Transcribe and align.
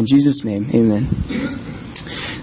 In 0.00 0.06
Jesus' 0.06 0.46
name, 0.46 0.64
amen. 0.72 1.12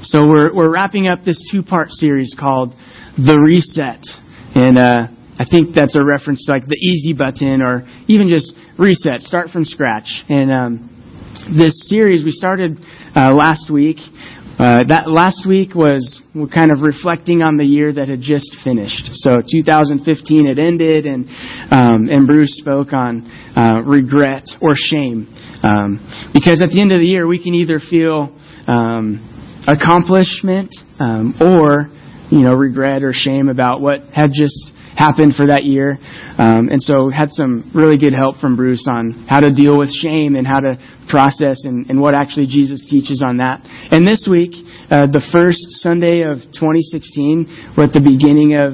So 0.04 0.28
we're, 0.28 0.54
we're 0.54 0.72
wrapping 0.72 1.08
up 1.08 1.24
this 1.26 1.42
two 1.52 1.64
part 1.64 1.90
series 1.90 2.36
called 2.40 2.70
The 3.18 3.36
Reset. 3.36 4.06
And 4.54 4.78
uh, 4.78 5.08
I 5.40 5.46
think 5.50 5.74
that's 5.74 5.96
a 5.96 6.06
reference 6.06 6.46
to 6.46 6.52
like 6.52 6.68
the 6.68 6.78
easy 6.78 7.14
button 7.18 7.64
or 7.64 7.82
even 8.08 8.30
just 8.30 8.54
reset, 8.78 9.22
start 9.22 9.50
from 9.50 9.66
scratch. 9.66 10.06
And 10.30 10.54
um, 10.54 11.34
this 11.58 11.90
series 11.90 12.24
we 12.24 12.30
started 12.30 12.78
uh, 13.16 13.34
last 13.34 13.74
week. 13.74 13.98
Uh, 14.58 14.82
that 14.90 15.06
last 15.06 15.46
week 15.48 15.76
was 15.76 16.02
kind 16.52 16.72
of 16.72 16.82
reflecting 16.82 17.44
on 17.44 17.58
the 17.58 17.64
year 17.64 17.94
that 17.94 18.10
had 18.10 18.22
just 18.22 18.58
finished. 18.64 19.14
So 19.22 19.38
2015 19.46 20.02
had 20.48 20.58
ended, 20.58 21.06
and 21.06 21.30
um, 21.70 22.10
and 22.10 22.26
Bruce 22.26 22.58
spoke 22.58 22.92
on 22.92 23.30
uh, 23.56 23.86
regret 23.86 24.50
or 24.60 24.74
shame, 24.74 25.30
um, 25.62 26.02
because 26.34 26.64
at 26.64 26.70
the 26.74 26.82
end 26.82 26.92
of 26.92 27.00
the 27.00 27.06
year 27.06 27.28
we 27.28 27.38
can 27.38 27.54
either 27.54 27.78
feel 27.78 28.34
um, 28.68 29.22
accomplishment 29.70 30.74
um, 30.98 31.38
or 31.40 31.94
you 32.32 32.42
know 32.42 32.54
regret 32.54 33.04
or 33.04 33.14
shame 33.14 33.50
about 33.50 33.80
what 33.80 34.02
had 34.10 34.32
just 34.34 34.74
happened 34.98 35.38
for 35.38 35.48
that 35.48 35.64
year. 35.64 35.98
Um, 36.42 36.74
and 36.74 36.82
so 36.82 37.10
had 37.14 37.30
some 37.32 37.70
really 37.74 37.98
good 37.98 38.14
help 38.14 38.38
from 38.42 38.58
Bruce 38.58 38.86
on 38.90 39.28
how 39.30 39.40
to 39.40 39.54
deal 39.54 39.78
with 39.78 39.94
shame 39.94 40.36
and 40.36 40.46
how 40.46 40.60
to 40.60 40.76
process 41.08 41.64
and, 41.64 41.90
and 41.90 42.02
what 42.02 42.16
actually 42.16 42.48
Jesus 42.48 42.86
teaches 42.90 43.24
on 43.24 43.38
that. 43.38 43.62
And 43.64 44.06
this 44.06 44.28
week, 44.30 44.52
uh, 44.90 45.06
the 45.06 45.22
first 45.32 45.62
Sunday 45.86 46.26
of 46.26 46.42
2016, 46.58 47.76
we're 47.78 47.86
at 47.86 47.94
the 47.94 48.04
beginning 48.04 48.58
of, 48.58 48.74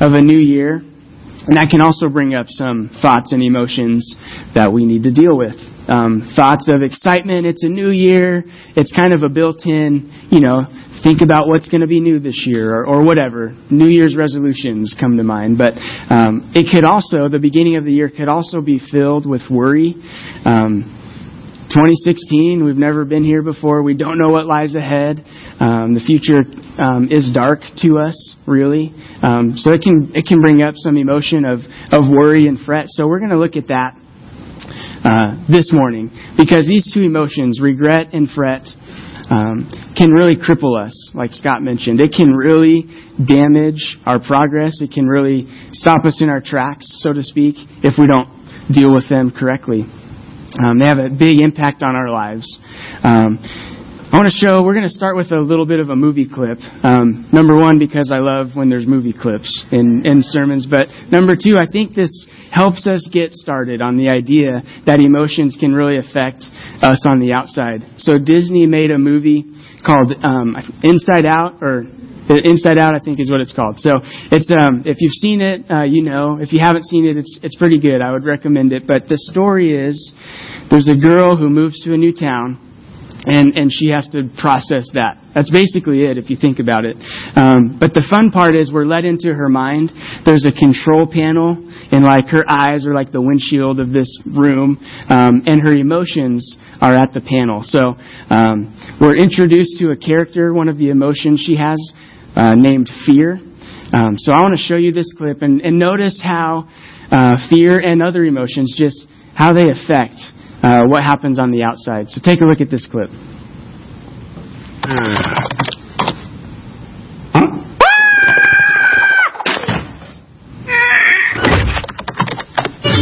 of 0.00 0.14
a 0.14 0.22
new 0.22 0.38
year. 0.38 0.80
And 1.44 1.60
that 1.60 1.68
can 1.68 1.82
also 1.82 2.08
bring 2.08 2.32
up 2.34 2.46
some 2.48 2.88
thoughts 3.02 3.32
and 3.32 3.42
emotions 3.42 4.16
that 4.54 4.72
we 4.72 4.86
need 4.86 5.02
to 5.04 5.12
deal 5.12 5.36
with. 5.36 5.58
Um, 5.84 6.32
thoughts 6.34 6.72
of 6.72 6.80
excitement, 6.80 7.44
it's 7.44 7.64
a 7.64 7.68
new 7.68 7.90
year, 7.90 8.44
it's 8.72 8.88
kind 8.96 9.12
of 9.12 9.22
a 9.22 9.28
built 9.28 9.66
in, 9.66 10.08
you 10.32 10.40
know, 10.40 10.64
think 11.04 11.20
about 11.20 11.46
what's 11.46 11.68
going 11.68 11.82
to 11.82 11.86
be 11.86 12.00
new 12.00 12.18
this 12.18 12.44
year 12.46 12.74
or, 12.74 12.86
or, 12.86 13.04
whatever. 13.04 13.54
New 13.70 13.88
Year's 13.88 14.16
resolutions 14.16 14.96
come 14.98 15.18
to 15.18 15.22
mind. 15.22 15.58
But 15.58 15.74
um, 16.10 16.50
it 16.54 16.72
could 16.72 16.84
also, 16.84 17.28
the 17.28 17.38
beginning 17.38 17.76
of 17.76 17.84
the 17.84 17.92
year 17.92 18.10
could 18.10 18.28
also 18.28 18.60
be 18.62 18.80
filled 18.90 19.28
with 19.28 19.42
worry. 19.50 19.94
Um, 20.44 20.88
2016, 21.68 22.64
we've 22.64 22.76
never 22.76 23.04
been 23.04 23.24
here 23.24 23.42
before. 23.42 23.82
We 23.82 23.94
don't 23.94 24.18
know 24.18 24.30
what 24.30 24.46
lies 24.46 24.74
ahead. 24.74 25.20
Um, 25.60 25.94
the 25.94 26.00
future 26.00 26.40
um, 26.80 27.08
is 27.10 27.30
dark 27.32 27.60
to 27.82 27.98
us, 27.98 28.36
really. 28.46 28.92
Um, 29.22 29.54
so 29.56 29.72
it 29.72 29.80
can 29.80 30.12
it 30.14 30.26
can 30.26 30.40
bring 30.40 30.62
up 30.62 30.74
some 30.76 30.96
emotion 30.96 31.44
of 31.44 31.60
of 31.90 32.10
worry 32.10 32.46
and 32.48 32.58
fret. 32.60 32.86
So 32.88 33.08
we're 33.08 33.18
going 33.18 33.32
to 33.32 33.38
look 33.38 33.56
at 33.56 33.68
that 33.68 33.96
uh, 35.04 35.44
this 35.50 35.72
morning 35.72 36.10
because 36.36 36.66
these 36.66 36.92
two 36.92 37.02
emotions, 37.02 37.60
regret 37.60 38.12
and 38.12 38.28
fret, 38.28 38.68
um, 39.30 39.70
can 39.96 40.10
really 40.10 40.36
cripple 40.36 40.78
us, 40.78 41.10
like 41.14 41.32
Scott 41.32 41.62
mentioned. 41.62 42.00
It 42.00 42.12
can 42.16 42.32
really 42.32 42.84
damage 43.16 43.96
our 44.04 44.18
progress. 44.18 44.80
It 44.82 44.90
can 44.92 45.06
really 45.06 45.46
stop 45.72 46.04
us 46.04 46.22
in 46.22 46.28
our 46.28 46.40
tracks, 46.40 46.86
so 47.02 47.12
to 47.12 47.22
speak, 47.22 47.56
if 47.82 47.94
we 47.98 48.06
don't 48.06 48.28
deal 48.72 48.94
with 48.94 49.08
them 49.08 49.30
correctly. 49.30 49.84
Um, 50.62 50.78
they 50.78 50.88
have 50.88 50.98
a 50.98 51.10
big 51.10 51.40
impact 51.40 51.82
on 51.82 51.96
our 51.96 52.10
lives. 52.10 52.46
Um, 53.02 53.38
I 54.14 54.16
want 54.16 54.30
to 54.30 54.46
show, 54.46 54.62
we're 54.62 54.78
going 54.78 54.86
to 54.86 54.94
start 54.94 55.16
with 55.16 55.32
a 55.32 55.40
little 55.40 55.66
bit 55.66 55.80
of 55.80 55.88
a 55.88 55.96
movie 55.96 56.30
clip. 56.30 56.62
Um, 56.86 57.26
number 57.32 57.58
one, 57.58 57.80
because 57.80 58.14
I 58.14 58.22
love 58.22 58.54
when 58.54 58.70
there's 58.70 58.86
movie 58.86 59.12
clips 59.12 59.66
in, 59.72 60.06
in 60.06 60.22
sermons. 60.22 60.68
But 60.70 60.86
number 61.10 61.34
two, 61.34 61.58
I 61.58 61.66
think 61.66 61.96
this 61.96 62.24
helps 62.48 62.86
us 62.86 63.10
get 63.10 63.32
started 63.32 63.82
on 63.82 63.96
the 63.96 64.10
idea 64.10 64.62
that 64.86 65.00
emotions 65.00 65.58
can 65.58 65.74
really 65.74 65.98
affect 65.98 66.46
us 66.78 67.02
on 67.02 67.18
the 67.18 67.32
outside. 67.32 67.82
So 67.98 68.22
Disney 68.22 68.70
made 68.70 68.92
a 68.92 68.98
movie 68.98 69.50
called 69.84 70.14
um, 70.22 70.54
Inside 70.86 71.26
Out, 71.26 71.58
or 71.60 71.82
Inside 72.30 72.78
Out, 72.78 72.94
I 72.94 73.02
think 73.02 73.18
is 73.18 73.32
what 73.32 73.40
it's 73.40 73.52
called. 73.52 73.80
So 73.80 73.98
it's 74.30 74.46
um, 74.46 74.86
if 74.86 74.98
you've 75.00 75.18
seen 75.18 75.40
it, 75.40 75.66
uh, 75.68 75.82
you 75.82 76.04
know. 76.04 76.38
If 76.40 76.52
you 76.52 76.60
haven't 76.62 76.84
seen 76.84 77.04
it, 77.04 77.16
it's 77.16 77.40
it's 77.42 77.56
pretty 77.56 77.80
good. 77.80 78.00
I 78.00 78.12
would 78.12 78.24
recommend 78.24 78.72
it. 78.72 78.86
But 78.86 79.08
the 79.08 79.18
story 79.18 79.74
is, 79.74 80.14
there's 80.70 80.88
a 80.88 80.94
girl 80.94 81.36
who 81.36 81.50
moves 81.50 81.82
to 81.82 81.94
a 81.94 81.96
new 81.96 82.14
town 82.14 82.63
and 83.26 83.56
and 83.56 83.72
she 83.72 83.88
has 83.88 84.08
to 84.12 84.28
process 84.38 84.90
that. 84.94 85.18
That's 85.34 85.50
basically 85.50 86.04
it, 86.04 86.18
if 86.18 86.30
you 86.30 86.36
think 86.36 86.58
about 86.58 86.84
it. 86.84 86.96
Um, 87.34 87.76
but 87.80 87.92
the 87.92 88.04
fun 88.08 88.30
part 88.30 88.54
is 88.54 88.72
we're 88.72 88.86
let 88.86 89.04
into 89.04 89.34
her 89.34 89.48
mind. 89.48 89.90
There's 90.24 90.46
a 90.46 90.52
control 90.52 91.08
panel, 91.10 91.58
and 91.90 92.04
like 92.04 92.28
her 92.28 92.44
eyes 92.48 92.86
are 92.86 92.94
like 92.94 93.10
the 93.10 93.22
windshield 93.22 93.80
of 93.80 93.90
this 93.90 94.08
room, 94.26 94.78
um, 95.10 95.42
and 95.46 95.60
her 95.60 95.74
emotions 95.74 96.56
are 96.80 96.94
at 96.94 97.12
the 97.12 97.20
panel. 97.20 97.62
So 97.64 97.96
um, 98.30 98.70
we're 99.00 99.16
introduced 99.16 99.78
to 99.80 99.90
a 99.90 99.96
character, 99.96 100.52
one 100.52 100.68
of 100.68 100.78
the 100.78 100.90
emotions 100.90 101.42
she 101.44 101.56
has, 101.56 101.80
uh, 102.36 102.54
named 102.54 102.90
fear. 103.06 103.40
Um, 103.92 104.18
so 104.18 104.32
I 104.32 104.42
want 104.42 104.56
to 104.56 104.62
show 104.62 104.76
you 104.76 104.92
this 104.92 105.12
clip 105.16 105.42
and, 105.42 105.60
and 105.60 105.78
notice 105.78 106.20
how 106.22 106.68
uh, 107.10 107.36
fear 107.48 107.78
and 107.78 108.02
other 108.02 108.24
emotions 108.24 108.74
just 108.76 109.06
how 109.34 109.52
they 109.52 109.70
affect 109.70 110.18
uh, 110.64 110.88
what 110.88 111.04
happens 111.04 111.38
on 111.38 111.50
the 111.50 111.62
outside. 111.62 112.08
So 112.08 112.24
take 112.24 112.40
a 112.40 112.46
look 112.48 112.60
at 112.64 112.70
this 112.70 112.88
clip. 112.88 113.12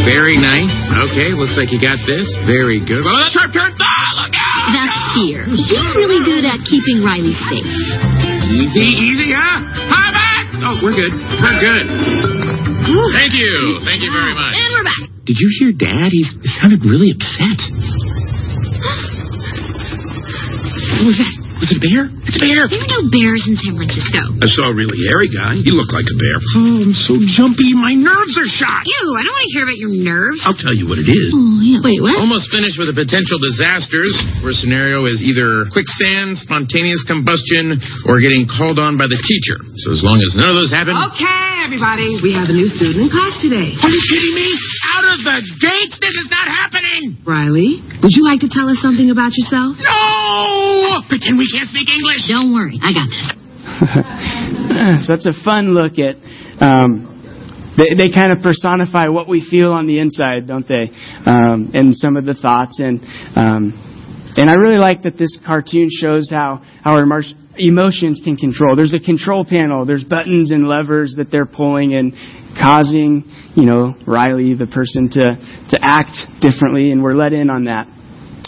Very 0.03 0.35
nice. 0.35 0.75
Okay, 1.07 1.31
looks 1.31 1.55
like 1.55 1.71
you 1.71 1.79
got 1.79 2.03
this. 2.03 2.27
Very 2.43 2.83
good. 2.83 3.07
Oh, 3.07 3.23
sharp 3.31 3.55
turn! 3.55 3.71
Ah, 3.71 4.09
look 4.19 4.35
out! 4.35 4.67
That's 4.75 4.99
fear. 5.15 5.47
He's 5.47 5.95
really 5.95 6.19
good 6.27 6.43
at 6.43 6.59
keeping 6.67 6.99
Riley 6.99 7.31
safe. 7.47 7.63
Easy, 8.51 8.91
easy, 8.99 9.31
huh? 9.31 9.63
Hi, 9.63 10.11
back! 10.11 10.45
Oh, 10.67 10.75
we're 10.83 10.95
good. 10.95 11.15
We're 11.15 11.59
good. 11.63 11.85
Thank 13.15 13.31
you. 13.31 13.79
Thank 13.87 14.03
you 14.03 14.11
very 14.11 14.35
much. 14.35 14.59
And 14.59 14.69
we're 14.75 14.83
back. 14.83 15.12
Did 15.25 15.37
you 15.39 15.49
hear 15.59 15.71
Dad? 15.71 16.11
He's 16.11 16.33
he 16.41 16.49
sounded 16.59 16.83
really 16.83 17.11
upset. 17.11 17.59
what 20.99 21.07
was 21.07 21.17
that? 21.17 21.42
Was 21.63 21.71
it 21.71 21.79
a 21.79 21.85
bear? 21.87 22.11
It's 22.27 22.35
a 22.35 22.43
bear. 22.43 22.67
There 22.67 22.83
are 22.83 22.91
no 22.99 23.07
bears 23.07 23.47
in 23.47 23.55
San 23.55 23.79
Francisco. 23.79 24.19
I 24.43 24.51
saw 24.51 24.67
a 24.67 24.75
really 24.75 24.99
hairy 25.07 25.31
guy. 25.31 25.63
He 25.63 25.71
looked 25.71 25.95
like 25.95 26.03
a 26.03 26.17
bear. 26.19 26.35
Oh, 26.59 26.83
I'm 26.83 26.91
so 27.07 27.15
jumpy. 27.23 27.71
My 27.71 27.95
nerves 27.95 28.35
are 28.35 28.43
shot. 28.43 28.83
Ew, 28.83 29.07
I 29.15 29.23
don't 29.23 29.31
want 29.31 29.47
to 29.47 29.51
hear 29.55 29.63
about 29.63 29.79
your 29.79 29.95
nerves. 29.95 30.43
I'll 30.43 30.59
tell 30.59 30.75
you 30.75 30.91
what 30.91 30.99
it 30.99 31.07
is. 31.07 31.31
Oh, 31.31 31.39
yeah. 31.63 31.79
Wait, 31.79 32.03
what? 32.03 32.19
Almost 32.19 32.51
finished 32.51 32.75
with 32.75 32.91
the 32.91 32.97
potential 32.99 33.39
disasters. 33.39 34.11
Worst 34.43 34.59
scenario 34.59 35.07
is 35.07 35.23
either 35.23 35.71
quicksand, 35.71 36.35
spontaneous 36.43 36.99
combustion, 37.07 37.79
or 38.11 38.19
getting 38.19 38.43
called 38.43 38.75
on 38.75 38.99
by 38.99 39.07
the 39.07 39.15
teacher. 39.23 39.63
So 39.87 39.95
as 39.95 40.03
long 40.03 40.19
as 40.19 40.35
none 40.35 40.51
of 40.51 40.59
those 40.59 40.75
happen. 40.75 40.99
Okay, 41.15 41.63
everybody. 41.63 42.19
We 42.19 42.35
have 42.35 42.51
a 42.51 42.55
new 42.59 42.67
student 42.67 43.07
in 43.07 43.09
class 43.13 43.39
today. 43.39 43.71
Are 43.71 43.87
you 43.87 44.03
kidding 44.11 44.35
me? 44.35 44.51
Out 44.99 45.15
of 45.15 45.19
the 45.23 45.37
gate? 45.63 45.95
This 46.03 46.11
is 46.19 46.27
not 46.27 46.51
happening. 46.51 47.23
Riley, 47.23 47.79
would 48.03 48.11
you 48.11 48.27
like 48.27 48.43
to 48.43 48.51
tell 48.51 48.67
us 48.67 48.83
something 48.83 49.07
about 49.15 49.31
yourself? 49.39 49.79
No! 49.79 50.99
Pretend 51.07 51.39
we 51.39 51.47
can't 51.53 51.69
speak 51.69 51.85
English. 51.85 52.25
Don't 52.25 52.49
worry, 52.49 52.81
I 52.81 52.89
got 52.89 53.07
this. 53.13 53.27
so 55.05 55.13
that's 55.13 55.29
a 55.29 55.37
fun 55.45 55.69
look 55.77 56.01
at. 56.01 56.17
Um, 56.57 57.13
they, 57.77 57.93
they 57.97 58.13
kind 58.13 58.31
of 58.31 58.41
personify 58.41 59.07
what 59.07 59.27
we 59.29 59.45
feel 59.45 59.71
on 59.71 59.85
the 59.85 59.99
inside, 59.99 60.47
don't 60.47 60.67
they? 60.67 60.89
Um, 61.25 61.71
and 61.73 61.95
some 61.95 62.17
of 62.17 62.25
the 62.25 62.33
thoughts 62.33 62.79
and 62.79 62.99
um, 63.37 63.93
and 64.35 64.49
I 64.49 64.55
really 64.55 64.79
like 64.79 65.03
that 65.03 65.17
this 65.17 65.37
cartoon 65.45 65.89
shows 65.91 66.29
how 66.29 66.61
how 66.83 66.93
our 66.97 67.05
emotions 67.55 68.21
can 68.23 68.35
control. 68.35 68.75
There's 68.75 68.95
a 68.95 68.99
control 68.99 69.45
panel. 69.45 69.85
There's 69.85 70.03
buttons 70.03 70.49
and 70.49 70.65
levers 70.65 71.13
that 71.17 71.29
they're 71.29 71.45
pulling 71.45 71.93
and 71.93 72.13
causing, 72.59 73.25
you 73.55 73.65
know, 73.65 73.93
Riley, 74.07 74.55
the 74.55 74.65
person, 74.65 75.09
to 75.11 75.23
to 75.69 75.77
act 75.81 76.17
differently, 76.41 76.91
and 76.91 77.03
we're 77.03 77.13
let 77.13 77.33
in 77.33 77.49
on 77.49 77.65
that. 77.65 77.85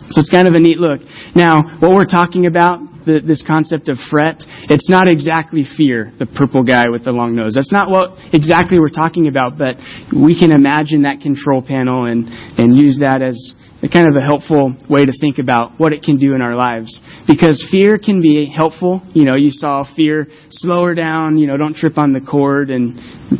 So 0.09 0.21
it's 0.21 0.29
kind 0.29 0.47
of 0.47 0.53
a 0.53 0.59
neat 0.59 0.77
look. 0.77 1.01
Now, 1.35 1.79
what 1.79 1.91
we're 1.93 2.05
talking 2.05 2.45
about, 2.45 2.79
the, 3.05 3.21
this 3.25 3.43
concept 3.45 3.89
of 3.89 3.97
fret, 4.09 4.37
it's 4.69 4.89
not 4.89 5.09
exactly 5.09 5.65
fear, 5.65 6.13
the 6.17 6.25
purple 6.25 6.63
guy 6.63 6.89
with 6.89 7.05
the 7.05 7.11
long 7.11 7.35
nose. 7.35 7.53
That's 7.55 7.73
not 7.73 7.89
what 7.89 8.17
exactly 8.33 8.79
we're 8.79 8.93
talking 8.93 9.27
about, 9.27 9.57
but 9.57 9.77
we 10.13 10.37
can 10.37 10.51
imagine 10.51 11.03
that 11.03 11.21
control 11.21 11.61
panel 11.65 12.05
and, 12.05 12.29
and 12.57 12.75
use 12.75 12.99
that 13.01 13.21
as 13.21 13.37
a 13.83 13.89
kind 13.89 14.07
of 14.07 14.15
a 14.15 14.25
helpful 14.25 14.75
way 14.89 15.05
to 15.05 15.13
think 15.19 15.37
about 15.37 15.77
what 15.77 15.93
it 15.93 16.01
can 16.01 16.17
do 16.17 16.33
in 16.33 16.41
our 16.41 16.55
lives. 16.55 16.99
Because 17.27 17.61
fear 17.69 17.97
can 17.97 18.21
be 18.21 18.45
helpful. 18.45 19.01
You 19.13 19.25
know, 19.25 19.35
you 19.35 19.49
saw 19.51 19.83
fear 19.95 20.27
slow 20.49 20.85
her 20.85 20.95
down, 20.95 21.37
you 21.37 21.45
know, 21.47 21.57
don't 21.57 21.75
trip 21.75 21.97
on 21.97 22.13
the 22.13 22.21
cord 22.21 22.69
and 22.69 22.95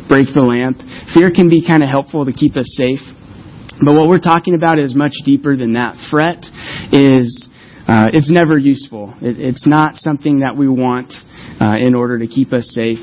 break 0.08 0.28
the 0.34 0.42
lamp. 0.42 0.78
Fear 1.14 1.32
can 1.34 1.48
be 1.48 1.66
kind 1.66 1.82
of 1.82 1.88
helpful 1.88 2.24
to 2.24 2.32
keep 2.32 2.56
us 2.56 2.68
safe. 2.76 3.02
But 3.84 3.94
what 3.94 4.08
we're 4.08 4.18
talking 4.18 4.54
about 4.54 4.78
is 4.78 4.94
much 4.94 5.12
deeper 5.24 5.56
than 5.56 5.74
that. 5.74 5.96
Fret 6.10 6.44
is 6.92 7.48
uh, 7.86 8.10
it's 8.12 8.30
never 8.30 8.58
useful. 8.58 9.14
It, 9.20 9.38
it's 9.38 9.66
not 9.66 9.96
something 9.96 10.40
that 10.40 10.56
we 10.56 10.68
want 10.68 11.12
uh, 11.60 11.76
in 11.76 11.94
order 11.94 12.18
to 12.18 12.26
keep 12.26 12.52
us 12.52 12.66
safe. 12.74 12.98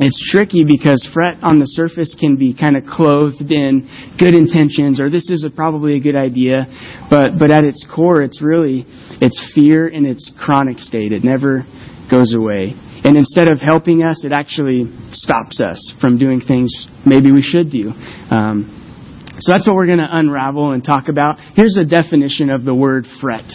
it's 0.00 0.30
tricky 0.30 0.64
because 0.64 1.08
fret 1.14 1.36
on 1.42 1.58
the 1.58 1.64
surface 1.64 2.14
can 2.18 2.36
be 2.36 2.54
kind 2.54 2.76
of 2.76 2.84
clothed 2.84 3.50
in 3.50 3.88
good 4.18 4.34
intentions 4.34 5.00
or 5.00 5.08
this 5.08 5.30
is 5.30 5.44
a, 5.44 5.50
probably 5.50 5.96
a 5.96 6.00
good 6.00 6.16
idea, 6.16 6.66
but 7.08 7.38
but 7.38 7.50
at 7.50 7.64
its 7.64 7.86
core, 7.88 8.20
it's 8.20 8.42
really 8.42 8.84
it's 9.22 9.52
fear 9.54 9.88
in 9.88 10.04
its 10.04 10.30
chronic 10.38 10.78
state. 10.80 11.12
It 11.12 11.24
never 11.24 11.64
goes 12.10 12.34
away. 12.34 12.74
And 13.04 13.16
instead 13.16 13.48
of 13.48 13.60
helping 13.60 14.02
us, 14.02 14.24
it 14.24 14.32
actually 14.32 14.84
stops 15.12 15.60
us 15.60 15.94
from 16.00 16.18
doing 16.18 16.40
things 16.40 16.86
maybe 17.06 17.32
we 17.32 17.42
should 17.42 17.70
do. 17.70 17.92
Um, 18.30 18.83
so 19.38 19.52
that's 19.52 19.66
what 19.66 19.74
we're 19.76 19.86
going 19.86 19.98
to 19.98 20.08
unravel 20.10 20.72
and 20.72 20.84
talk 20.84 21.08
about. 21.08 21.38
Here's 21.54 21.76
a 21.76 21.84
definition 21.84 22.50
of 22.50 22.64
the 22.64 22.74
word 22.74 23.06
fret. 23.20 23.46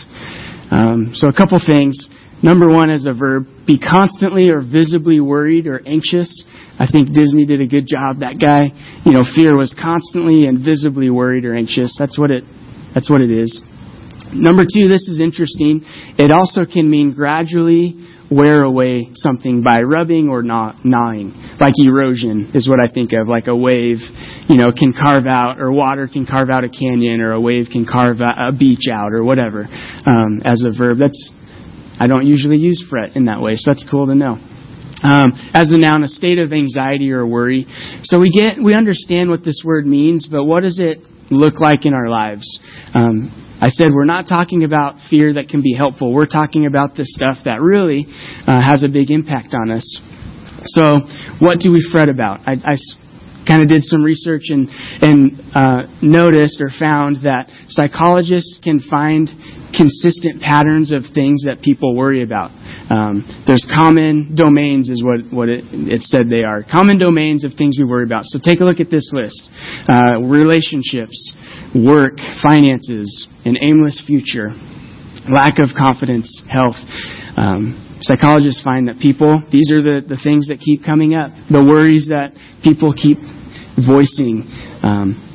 Um, 0.71 1.11
so 1.13 1.27
a 1.27 1.33
couple 1.33 1.59
things. 1.65 2.09
Number 2.41 2.69
one, 2.69 2.89
is 2.89 3.05
a 3.05 3.11
verb, 3.11 3.47
be 3.67 3.79
constantly 3.79 4.49
or 4.49 4.61
visibly 4.61 5.19
worried 5.19 5.67
or 5.67 5.81
anxious. 5.85 6.45
I 6.79 6.87
think 6.89 7.13
Disney 7.13 7.45
did 7.45 7.59
a 7.59 7.67
good 7.67 7.85
job. 7.85 8.19
That 8.19 8.39
guy, 8.39 8.71
you 9.03 9.11
know, 9.11 9.23
fear 9.35 9.57
was 9.57 9.75
constantly 9.75 10.45
and 10.45 10.63
visibly 10.63 11.09
worried 11.09 11.43
or 11.43 11.55
anxious. 11.55 11.95
That's 11.99 12.17
what 12.17 12.31
it, 12.31 12.43
that's 12.93 13.09
what 13.09 13.19
it 13.19 13.31
is. 13.31 13.61
Number 14.31 14.63
two, 14.63 14.87
this 14.87 15.09
is 15.09 15.19
interesting. 15.19 15.81
It 16.17 16.31
also 16.31 16.63
can 16.63 16.89
mean 16.89 17.13
gradually 17.13 17.95
wear 18.31 18.61
away 18.61 19.09
something 19.13 19.63
by 19.63 19.81
rubbing 19.81 20.29
or 20.29 20.43
not 20.43 20.85
gnawing. 20.85 21.33
Like 21.59 21.73
erosion 21.77 22.51
is 22.53 22.69
what 22.69 22.79
I 22.83 22.91
think 22.91 23.11
of, 23.13 23.27
like 23.27 23.47
a 23.47 23.55
wave, 23.55 23.97
you 24.47 24.57
know, 24.57 24.71
can 24.71 24.93
carve 24.93 25.25
out, 25.25 25.59
or 25.59 25.71
water 25.71 26.07
can 26.11 26.25
carve 26.25 26.49
out 26.49 26.63
a 26.63 26.69
canyon, 26.69 27.21
or 27.21 27.33
a 27.33 27.41
wave 27.41 27.67
can 27.71 27.85
carve 27.85 28.17
a 28.21 28.51
beach 28.57 28.85
out, 28.93 29.13
or 29.13 29.23
whatever, 29.23 29.67
um, 30.05 30.41
as 30.45 30.63
a 30.63 30.71
verb. 30.75 30.97
That's 30.99 31.31
I 31.99 32.07
don't 32.07 32.25
usually 32.25 32.57
use 32.57 32.85
fret 32.89 33.15
in 33.15 33.25
that 33.25 33.41
way, 33.41 33.55
so 33.55 33.71
that's 33.71 33.85
cool 33.89 34.05
to 34.07 34.15
know. 34.15 34.39
Um, 35.01 35.31
as 35.53 35.71
a 35.71 35.77
noun, 35.77 36.03
a 36.03 36.07
state 36.07 36.39
of 36.39 36.51
anxiety 36.51 37.11
or 37.11 37.25
worry. 37.27 37.65
So 38.03 38.19
we 38.19 38.31
get, 38.31 38.61
we 38.61 38.73
understand 38.73 39.29
what 39.29 39.43
this 39.43 39.63
word 39.65 39.85
means, 39.85 40.27
but 40.29 40.43
what 40.45 40.63
does 40.63 40.79
it 40.79 40.99
look 41.29 41.59
like 41.59 41.85
in 41.85 41.93
our 41.93 42.09
lives? 42.09 42.59
Um, 42.93 43.48
I 43.61 43.67
said 43.67 43.87
we're 43.93 44.05
not 44.05 44.25
talking 44.27 44.63
about 44.63 44.95
fear 45.09 45.33
that 45.33 45.49
can 45.49 45.61
be 45.61 45.75
helpful. 45.75 46.13
We're 46.13 46.31
talking 46.31 46.65
about 46.65 46.95
the 46.95 47.03
stuff 47.03 47.43
that 47.43 47.59
really 47.59 48.07
uh, 48.47 48.61
has 48.61 48.83
a 48.83 48.89
big 48.89 49.11
impact 49.11 49.53
on 49.53 49.69
us. 49.71 49.83
So, 50.65 51.03
what 51.39 51.59
do 51.59 51.71
we 51.71 51.83
fret 51.91 52.09
about? 52.09 52.39
I, 52.47 52.55
I 52.63 52.75
kind 53.47 53.61
of 53.61 53.67
did 53.67 53.83
some 53.83 54.03
research 54.03 54.49
and 54.49 54.69
and 55.01 55.39
uh, 55.53 55.87
noticed 56.01 56.61
or 56.61 56.69
found 56.69 57.23
that 57.23 57.49
psychologists 57.67 58.59
can 58.63 58.79
find 58.79 59.29
consistent 59.75 60.41
patterns 60.41 60.91
of 60.91 61.03
things 61.13 61.45
that 61.45 61.61
people 61.61 61.95
worry 61.95 62.23
about. 62.23 62.51
Um, 62.89 63.23
there's 63.45 63.65
common 63.69 64.35
domains, 64.35 64.89
is 64.89 65.03
what, 65.03 65.21
what 65.31 65.49
it, 65.49 65.63
it, 65.69 66.01
said 66.01 66.29
they 66.29 66.43
are. 66.43 66.63
Common 66.63 66.97
domains 66.97 67.43
of 67.43 67.53
things 67.53 67.77
we 67.77 67.85
worry 67.85 68.03
about. 68.03 68.25
So 68.25 68.39
take 68.41 68.61
a 68.61 68.65
look 68.65 68.79
at 68.79 68.89
this 68.89 69.11
list 69.13 69.49
uh, 69.87 70.21
relationships, 70.25 71.33
work, 71.75 72.17
finances, 72.41 73.27
an 73.45 73.57
aimless 73.61 74.01
future, 74.05 74.49
lack 75.29 75.59
of 75.59 75.69
confidence, 75.77 76.43
health. 76.49 76.77
Um, 77.37 77.88
psychologists 78.01 78.63
find 78.63 78.87
that 78.87 78.99
people, 78.99 79.43
these 79.51 79.71
are 79.71 79.81
the, 79.81 80.01
the 80.05 80.19
things 80.21 80.47
that 80.47 80.59
keep 80.59 80.83
coming 80.83 81.15
up, 81.15 81.31
the 81.49 81.63
worries 81.63 82.09
that 82.09 82.31
people 82.63 82.93
keep 82.93 83.17
voicing. 83.75 84.47
Um, 84.83 85.25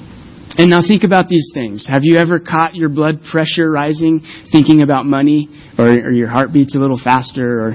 and 0.57 0.71
now 0.71 0.87
think 0.87 1.03
about 1.03 1.27
these 1.27 1.51
things. 1.53 1.87
Have 1.91 2.03
you 2.05 2.17
ever 2.17 2.39
caught 2.39 2.77
your 2.77 2.89
blood 2.89 3.27
pressure 3.27 3.69
rising 3.71 4.23
thinking 4.53 4.83
about 4.83 5.05
money, 5.05 5.51
or, 5.77 5.91
or 5.91 6.13
your 6.13 6.29
heart 6.29 6.53
beats 6.53 6.77
a 6.77 6.79
little 6.79 7.01
faster, 7.03 7.43
or 7.43 7.69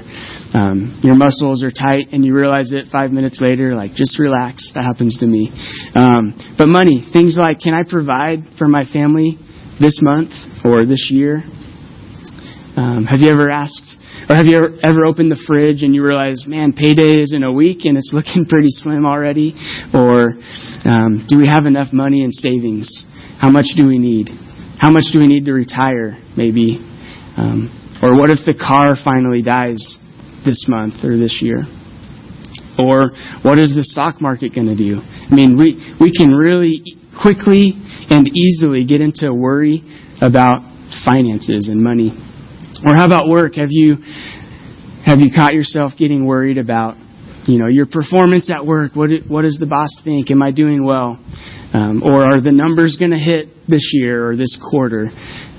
um, 0.56 0.98
your 1.04 1.14
muscles 1.14 1.62
are 1.62 1.70
tight, 1.70 2.08
and 2.12 2.24
you 2.24 2.34
realize 2.34 2.72
it 2.72 2.86
five 2.90 3.10
minutes 3.10 3.38
later? 3.42 3.74
Like, 3.74 3.92
just 3.92 4.18
relax. 4.18 4.72
That 4.74 4.84
happens 4.84 5.18
to 5.18 5.26
me. 5.26 5.52
Um, 5.94 6.32
but 6.56 6.68
money, 6.68 7.04
things 7.12 7.36
like, 7.38 7.60
can 7.60 7.74
I 7.74 7.82
provide 7.84 8.48
for 8.56 8.66
my 8.66 8.84
family 8.90 9.36
this 9.78 10.00
month 10.00 10.32
or 10.64 10.86
this 10.86 11.10
year? 11.12 11.44
Um, 12.80 13.04
have 13.04 13.20
you 13.20 13.28
ever 13.28 13.50
asked 13.50 13.98
or 14.30 14.38
have 14.38 14.46
you 14.46 14.78
ever 14.86 15.10
opened 15.10 15.26
the 15.26 15.42
fridge 15.42 15.82
and 15.82 15.90
you 15.90 16.06
realize, 16.06 16.46
man, 16.46 16.70
payday 16.70 17.18
is 17.18 17.34
in 17.34 17.42
a 17.42 17.50
week 17.50 17.82
and 17.82 17.98
it's 17.98 18.12
looking 18.14 18.46
pretty 18.46 18.70
slim 18.70 19.02
already? 19.02 19.58
Or 19.90 20.38
um, 20.86 21.26
do 21.26 21.34
we 21.34 21.50
have 21.50 21.66
enough 21.66 21.90
money 21.90 22.22
in 22.22 22.30
savings? 22.30 23.02
How 23.42 23.50
much 23.50 23.74
do 23.74 23.90
we 23.90 23.98
need? 23.98 24.30
How 24.78 24.94
much 24.94 25.10
do 25.10 25.18
we 25.18 25.26
need 25.26 25.50
to 25.50 25.52
retire, 25.52 26.14
maybe? 26.38 26.78
Um, 27.34 27.74
or 27.98 28.14
what 28.14 28.30
if 28.30 28.46
the 28.46 28.54
car 28.54 28.94
finally 28.94 29.42
dies 29.42 29.98
this 30.46 30.70
month 30.70 31.02
or 31.02 31.18
this 31.18 31.42
year? 31.42 31.66
Or 32.78 33.10
what 33.42 33.58
is 33.58 33.74
the 33.74 33.82
stock 33.82 34.22
market 34.22 34.54
going 34.54 34.70
to 34.70 34.78
do? 34.78 35.02
I 35.02 35.34
mean, 35.34 35.58
we, 35.58 35.74
we 35.98 36.14
can 36.14 36.30
really 36.30 36.86
quickly 37.18 37.74
and 38.14 38.30
easily 38.30 38.86
get 38.86 39.02
into 39.02 39.34
worry 39.34 39.82
about 40.22 40.62
finances 41.02 41.66
and 41.66 41.82
money. 41.82 42.14
Or 42.84 42.94
how 42.94 43.06
about 43.06 43.28
work? 43.28 43.56
Have 43.56 43.68
you 43.70 43.96
have 45.04 45.18
you 45.18 45.30
caught 45.34 45.52
yourself 45.52 45.92
getting 45.98 46.26
worried 46.26 46.58
about 46.58 46.96
you 47.46 47.58
know 47.58 47.68
your 47.68 47.86
performance 47.86 48.50
at 48.50 48.64
work? 48.64 48.96
What 48.96 49.10
what 49.28 49.42
does 49.42 49.58
the 49.60 49.66
boss 49.66 50.00
think? 50.02 50.30
Am 50.30 50.42
I 50.42 50.50
doing 50.50 50.84
well? 50.84 51.18
Um, 51.72 52.02
or 52.02 52.24
are 52.24 52.40
the 52.40 52.52
numbers 52.52 52.96
going 52.98 53.12
to 53.12 53.18
hit 53.18 53.48
this 53.68 53.92
year 53.92 54.28
or 54.28 54.36
this 54.36 54.58
quarter? 54.70 55.08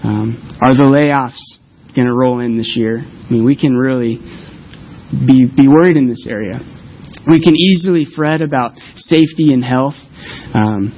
Um, 0.04 0.58
are 0.62 0.74
the 0.74 0.90
layoffs 0.90 1.60
going 1.96 2.08
to 2.08 2.14
roll 2.14 2.40
in 2.40 2.58
this 2.58 2.74
year? 2.76 3.00
I 3.00 3.32
mean, 3.32 3.46
we 3.46 3.56
can 3.56 3.76
really 3.76 4.18
be 5.12 5.46
be 5.46 5.68
worried 5.68 5.98
in 5.98 6.08
this 6.08 6.26
area. 6.28 6.60
We 7.28 7.44
can 7.44 7.56
easily 7.56 8.06
fret 8.16 8.42
about 8.42 8.72
safety 8.96 9.54
and 9.54 9.64
health. 9.64 9.96
Um, 10.56 10.98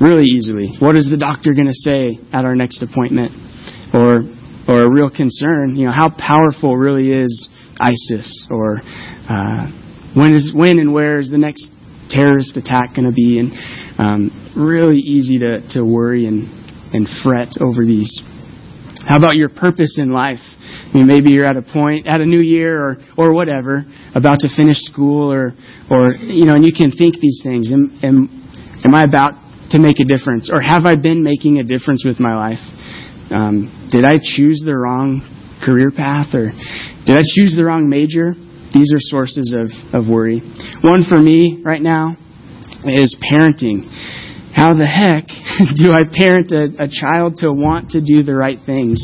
really 0.00 0.24
easily. 0.24 0.74
What 0.78 0.96
is 0.96 1.08
the 1.10 1.16
doctor 1.16 1.54
going 1.54 1.70
to 1.70 1.74
say 1.74 2.18
at 2.32 2.44
our 2.44 2.54
next 2.54 2.82
appointment? 2.82 3.32
Or 3.94 4.26
or 4.68 4.80
a 4.80 4.90
real 4.90 5.10
concern, 5.10 5.76
you 5.76 5.86
know, 5.86 5.92
how 5.92 6.10
powerful 6.10 6.76
really 6.76 7.12
is 7.12 7.48
ISIS, 7.78 8.48
or 8.50 8.80
uh, 9.28 9.66
when 10.14 10.34
is 10.34 10.52
when 10.54 10.78
and 10.78 10.92
where 10.92 11.18
is 11.18 11.30
the 11.30 11.38
next 11.38 11.68
terrorist 12.08 12.56
attack 12.56 12.96
going 12.96 13.08
to 13.08 13.14
be, 13.14 13.38
and 13.38 13.52
um, 13.98 14.52
really 14.56 14.98
easy 14.98 15.38
to, 15.38 15.60
to 15.70 15.84
worry 15.84 16.26
and 16.26 16.48
and 16.94 17.08
fret 17.22 17.60
over 17.60 17.84
these. 17.84 18.22
How 19.06 19.18
about 19.18 19.36
your 19.36 19.50
purpose 19.50 19.98
in 20.00 20.10
life? 20.10 20.40
I 20.40 20.90
mean, 20.96 21.06
maybe 21.06 21.30
you're 21.30 21.44
at 21.44 21.56
a 21.56 21.62
point, 21.62 22.06
at 22.08 22.20
a 22.20 22.24
new 22.24 22.40
year 22.40 22.80
or 22.80 22.96
or 23.18 23.34
whatever, 23.34 23.84
about 24.14 24.40
to 24.40 24.48
finish 24.56 24.78
school, 24.78 25.32
or 25.32 25.52
or 25.90 26.14
you 26.14 26.46
know, 26.46 26.54
and 26.54 26.64
you 26.64 26.72
can 26.72 26.90
think 26.90 27.20
these 27.20 27.40
things. 27.42 27.72
Am 27.72 27.98
am, 28.02 28.28
am 28.84 28.94
I 28.94 29.04
about 29.04 29.34
to 29.70 29.78
make 29.78 30.00
a 30.00 30.04
difference, 30.04 30.50
or 30.52 30.60
have 30.60 30.86
I 30.86 30.94
been 30.94 31.22
making 31.22 31.58
a 31.58 31.64
difference 31.64 32.04
with 32.04 32.20
my 32.20 32.34
life? 32.34 32.62
Um, 33.30 33.88
did 33.90 34.04
I 34.04 34.18
choose 34.20 34.62
the 34.64 34.76
wrong 34.76 35.22
career 35.64 35.90
path 35.90 36.34
or 36.34 36.52
did 37.06 37.16
I 37.16 37.22
choose 37.24 37.54
the 37.56 37.64
wrong 37.64 37.88
major? 37.88 38.34
These 38.74 38.92
are 38.92 38.98
sources 38.98 39.54
of, 39.56 39.70
of 39.94 40.10
worry. 40.10 40.40
One 40.82 41.04
for 41.08 41.20
me 41.20 41.62
right 41.64 41.80
now 41.80 42.16
is 42.84 43.16
parenting. 43.16 43.86
How 44.54 44.72
the 44.72 44.86
heck 44.86 45.26
do 45.76 45.90
I 45.90 46.06
parent 46.06 46.54
a, 46.54 46.86
a 46.86 46.88
child 46.88 47.42
to 47.42 47.50
want 47.50 47.98
to 47.98 48.00
do 48.00 48.22
the 48.22 48.34
right 48.34 48.58
things? 48.64 49.02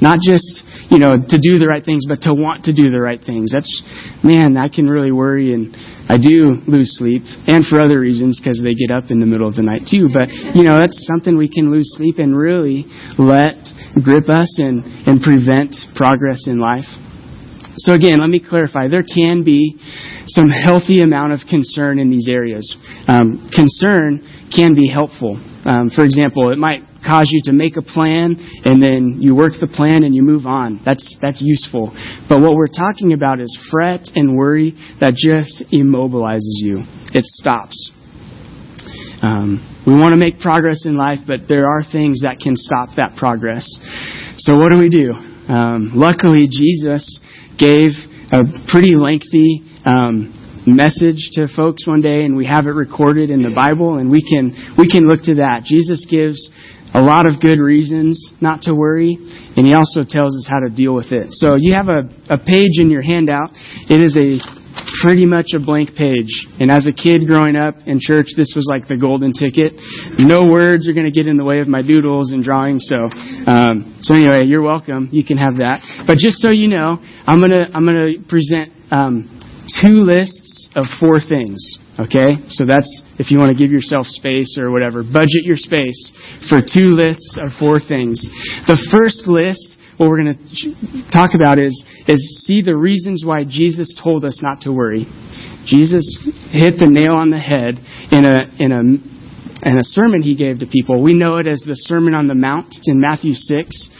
Not 0.00 0.20
just, 0.20 0.62
you 0.92 1.00
know, 1.00 1.16
to 1.16 1.38
do 1.40 1.56
the 1.56 1.66
right 1.66 1.84
things, 1.84 2.04
but 2.06 2.22
to 2.28 2.36
want 2.36 2.68
to 2.68 2.76
do 2.76 2.92
the 2.92 3.00
right 3.00 3.20
things. 3.20 3.52
That's, 3.52 3.72
man, 4.22 4.56
I 4.56 4.68
can 4.68 4.86
really 4.86 5.12
worry 5.12 5.52
and 5.56 5.72
I 6.10 6.18
do 6.18 6.58
lose 6.66 6.98
sleep, 6.98 7.22
and 7.46 7.62
for 7.62 7.78
other 7.78 8.00
reasons 8.00 8.42
because 8.42 8.58
they 8.58 8.74
get 8.74 8.90
up 8.90 9.14
in 9.14 9.20
the 9.22 9.30
middle 9.30 9.46
of 9.46 9.54
the 9.54 9.62
night 9.62 9.86
too. 9.86 10.10
But 10.10 10.26
you 10.58 10.66
know 10.66 10.74
that's 10.74 11.06
something 11.06 11.38
we 11.38 11.46
can 11.46 11.70
lose 11.70 11.94
sleep 11.94 12.18
and 12.18 12.34
really 12.34 12.82
let 13.14 13.54
grip 14.02 14.26
us 14.26 14.58
and 14.58 14.82
and 15.06 15.22
prevent 15.22 15.78
progress 15.94 16.50
in 16.50 16.58
life. 16.58 16.90
So 17.86 17.94
again, 17.94 18.20
let 18.20 18.28
me 18.28 18.40
clarify: 18.40 18.88
there 18.88 19.04
can 19.04 19.44
be 19.44 19.76
some 20.26 20.48
healthy 20.48 21.00
amount 21.00 21.32
of 21.32 21.40
concern 21.48 21.98
in 21.98 22.10
these 22.10 22.28
areas. 22.28 22.76
Um, 23.08 23.50
concern 23.54 24.20
can 24.54 24.74
be 24.74 24.88
helpful. 24.88 25.40
Um, 25.64 25.90
for 25.90 26.04
example, 26.04 26.50
it 26.50 26.58
might 26.58 26.80
cause 27.04 27.28
you 27.32 27.40
to 27.44 27.52
make 27.52 27.76
a 27.76 27.82
plan 27.82 28.36
and 28.64 28.82
then 28.82 29.16
you 29.20 29.34
work 29.34 29.52
the 29.60 29.66
plan 29.66 30.04
and 30.04 30.14
you 30.14 30.22
move 30.22 30.46
on. 30.46 30.80
That's 30.84 31.16
that's 31.20 31.42
useful. 31.44 31.92
But 32.28 32.40
what 32.40 32.54
we're 32.56 32.72
talking 32.72 33.12
about 33.12 33.40
is 33.40 33.52
fret 33.70 34.08
and 34.14 34.36
worry 34.36 34.72
that 35.00 35.14
just 35.14 35.64
immobilizes 35.72 36.60
you. 36.60 36.84
It 37.12 37.24
stops. 37.24 37.92
Um, 39.22 39.60
we 39.86 39.94
want 39.94 40.12
to 40.12 40.16
make 40.16 40.40
progress 40.40 40.86
in 40.86 40.96
life, 40.96 41.18
but 41.26 41.40
there 41.48 41.68
are 41.68 41.82
things 41.84 42.22
that 42.22 42.38
can 42.40 42.56
stop 42.56 42.96
that 42.96 43.16
progress. 43.16 43.66
So 44.38 44.58
what 44.58 44.72
do 44.72 44.78
we 44.78 44.88
do? 44.88 45.29
Um, 45.50 45.90
luckily, 45.94 46.46
Jesus 46.46 47.18
gave 47.58 47.90
a 48.30 48.46
pretty 48.70 48.94
lengthy 48.94 49.66
um, 49.82 50.30
message 50.64 51.34
to 51.34 51.48
folks 51.50 51.88
one 51.88 52.00
day, 52.00 52.24
and 52.24 52.36
we 52.36 52.46
have 52.46 52.66
it 52.66 52.78
recorded 52.78 53.30
in 53.30 53.42
the 53.42 53.50
Bible, 53.50 53.98
and 53.98 54.12
we 54.12 54.22
can 54.22 54.54
we 54.78 54.86
can 54.86 55.02
look 55.10 55.22
to 55.24 55.42
that. 55.42 55.62
Jesus 55.64 56.06
gives 56.08 56.38
a 56.94 57.00
lot 57.02 57.26
of 57.26 57.40
good 57.40 57.58
reasons 57.58 58.32
not 58.40 58.62
to 58.62 58.74
worry, 58.74 59.18
and 59.56 59.66
he 59.66 59.74
also 59.74 60.06
tells 60.06 60.38
us 60.38 60.46
how 60.48 60.60
to 60.60 60.70
deal 60.70 60.94
with 60.94 61.10
it. 61.10 61.32
So 61.32 61.56
you 61.58 61.74
have 61.74 61.88
a, 61.88 62.06
a 62.30 62.38
page 62.38 62.78
in 62.78 62.90
your 62.90 63.02
handout. 63.02 63.50
It 63.90 63.98
is 63.98 64.14
a 64.14 64.38
pretty 65.02 65.26
much 65.26 65.52
a 65.54 65.60
blank 65.60 65.94
page. 65.96 66.46
And 66.58 66.70
as 66.70 66.86
a 66.86 66.92
kid 66.92 67.26
growing 67.26 67.56
up 67.56 67.74
in 67.86 67.98
church, 68.00 68.36
this 68.36 68.52
was 68.54 68.66
like 68.68 68.88
the 68.88 68.96
golden 68.96 69.32
ticket. 69.32 69.74
No 70.18 70.50
words 70.50 70.88
are 70.88 70.92
going 70.92 71.06
to 71.06 71.14
get 71.14 71.26
in 71.26 71.36
the 71.36 71.44
way 71.44 71.60
of 71.60 71.68
my 71.68 71.82
doodles 71.82 72.32
and 72.32 72.44
drawings. 72.44 72.86
So, 72.88 73.08
um, 73.46 73.98
so 74.02 74.14
anyway, 74.14 74.44
you're 74.44 74.62
welcome. 74.62 75.08
You 75.12 75.24
can 75.24 75.38
have 75.38 75.58
that. 75.58 75.80
But 76.06 76.18
just 76.18 76.38
so 76.38 76.50
you 76.50 76.68
know, 76.68 76.98
I'm 77.26 77.40
gonna 77.40 77.66
I'm 77.72 77.84
gonna 77.84 78.20
present 78.28 78.70
um, 78.90 79.28
two 79.80 80.02
lists 80.02 80.68
of 80.74 80.84
four 80.98 81.20
things. 81.20 81.78
Okay, 81.98 82.40
so 82.48 82.64
that's 82.64 83.02
if 83.18 83.30
you 83.30 83.38
want 83.38 83.52
to 83.52 83.58
give 83.58 83.70
yourself 83.70 84.06
space 84.06 84.56
or 84.56 84.70
whatever. 84.70 85.02
Budget 85.02 85.44
your 85.44 85.60
space 85.60 86.16
for 86.48 86.64
two 86.64 86.96
lists 86.96 87.36
of 87.36 87.52
four 87.60 87.78
things. 87.78 88.24
The 88.64 88.80
first 88.88 89.28
list 89.28 89.76
what 90.00 90.08
we're 90.08 90.24
going 90.24 90.32
to 90.32 91.12
talk 91.12 91.36
about 91.36 91.58
is, 91.58 91.84
is 92.08 92.40
see 92.46 92.62
the 92.62 92.74
reasons 92.74 93.22
why 93.22 93.44
Jesus 93.44 93.92
told 94.02 94.24
us 94.24 94.40
not 94.42 94.62
to 94.62 94.72
worry. 94.72 95.04
Jesus 95.68 96.16
hit 96.48 96.80
the 96.80 96.88
nail 96.88 97.20
on 97.20 97.28
the 97.28 97.36
head 97.36 97.76
in 98.08 98.24
a, 98.24 98.48
in 98.56 98.72
a, 98.72 98.80
a 99.76 99.84
sermon 99.84 100.22
he 100.22 100.34
gave 100.34 100.60
to 100.60 100.66
people. 100.66 101.04
We 101.04 101.12
know 101.12 101.36
it 101.36 101.46
as 101.46 101.60
the 101.60 101.76
Sermon 101.76 102.14
on 102.14 102.28
the 102.28 102.34
Mount. 102.34 102.72
It's 102.80 102.88
in 102.88 102.98
Matthew 102.98 103.34
6. 103.36 103.90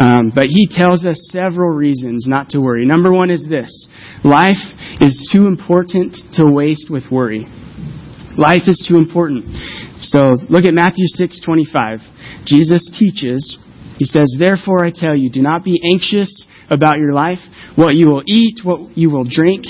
Um, 0.00 0.32
but 0.34 0.48
he 0.48 0.64
tells 0.64 1.04
us 1.04 1.28
several 1.28 1.76
reasons 1.76 2.24
not 2.26 2.56
to 2.56 2.58
worry. 2.58 2.86
Number 2.86 3.12
one 3.12 3.28
is 3.28 3.44
this 3.44 3.86
life 4.24 4.64
is 5.04 5.28
too 5.30 5.44
important 5.44 6.16
to 6.40 6.48
waste 6.48 6.88
with 6.88 7.12
worry. 7.12 7.44
Life 8.40 8.64
is 8.64 8.80
too 8.88 8.96
important. 8.96 9.44
So 10.00 10.32
look 10.48 10.64
at 10.64 10.72
Matthew 10.72 11.04
6:25. 11.04 12.00
Jesus 12.48 12.88
teaches 12.96 13.60
he 14.00 14.06
says, 14.06 14.34
Therefore 14.38 14.82
I 14.82 14.92
tell 14.94 15.14
you, 15.14 15.28
do 15.30 15.42
not 15.42 15.62
be 15.62 15.78
anxious 15.92 16.46
about 16.70 16.96
your 16.96 17.12
life, 17.12 17.38
what 17.76 17.94
you 17.94 18.06
will 18.06 18.22
eat, 18.24 18.60
what 18.64 18.96
you 18.96 19.10
will 19.10 19.26
drink, 19.28 19.66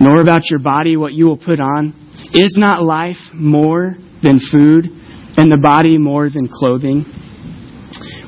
nor 0.00 0.20
about 0.20 0.50
your 0.50 0.58
body, 0.58 0.96
what 0.96 1.12
you 1.12 1.26
will 1.26 1.38
put 1.38 1.60
on. 1.60 1.94
Is 2.34 2.56
not 2.58 2.82
life 2.82 3.30
more 3.32 3.94
than 4.20 4.40
food, 4.50 4.86
and 5.38 5.48
the 5.48 5.60
body 5.62 5.96
more 5.96 6.28
than 6.28 6.48
clothing? 6.50 7.04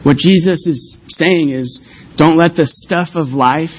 What 0.05 0.19
Jesus 0.19 0.69
is 0.69 0.97
saying 1.09 1.51
is, 1.51 1.81
don't 2.17 2.37
let 2.37 2.55
the 2.55 2.67
stuff 2.67 3.09
of 3.17 3.31
life 3.35 3.75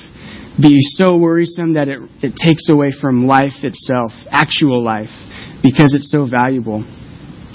be 0.62 0.75
so 1.00 1.18
worrisome 1.18 1.75
that 1.75 1.88
it, 1.88 2.01
it 2.22 2.36
takes 2.36 2.70
away 2.70 2.92
from 3.00 3.28
life 3.28 3.63
itself, 3.63 4.12
actual 4.30 4.84
life, 4.84 5.16
because 5.63 5.96
it's 5.96 6.12
so 6.12 6.28
valuable. 6.30 6.84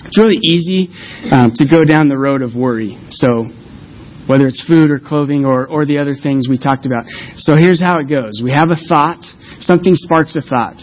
It's 0.06 0.18
really 0.18 0.40
easy 0.42 0.88
um, 1.30 1.52
to 1.56 1.68
go 1.68 1.84
down 1.84 2.08
the 2.08 2.16
road 2.16 2.40
of 2.40 2.56
worry. 2.56 2.96
So 3.10 3.52
whether 4.26 4.46
it's 4.46 4.64
food 4.66 4.90
or 4.90 4.98
clothing 4.98 5.44
or, 5.44 5.66
or 5.66 5.86
the 5.86 5.98
other 5.98 6.14
things 6.14 6.48
we 6.48 6.58
talked 6.58 6.86
about. 6.86 7.04
So 7.36 7.56
here's 7.56 7.80
how 7.80 7.98
it 8.00 8.10
goes. 8.10 8.42
We 8.42 8.52
have 8.54 8.70
a 8.70 8.80
thought, 8.88 9.22
something 9.60 9.94
sparks 9.94 10.36
a 10.36 10.42
thought, 10.42 10.78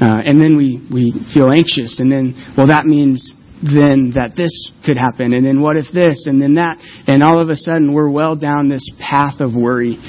uh, 0.00 0.22
and 0.26 0.40
then 0.40 0.56
we, 0.56 0.82
we 0.92 1.12
feel 1.32 1.50
anxious, 1.50 2.00
and 2.00 2.10
then, 2.10 2.34
well, 2.56 2.68
that 2.68 2.86
means 2.86 3.34
then 3.60 4.16
that 4.16 4.32
this 4.36 4.72
could 4.86 4.96
happen, 4.96 5.34
and 5.34 5.44
then 5.44 5.60
what 5.60 5.76
if 5.76 5.84
this, 5.92 6.26
and 6.26 6.40
then 6.40 6.54
that, 6.54 6.80
and 7.06 7.22
all 7.22 7.38
of 7.40 7.50
a 7.50 7.56
sudden 7.56 7.92
we're 7.92 8.10
well 8.10 8.34
down 8.34 8.68
this 8.68 8.88
path 8.96 9.40
of 9.40 9.52
worry. 9.52 10.00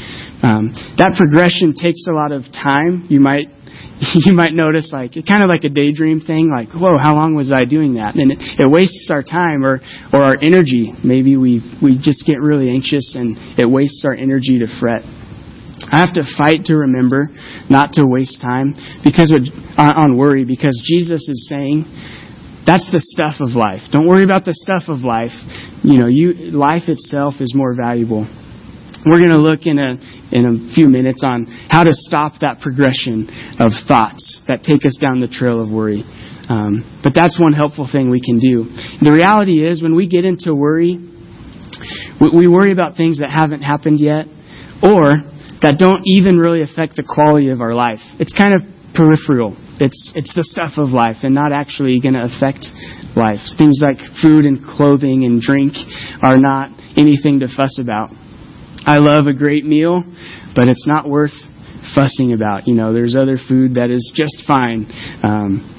Um, 0.42 0.72
that 0.96 1.20
progression 1.20 1.76
takes 1.76 2.08
a 2.08 2.16
lot 2.16 2.32
of 2.32 2.48
time. 2.56 3.12
You 3.12 3.20
might 3.20 3.52
you 4.26 4.34
might 4.34 4.54
notice 4.54 4.92
like 4.92 5.14
kind 5.28 5.44
of 5.44 5.50
like 5.50 5.64
a 5.64 5.70
daydream 5.70 6.20
thing 6.22 6.50
like 6.50 6.70
whoa 6.74 6.98
how 6.98 7.14
long 7.14 7.36
was 7.36 7.52
i 7.52 7.64
doing 7.64 7.96
that 7.96 8.16
and 8.16 8.32
it, 8.32 8.40
it 8.58 8.70
wastes 8.70 9.10
our 9.12 9.22
time 9.22 9.64
or 9.66 9.80
or 10.12 10.24
our 10.24 10.36
energy 10.42 10.92
maybe 11.04 11.38
we 11.38 11.62
we 11.82 11.98
just 12.02 12.26
get 12.26 12.42
really 12.42 12.70
anxious 12.70 13.16
and 13.16 13.38
it 13.60 13.70
wastes 13.70 14.04
our 14.06 14.14
energy 14.14 14.60
to 14.60 14.68
fret 14.80 15.02
I 15.92 16.06
have 16.06 16.14
to 16.14 16.24
fight 16.38 16.66
to 16.66 16.76
remember 16.86 17.30
not 17.70 17.94
to 17.94 18.06
waste 18.06 18.40
time 18.40 18.76
because 19.04 19.34
uh, 19.34 19.82
on 19.82 20.16
worry 20.16 20.46
because 20.46 20.78
Jesus 20.86 21.28
is 21.28 21.50
saying 21.50 21.86
that's 22.66 22.92
the 22.92 23.02
stuff 23.02 23.42
of 23.42 23.58
life. 23.58 23.82
Don't 23.92 24.08
worry 24.08 24.24
about 24.24 24.46
the 24.46 24.54
stuff 24.54 24.84
of 24.88 25.02
life. 25.02 25.34
You 25.82 25.98
know, 25.98 26.08
you 26.08 26.54
life 26.54 26.86
itself 26.88 27.36
is 27.42 27.54
more 27.56 27.74
valuable. 27.74 28.30
We're 29.06 29.20
going 29.20 29.34
to 29.34 29.42
look 29.42 29.66
in 29.66 29.80
a, 29.80 29.98
in 30.30 30.46
a 30.46 30.54
few 30.76 30.88
minutes 30.88 31.24
on 31.26 31.46
how 31.70 31.82
to 31.82 31.94
stop 31.94 32.42
that 32.42 32.62
progression 32.62 33.26
of 33.60 33.74
thoughts 33.88 34.42
that 34.48 34.62
take 34.62 34.86
us 34.86 34.98
down 35.02 35.22
the 35.22 35.32
trail 35.32 35.62
of 35.62 35.72
worry. 35.72 36.04
Um, 36.50 37.00
but 37.04 37.14
that's 37.16 37.40
one 37.40 37.54
helpful 37.54 37.90
thing 37.90 38.12
we 38.12 38.22
can 38.22 38.38
do. 38.38 38.70
The 39.02 39.12
reality 39.12 39.66
is, 39.66 39.82
when 39.82 39.96
we 39.96 40.08
get 40.08 40.26
into 40.26 40.54
worry, 40.54 41.00
we, 42.20 42.46
we 42.46 42.48
worry 42.48 42.72
about 42.72 42.98
things 42.98 43.20
that 43.20 43.30
haven't 43.30 43.62
happened 43.62 44.00
yet 44.00 44.28
or 44.84 45.24
that 45.62 45.78
don't 45.78 46.02
even 46.06 46.38
really 46.38 46.62
affect 46.62 46.96
the 46.98 47.06
quality 47.06 47.50
of 47.50 47.62
our 47.62 47.74
life. 47.74 48.02
It's 48.20 48.34
kind 48.34 48.54
of 48.54 48.62
peripheral. 48.94 49.56
It's, 49.80 50.14
it's 50.16 50.34
the 50.36 50.44
stuff 50.44 50.78
of 50.78 50.90
life 50.90 51.24
and 51.24 51.34
not 51.34 51.54
actually 51.54 51.98
going 52.02 52.14
to 52.14 52.26
affect 52.26 52.70
life. 53.16 53.42
Things 53.58 53.82
like 53.82 53.98
food 54.22 54.46
and 54.46 54.62
clothing 54.62 55.26
and 55.26 55.42
drink 55.42 55.74
are 56.22 56.38
not 56.38 56.70
anything 56.98 57.42
to 57.42 57.48
fuss 57.48 57.80
about. 57.82 58.14
I 58.86 58.98
love 58.98 59.28
a 59.28 59.34
great 59.34 59.66
meal, 59.66 60.04
but 60.56 60.68
it's 60.68 60.88
not 60.88 61.08
worth 61.08 61.34
fussing 61.96 62.34
about. 62.34 62.68
You 62.68 62.76
know, 62.76 62.94
there's 62.94 63.16
other 63.16 63.38
food 63.38 63.76
that 63.76 63.90
is 63.90 64.12
just 64.16 64.46
fine. 64.48 64.90
Um, 65.24 65.78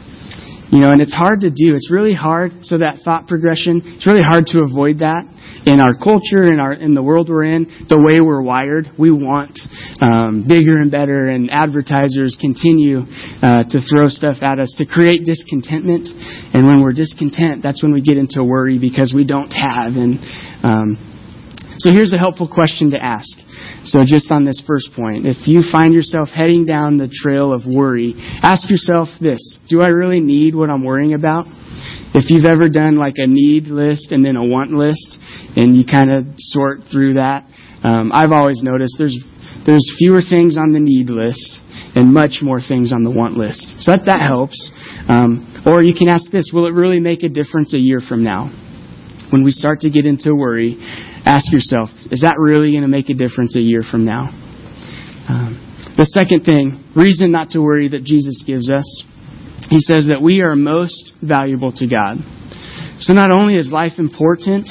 you 0.71 0.81
know, 0.81 0.91
and 0.91 1.03
it's 1.03 1.13
hard 1.13 1.43
to 1.43 1.51
do. 1.51 1.75
It's 1.75 1.91
really 1.93 2.15
hard. 2.15 2.65
So 2.65 2.79
that 2.79 3.01
thought 3.05 3.29
progression, 3.29 3.83
it's 3.85 4.07
really 4.07 4.23
hard 4.25 4.47
to 4.57 4.65
avoid 4.65 5.01
that 5.01 5.29
in 5.67 5.79
our 5.85 5.93
culture, 5.95 6.51
in 6.51 6.59
our 6.59 6.73
in 6.73 6.95
the 6.95 7.03
world 7.03 7.29
we're 7.29 7.45
in, 7.45 7.87
the 7.89 8.01
way 8.01 8.25
we're 8.25 8.41
wired. 8.41 8.89
We 8.99 9.13
want 9.13 9.61
um, 10.01 10.49
bigger 10.49 10.81
and 10.81 10.91
better, 10.91 11.29
and 11.29 11.51
advertisers 11.51 12.39
continue 12.41 13.05
uh, 13.45 13.69
to 13.69 13.79
throw 13.85 14.09
stuff 14.09 14.43
at 14.43 14.59
us 14.59 14.75
to 14.79 14.87
create 14.87 15.29
discontentment. 15.29 16.09
And 16.57 16.67
when 16.67 16.83
we're 16.83 16.97
discontent, 16.97 17.63
that's 17.63 17.83
when 17.83 17.93
we 17.93 18.01
get 18.01 18.17
into 18.17 18.43
worry 18.43 18.81
because 18.81 19.13
we 19.15 19.27
don't 19.29 19.53
have 19.53 19.93
and 19.93 20.19
um, 20.65 21.12
so 21.79 21.91
here's 21.91 22.13
a 22.13 22.19
helpful 22.19 22.49
question 22.49 22.91
to 22.91 23.03
ask. 23.03 23.39
So 23.85 24.05
just 24.05 24.31
on 24.31 24.45
this 24.45 24.63
first 24.67 24.91
point, 24.95 25.27
if 25.27 25.49
you 25.49 25.63
find 25.63 25.95
yourself 25.95 26.29
heading 26.29 26.65
down 26.65 26.97
the 26.97 27.09
trail 27.09 27.53
of 27.53 27.63
worry, 27.67 28.15
ask 28.43 28.71
yourself 28.71 29.09
this, 29.21 29.59
do 29.69 29.81
I 29.81 29.89
really 29.89 30.21
need 30.21 30.55
what 30.55 30.71
I'm 30.71 30.85
worrying 30.85 31.15
about? 31.15 31.47
If 32.15 32.31
you've 32.31 32.45
ever 32.45 32.69
done 32.69 32.97
like 32.97 33.15
a 33.17 33.27
need 33.27 33.67
list 33.67 34.13
and 34.13 34.25
then 34.25 34.37
a 34.37 34.45
want 34.45 34.71
list, 34.71 35.19
and 35.57 35.75
you 35.75 35.85
kind 35.85 36.13
of 36.13 36.25
sort 36.37 36.81
through 36.91 37.15
that, 37.15 37.45
um, 37.83 38.13
I've 38.13 38.33
always 38.33 38.63
noticed 38.63 38.97
there's 38.99 39.19
there's 39.67 39.95
fewer 39.99 40.21
things 40.21 40.59
on 40.59 40.73
the 40.73 40.81
need 40.81 41.09
list 41.09 41.61
and 41.95 42.13
much 42.13 42.43
more 42.43 42.61
things 42.61 42.93
on 42.93 43.05
the 43.05 43.11
want 43.11 43.37
list. 43.37 43.79
So 43.79 43.93
that, 43.93 44.07
that 44.07 44.21
helps. 44.21 44.59
Um, 45.09 45.63
or 45.67 45.83
you 45.83 45.95
can 45.95 46.09
ask 46.09 46.31
this, 46.33 46.51
will 46.53 46.67
it 46.67 46.75
really 46.75 46.99
make 46.99 47.23
a 47.23 47.29
difference 47.29 47.75
a 47.75 47.79
year 47.79 48.01
from 48.01 48.25
now? 48.25 48.51
When 49.31 49.45
we 49.45 49.51
start 49.51 49.81
to 49.87 49.91
get 49.91 50.05
into 50.05 50.35
worry, 50.35 50.77
Ask 51.25 51.53
yourself, 51.53 51.91
is 52.11 52.23
that 52.23 52.37
really 52.39 52.73
going 52.73 52.83
to 52.83 52.89
make 52.89 53.09
a 53.09 53.15
difference 53.15 53.57
a 53.57 53.61
year 53.61 53.83
from 53.89 54.05
now? 54.05 54.31
Um, 55.29 55.59
the 55.97 56.05
second 56.05 56.43
thing, 56.43 56.83
reason 56.97 57.31
not 57.31 57.51
to 57.51 57.61
worry 57.61 57.89
that 57.89 58.03
Jesus 58.03 58.43
gives 58.47 58.71
us, 58.73 59.05
he 59.71 59.79
says 59.79 60.09
that 60.11 60.21
we 60.21 60.43
are 60.43 60.57
most 60.57 61.15
valuable 61.23 61.73
to 61.79 61.87
God. 61.87 62.19
So 62.99 63.15
not 63.15 63.31
only 63.31 63.57
is 63.57 63.71
life 63.71 63.99
important, 63.99 64.69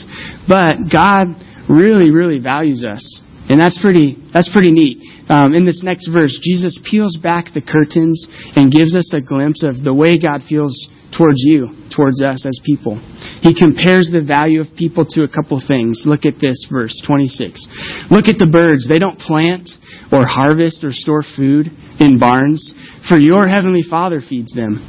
but 0.48 0.92
God 0.92 1.36
really, 1.70 2.12
really 2.12 2.40
values 2.40 2.84
us. 2.84 3.22
And 3.50 3.60
that's 3.60 3.80
pretty, 3.82 4.16
that's 4.34 4.52
pretty 4.52 4.72
neat. 4.72 5.00
Um, 5.28 5.54
in 5.56 5.66
this 5.66 5.84
next 5.84 6.08
verse, 6.08 6.38
Jesus 6.44 6.80
peels 6.84 7.18
back 7.18 7.54
the 7.54 7.64
curtains 7.64 8.28
and 8.56 8.72
gives 8.72 8.96
us 8.96 9.14
a 9.14 9.22
glimpse 9.24 9.64
of 9.64 9.84
the 9.84 9.94
way 9.94 10.20
God 10.20 10.44
feels 10.48 10.76
towards 11.16 11.44
you, 11.44 11.68
towards 11.94 12.24
us 12.24 12.46
as 12.46 12.60
people. 12.64 12.96
He 13.44 13.54
compares 13.54 14.10
the 14.12 14.24
value 14.24 14.62
of 14.62 14.68
people 14.78 15.06
to 15.16 15.24
a 15.24 15.32
couple 15.32 15.60
things. 15.60 16.04
Look 16.06 16.26
at 16.26 16.40
this 16.40 16.68
verse 16.72 16.96
26. 17.06 18.08
Look 18.10 18.28
at 18.32 18.40
the 18.40 18.48
birds. 18.48 18.88
They 18.88 19.00
don't 19.00 19.20
plant 19.20 19.70
or 20.12 20.26
harvest 20.26 20.84
or 20.84 20.92
store 20.92 21.24
food 21.24 21.68
in 22.00 22.20
barns, 22.20 22.74
for 23.08 23.18
your 23.18 23.48
heavenly 23.48 23.84
Father 23.84 24.22
feeds 24.22 24.54
them. 24.54 24.80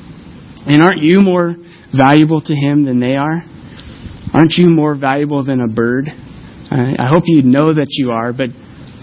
And 0.67 0.83
aren't 0.83 1.03
you 1.03 1.21
more 1.21 1.57
valuable 1.95 2.41
to 2.41 2.55
Him 2.55 2.85
than 2.85 3.01
they 3.01 3.17
are? 3.17 3.43
Aren't 4.33 4.55
you 4.57 4.67
more 4.67 4.95
valuable 4.95 5.45
than 5.45 5.61
a 5.61 5.69
bird? 5.69 6.09
I 6.71 7.05
hope 7.13 7.25
you 7.27 7.43
know 7.43 7.75
that 7.75 7.89
you 7.91 8.13
are, 8.13 8.33
but 8.33 8.49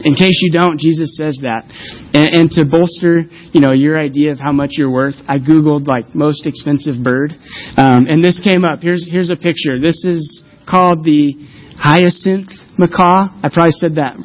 in 0.03 0.13
case 0.15 0.39
you 0.41 0.51
don't, 0.51 0.79
Jesus 0.79 1.17
says 1.17 1.39
that. 1.43 1.65
And, 2.13 2.27
and, 2.27 2.51
to 2.51 2.65
bolster, 2.65 3.23
you 3.51 3.61
know, 3.61 3.71
your 3.71 3.99
idea 3.99 4.31
of 4.31 4.39
how 4.39 4.51
much 4.51 4.71
you're 4.73 4.91
worth, 4.91 5.15
I 5.27 5.37
googled 5.37 5.87
like 5.87 6.15
most 6.15 6.47
expensive 6.47 7.03
bird, 7.03 7.31
um, 7.77 8.07
and 8.07 8.23
this 8.23 8.39
came 8.43 8.63
up. 8.63 8.79
Here's 8.81 9.07
here's 9.09 9.29
a 9.29 9.35
picture. 9.35 9.79
This 9.79 10.03
is 10.03 10.43
called 10.69 11.03
the 11.03 11.33
hyacinth 11.77 12.49
macaw. 12.77 13.27
I 13.43 13.49
probably 13.51 13.75
said 13.75 13.95
that 13.95 14.15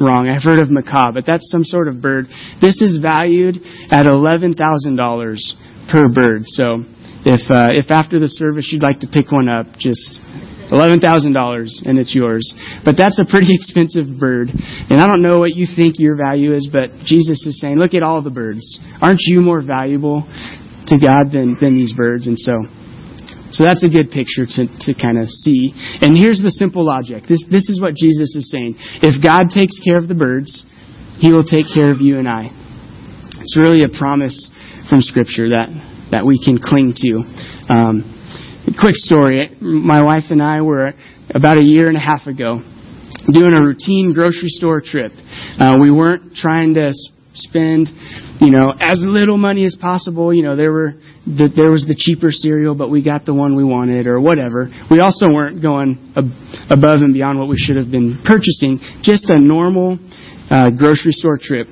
wrong. 0.00 0.28
I've 0.28 0.42
heard 0.42 0.60
of 0.60 0.70
macaw, 0.70 1.12
but 1.12 1.24
that's 1.26 1.50
some 1.50 1.64
sort 1.64 1.88
of 1.88 2.00
bird. 2.00 2.26
This 2.60 2.82
is 2.82 2.98
valued 3.00 3.58
at 3.90 4.06
eleven 4.06 4.52
thousand 4.52 4.96
dollars 4.96 5.54
per 5.90 6.08
bird. 6.08 6.42
So 6.46 6.84
if 7.24 7.50
uh, 7.50 7.74
if 7.74 7.90
after 7.90 8.18
the 8.18 8.28
service 8.28 8.70
you'd 8.70 8.82
like 8.82 9.00
to 9.00 9.08
pick 9.08 9.32
one 9.32 9.48
up, 9.48 9.66
just 9.78 10.20
$11,000 10.70 11.02
and 11.86 11.98
it's 11.98 12.14
yours. 12.14 12.42
But 12.84 12.96
that's 12.98 13.18
a 13.18 13.26
pretty 13.28 13.54
expensive 13.58 14.06
bird. 14.18 14.50
And 14.50 15.00
I 15.00 15.06
don't 15.06 15.22
know 15.22 15.38
what 15.38 15.54
you 15.54 15.66
think 15.66 15.98
your 15.98 16.16
value 16.16 16.54
is, 16.54 16.68
but 16.70 16.90
Jesus 17.04 17.46
is 17.46 17.60
saying, 17.60 17.76
look 17.76 17.94
at 17.94 18.02
all 18.02 18.22
the 18.22 18.34
birds. 18.34 18.78
Aren't 19.00 19.22
you 19.26 19.40
more 19.40 19.62
valuable 19.62 20.26
to 20.86 20.96
God 20.98 21.32
than, 21.32 21.56
than 21.60 21.76
these 21.76 21.94
birds? 21.94 22.26
And 22.26 22.38
so, 22.38 22.66
so 23.50 23.64
that's 23.64 23.84
a 23.84 23.88
good 23.88 24.10
picture 24.10 24.46
to, 24.46 24.66
to 24.66 24.90
kind 24.94 25.18
of 25.18 25.30
see. 25.30 25.72
And 26.02 26.16
here's 26.16 26.42
the 26.42 26.50
simple 26.50 26.84
logic. 26.84 27.24
This, 27.28 27.44
this 27.50 27.68
is 27.70 27.80
what 27.80 27.94
Jesus 27.94 28.34
is 28.34 28.50
saying. 28.50 28.74
If 29.02 29.22
God 29.22 29.54
takes 29.54 29.78
care 29.78 29.98
of 29.98 30.08
the 30.08 30.18
birds, 30.18 30.66
He 31.18 31.32
will 31.32 31.46
take 31.46 31.66
care 31.72 31.90
of 31.90 32.00
you 32.00 32.18
and 32.18 32.26
I. 32.26 32.50
It's 33.40 33.56
really 33.58 33.86
a 33.86 33.92
promise 33.92 34.50
from 34.90 35.00
Scripture 35.00 35.54
that, 35.54 35.70
that 36.10 36.26
we 36.26 36.42
can 36.42 36.58
cling 36.58 36.94
to. 37.06 37.22
Um, 37.70 38.02
quick 38.74 38.96
story. 38.96 39.50
My 39.60 40.02
wife 40.02 40.24
and 40.30 40.42
I 40.42 40.60
were 40.62 40.92
about 41.30 41.58
a 41.58 41.62
year 41.62 41.88
and 41.88 41.96
a 41.96 42.00
half 42.00 42.26
ago 42.26 42.62
doing 43.30 43.54
a 43.54 43.62
routine 43.62 44.12
grocery 44.14 44.48
store 44.48 44.80
trip. 44.80 45.12
Uh, 45.58 45.76
we 45.80 45.90
weren't 45.90 46.34
trying 46.34 46.74
to 46.74 46.90
spend, 47.34 47.88
you 48.40 48.50
know, 48.50 48.72
as 48.80 49.02
little 49.04 49.36
money 49.36 49.64
as 49.64 49.76
possible. 49.80 50.32
You 50.32 50.42
know, 50.42 50.56
there 50.56 50.72
were 50.72 50.94
the, 51.26 51.52
there 51.54 51.70
was 51.70 51.84
the 51.86 51.94
cheaper 51.96 52.30
cereal, 52.30 52.74
but 52.74 52.90
we 52.90 53.04
got 53.04 53.24
the 53.24 53.34
one 53.34 53.56
we 53.56 53.64
wanted, 53.64 54.06
or 54.06 54.20
whatever. 54.20 54.68
We 54.90 55.00
also 55.00 55.28
weren't 55.28 55.62
going 55.62 56.14
ab- 56.16 56.32
above 56.70 57.02
and 57.02 57.12
beyond 57.12 57.38
what 57.38 57.48
we 57.48 57.56
should 57.58 57.76
have 57.76 57.90
been 57.90 58.18
purchasing. 58.24 58.80
Just 59.02 59.30
a 59.30 59.38
normal 59.38 59.98
uh, 60.50 60.70
grocery 60.70 61.12
store 61.12 61.38
trip. 61.40 61.66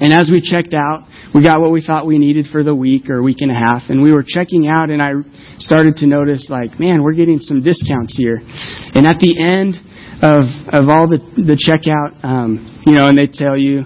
And 0.00 0.12
as 0.12 0.30
we 0.32 0.40
checked 0.42 0.74
out, 0.74 1.06
we 1.34 1.42
got 1.42 1.60
what 1.60 1.72
we 1.72 1.82
thought 1.82 2.06
we 2.06 2.18
needed 2.18 2.46
for 2.46 2.62
the 2.62 2.74
week 2.74 3.10
or 3.10 3.20
week 3.20 3.38
and 3.40 3.50
a 3.50 3.58
half, 3.58 3.90
and 3.90 4.02
we 4.02 4.12
were 4.12 4.22
checking 4.26 4.68
out, 4.68 4.88
and 4.90 5.02
I 5.02 5.18
started 5.58 5.96
to 5.96 6.06
notice, 6.06 6.46
like, 6.48 6.78
man, 6.78 7.02
we're 7.02 7.14
getting 7.14 7.38
some 7.38 7.60
discounts 7.60 8.16
here. 8.16 8.38
And 8.38 9.04
at 9.04 9.18
the 9.18 9.34
end 9.42 9.74
of 10.22 10.46
of 10.70 10.86
all 10.86 11.10
the 11.10 11.18
the 11.34 11.58
checkout, 11.58 12.22
um, 12.22 12.62
you 12.86 12.94
know, 12.94 13.10
and 13.10 13.18
they 13.18 13.26
tell 13.26 13.58
you, 13.58 13.82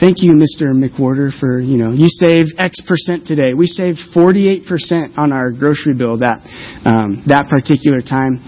thank 0.00 0.24
you, 0.24 0.32
Mr. 0.32 0.72
McWhorter, 0.72 1.28
for 1.38 1.60
you 1.60 1.76
know, 1.76 1.92
you 1.92 2.08
saved 2.08 2.56
X 2.56 2.80
percent 2.88 3.26
today. 3.26 3.52
We 3.52 3.66
saved 3.66 4.00
48 4.14 4.64
percent 4.66 5.18
on 5.18 5.32
our 5.32 5.52
grocery 5.52 5.92
bill 5.92 6.24
that 6.24 6.40
um, 6.88 7.24
that 7.28 7.52
particular 7.52 8.00
time. 8.00 8.40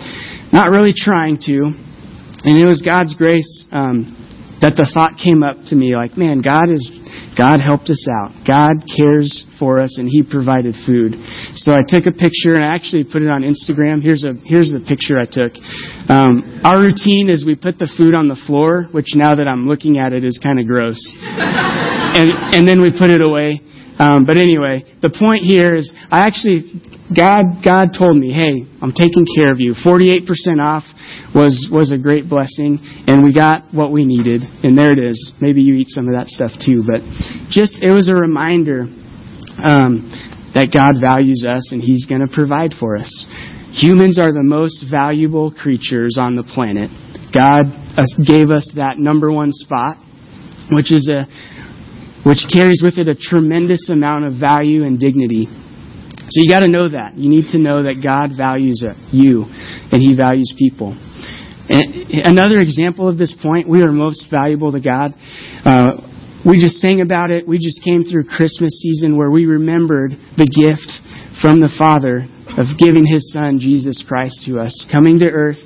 Not 0.57 0.73
really 0.73 0.97
trying 0.97 1.37
to, 1.45 1.69
and 2.49 2.57
it 2.57 2.65
was 2.65 2.81
God's 2.81 3.15
grace. 3.15 3.67
Um, 3.71 4.28
that 4.61 4.75
the 4.75 4.87
thought 4.91 5.15
came 5.15 5.47
up 5.47 5.55
to 5.71 5.75
me 5.79 5.95
like, 5.95 6.19
man, 6.19 6.43
God 6.43 6.67
is 6.67 6.83
God 7.39 7.63
helped 7.63 7.87
us 7.91 8.03
out. 8.11 8.35
God 8.43 8.83
cares 8.91 9.47
for 9.63 9.79
us 9.79 9.99
and 9.99 10.11
he 10.11 10.27
provided 10.27 10.75
food. 10.83 11.15
So 11.55 11.71
I 11.71 11.87
took 11.87 12.11
a 12.11 12.15
picture 12.15 12.59
and 12.59 12.67
I 12.67 12.75
actually 12.75 13.07
put 13.07 13.23
it 13.23 13.31
on 13.31 13.47
Instagram. 13.47 14.03
Here's 14.03 14.27
a 14.27 14.35
here's 14.43 14.75
the 14.75 14.83
picture 14.83 15.15
I 15.15 15.27
took. 15.31 15.55
Um, 16.11 16.43
our 16.67 16.83
routine 16.83 17.31
is 17.31 17.47
we 17.47 17.55
put 17.55 17.79
the 17.79 17.87
food 17.87 18.19
on 18.19 18.27
the 18.27 18.39
floor, 18.51 18.91
which 18.91 19.15
now 19.15 19.39
that 19.39 19.47
I'm 19.47 19.71
looking 19.71 20.03
at 20.03 20.11
it 20.11 20.27
is 20.27 20.43
kind 20.43 20.59
of 20.59 20.67
gross. 20.67 20.99
and 22.19 22.59
and 22.59 22.67
then 22.67 22.83
we 22.83 22.91
put 22.91 23.15
it 23.15 23.23
away. 23.23 23.63
Um, 23.99 24.27
but 24.27 24.39
anyway, 24.39 24.87
the 25.03 25.11
point 25.11 25.43
here 25.43 25.75
is 25.75 25.91
I 26.11 26.27
actually 26.27 26.71
God 27.15 27.65
God 27.65 27.89
told 27.97 28.17
me, 28.17 28.33
"Hey, 28.33 28.67
I'm 28.83 28.93
taking 28.93 29.25
care 29.37 29.51
of 29.51 29.61
you. 29.61 29.75
48% 29.75 30.61
off 30.61 30.85
was 31.35 31.69
was 31.73 31.91
a 31.93 31.99
great 31.99 32.29
blessing, 32.29 32.79
and 33.07 33.25
we 33.25 33.33
got 33.33 33.73
what 33.73 33.91
we 33.91 34.05
needed. 34.05 34.43
And 34.63 34.77
there 34.77 34.93
it 34.93 34.99
is. 34.99 35.33
Maybe 35.41 35.63
you 35.63 35.75
eat 35.75 35.89
some 35.89 36.09
of 36.09 36.15
that 36.15 36.29
stuff 36.29 36.53
too, 36.61 36.85
but 36.87 37.01
just 37.51 37.83
it 37.83 37.91
was 37.91 38.09
a 38.09 38.15
reminder 38.15 38.87
um, 39.59 40.05
that 40.55 40.71
God 40.73 41.01
values 41.01 41.47
us 41.49 41.73
and 41.73 41.83
He's 41.83 42.07
going 42.07 42.21
to 42.21 42.33
provide 42.33 42.73
for 42.79 42.97
us. 42.97 43.27
Humans 43.73 44.19
are 44.19 44.33
the 44.33 44.43
most 44.43 44.85
valuable 44.91 45.51
creatures 45.51 46.17
on 46.19 46.37
the 46.37 46.43
planet. 46.43 46.91
God 47.33 47.69
gave 48.25 48.51
us 48.51 48.73
that 48.77 48.97
number 48.97 49.31
one 49.31 49.53
spot, 49.53 49.97
which 50.71 50.93
is 50.93 51.09
a 51.09 51.27
which 52.25 52.45
carries 52.53 52.83
with 52.83 52.99
it 52.99 53.09
a 53.09 53.15
tremendous 53.15 53.89
amount 53.89 54.27
of 54.27 54.35
value 54.41 54.85
and 54.85 54.99
dignity. 54.99 55.47
So 56.31 56.45
you 56.45 56.51
got 56.51 56.61
to 56.61 56.69
know 56.69 56.89
that. 56.89 57.15
You 57.15 57.31
need 57.31 57.49
to 57.53 57.59
know 57.59 57.85
that 57.85 58.05
God 58.05 58.37
values 58.37 58.85
you 59.11 59.49
and 59.49 60.01
He 60.03 60.15
values 60.17 60.53
people. 60.59 60.93
And 61.71 62.09
another 62.25 62.59
example 62.59 63.09
of 63.09 63.19
this 63.19 63.35
point, 63.43 63.69
we 63.69 63.83
are 63.83 63.93
most 63.93 64.29
valuable 64.31 64.73
to 64.73 64.81
God. 64.81 65.13
Uh, 65.65 66.01
we 66.45 66.61
just 66.61 66.77
sang 66.81 67.01
about 67.01 67.31
it. 67.31 67.49
We 67.49 67.59
just 67.59 67.83
came 67.85 68.05
through 68.05 68.25
Christmas 68.25 68.73
season 68.81 69.17
where 69.17 69.31
we 69.31 69.47
remembered 69.47 70.13
the 70.37 70.49
gift 70.49 70.89
from 71.41 71.61
the 71.61 71.73
Father 71.77 72.25
of 72.57 72.77
giving 72.79 73.05
His 73.05 73.33
Son, 73.33 73.59
Jesus 73.61 74.05
Christ, 74.07 74.45
to 74.47 74.61
us, 74.61 74.87
coming 74.91 75.19
to 75.21 75.29
earth, 75.29 75.61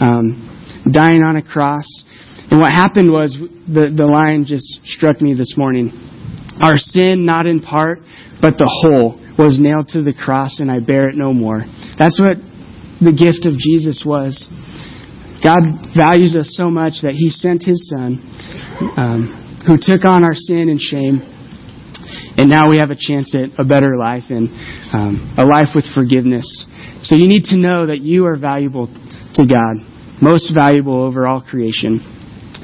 um, 0.00 0.40
dying 0.92 1.20
on 1.20 1.36
a 1.36 1.42
cross. 1.42 1.86
And 2.50 2.60
what 2.60 2.72
happened 2.72 3.10
was, 3.10 3.36
the, 3.66 3.88
the 3.88 4.06
line 4.06 4.44
just 4.46 4.84
struck 4.84 5.20
me 5.20 5.34
this 5.34 5.56
morning. 5.56 5.92
Our 6.60 6.76
sin, 6.76 7.24
not 7.24 7.46
in 7.46 7.60
part, 7.60 7.98
but 8.40 8.56
the 8.56 8.68
whole 8.68 9.20
was 9.38 9.58
nailed 9.58 9.88
to 9.88 10.02
the 10.02 10.14
cross 10.14 10.60
and 10.60 10.70
I 10.70 10.78
bear 10.78 11.08
it 11.08 11.16
no 11.16 11.32
more. 11.32 11.64
That's 11.98 12.20
what 12.20 12.36
the 13.00 13.12
gift 13.12 13.46
of 13.46 13.58
Jesus 13.58 14.04
was. 14.06 14.48
God 15.42 15.62
values 15.92 16.36
us 16.36 16.54
so 16.56 16.70
much 16.70 17.02
that 17.02 17.12
He 17.12 17.28
sent 17.28 17.62
His 17.62 17.90
Son, 17.90 18.22
um, 18.96 19.62
who 19.66 19.76
took 19.76 20.04
on 20.08 20.24
our 20.24 20.34
sin 20.34 20.70
and 20.70 20.80
shame, 20.80 21.20
and 22.36 22.48
now 22.48 22.70
we 22.70 22.78
have 22.78 22.90
a 22.90 22.98
chance 22.98 23.34
at 23.34 23.52
a 23.58 23.64
better 23.64 23.96
life 23.98 24.30
and 24.30 24.48
um, 24.92 25.34
a 25.36 25.44
life 25.44 25.74
with 25.74 25.84
forgiveness. 25.94 26.66
So 27.02 27.16
you 27.16 27.28
need 27.28 27.44
to 27.52 27.56
know 27.56 27.86
that 27.86 28.00
you 28.00 28.26
are 28.26 28.36
valuable 28.36 28.86
to 28.86 29.42
God, 29.44 29.84
most 30.22 30.52
valuable 30.54 31.02
over 31.04 31.26
all 31.26 31.42
creation. 31.42 32.00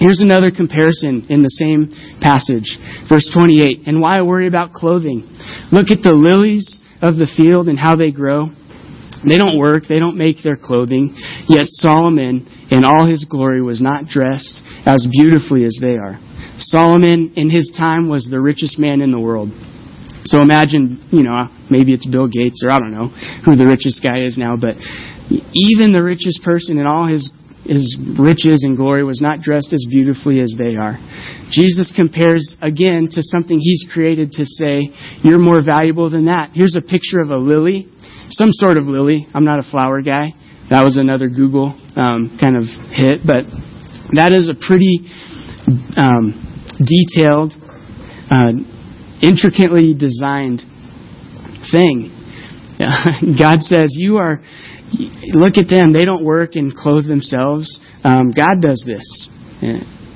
Here's 0.01 0.25
another 0.25 0.51
comparison 0.51 1.27
in 1.29 1.45
the 1.45 1.53
same 1.53 1.93
passage, 2.25 2.81
verse 3.07 3.29
28. 3.37 3.85
And 3.85 4.01
why 4.01 4.23
worry 4.23 4.49
about 4.49 4.73
clothing? 4.73 5.29
Look 5.71 5.93
at 5.93 6.01
the 6.01 6.17
lilies 6.17 6.81
of 7.05 7.21
the 7.21 7.29
field 7.29 7.69
and 7.69 7.79
how 7.79 7.97
they 7.97 8.11
grow. 8.11 8.49
They 9.29 9.37
don't 9.37 9.61
work, 9.61 9.85
they 9.85 10.01
don't 10.01 10.17
make 10.17 10.41
their 10.43 10.57
clothing. 10.57 11.13
Yet 11.53 11.69
Solomon, 11.85 12.49
in 12.73 12.81
all 12.89 13.05
his 13.05 13.29
glory, 13.29 13.61
was 13.61 13.85
not 13.85 14.09
dressed 14.09 14.65
as 14.89 15.05
beautifully 15.05 15.69
as 15.69 15.77
they 15.77 16.01
are. 16.01 16.17
Solomon, 16.57 17.35
in 17.37 17.51
his 17.51 17.69
time, 17.77 18.09
was 18.09 18.25
the 18.25 18.41
richest 18.41 18.79
man 18.79 19.03
in 19.03 19.11
the 19.11 19.21
world. 19.21 19.53
So 20.25 20.41
imagine, 20.41 21.05
you 21.13 21.23
know, 21.23 21.49
maybe 21.71 21.93
it's 21.93 22.09
Bill 22.09 22.27
Gates 22.27 22.65
or 22.65 22.71
I 22.71 22.79
don't 22.79 22.93
know 22.93 23.09
who 23.45 23.57
the 23.57 23.69
richest 23.69 24.03
guy 24.03 24.25
is 24.25 24.37
now, 24.39 24.57
but 24.57 24.77
even 25.53 25.93
the 25.93 26.03
richest 26.03 26.41
person 26.43 26.79
in 26.79 26.87
all 26.87 27.07
his 27.07 27.29
his 27.65 27.99
riches 28.19 28.65
and 28.65 28.77
glory 28.77 29.05
was 29.05 29.21
not 29.21 29.41
dressed 29.41 29.73
as 29.73 29.87
beautifully 29.89 30.41
as 30.41 30.57
they 30.59 30.77
are. 30.77 30.99
Jesus 31.51 31.93
compares 31.95 32.57
again 32.63 33.09
to 33.13 33.23
something 33.23 33.59
he's 33.59 33.87
created 33.93 34.33
to 34.33 34.45
say, 34.45 34.91
You're 35.23 35.39
more 35.39 35.63
valuable 35.65 36.09
than 36.11 36.27
that. 36.27 36.51
Here's 36.55 36.77
a 36.77 36.83
picture 36.83 37.21
of 37.21 37.31
a 37.31 37.37
lily, 37.37 37.87
some 38.31 38.51
sort 38.53 38.77
of 38.77 38.85
lily. 38.85 39.27
I'm 39.35 39.45
not 39.45 39.59
a 39.59 39.71
flower 39.71 40.01
guy. 40.01 40.33
That 40.71 40.85
was 40.85 40.97
another 40.97 41.29
Google 41.29 41.77
um, 41.97 42.39
kind 42.41 42.57
of 42.57 42.65
hit, 42.95 43.21
but 43.27 43.45
that 44.15 44.33
is 44.33 44.49
a 44.49 44.55
pretty 44.55 45.05
um, 45.97 46.35
detailed, 46.79 47.53
uh, 48.31 48.53
intricately 49.21 49.95
designed 49.95 50.63
thing. 51.71 52.17
God 53.39 53.61
says, 53.61 53.95
You 53.99 54.17
are 54.17 54.41
look 55.33 55.57
at 55.57 55.69
them. 55.69 55.93
They 55.93 56.05
don't 56.05 56.25
work 56.25 56.55
and 56.55 56.75
clothe 56.75 57.07
themselves. 57.07 57.81
Um, 58.05 58.33
God 58.33 58.61
does 58.61 58.83
this. 58.87 59.29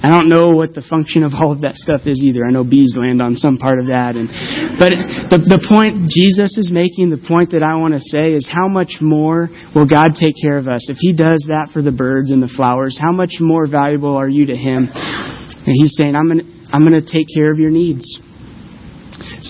I 0.05 0.11
don't 0.13 0.29
know 0.29 0.51
what 0.51 0.75
the 0.77 0.85
function 0.85 1.25
of 1.25 1.33
all 1.33 1.49
of 1.51 1.63
that 1.63 1.81
stuff 1.81 2.05
is 2.05 2.21
either. 2.21 2.45
I 2.45 2.53
know 2.53 2.61
bees 2.61 2.93
land 2.93 3.23
on 3.23 3.41
some 3.41 3.57
part 3.57 3.81
of 3.81 3.89
that. 3.89 4.21
And, 4.21 4.29
but 4.77 4.93
the, 5.33 5.41
the 5.57 5.65
point 5.65 6.13
Jesus 6.13 6.61
is 6.61 6.69
making, 6.69 7.09
the 7.09 7.17
point 7.17 7.57
that 7.57 7.65
I 7.65 7.81
want 7.81 7.97
to 7.97 8.05
say 8.05 8.37
is 8.37 8.45
how 8.45 8.69
much 8.69 9.01
more 9.01 9.49
will 9.73 9.89
God 9.89 10.13
take 10.13 10.37
care 10.37 10.61
of 10.61 10.69
us? 10.69 10.93
If 10.93 11.01
He 11.01 11.17
does 11.17 11.49
that 11.49 11.73
for 11.73 11.81
the 11.81 11.91
birds 11.91 12.37
and 12.37 12.45
the 12.45 12.53
flowers, 12.53 13.01
how 13.01 13.17
much 13.17 13.41
more 13.41 13.65
valuable 13.65 14.13
are 14.13 14.29
you 14.29 14.53
to 14.53 14.57
Him? 14.57 14.93
And 14.93 15.73
He's 15.73 15.97
saying, 15.97 16.13
I'm 16.13 16.29
to, 16.37 16.45
I'm 16.69 16.85
to 16.85 17.01
take 17.01 17.33
care 17.33 17.49
of 17.49 17.57
your 17.57 17.73
needs. 17.73 18.05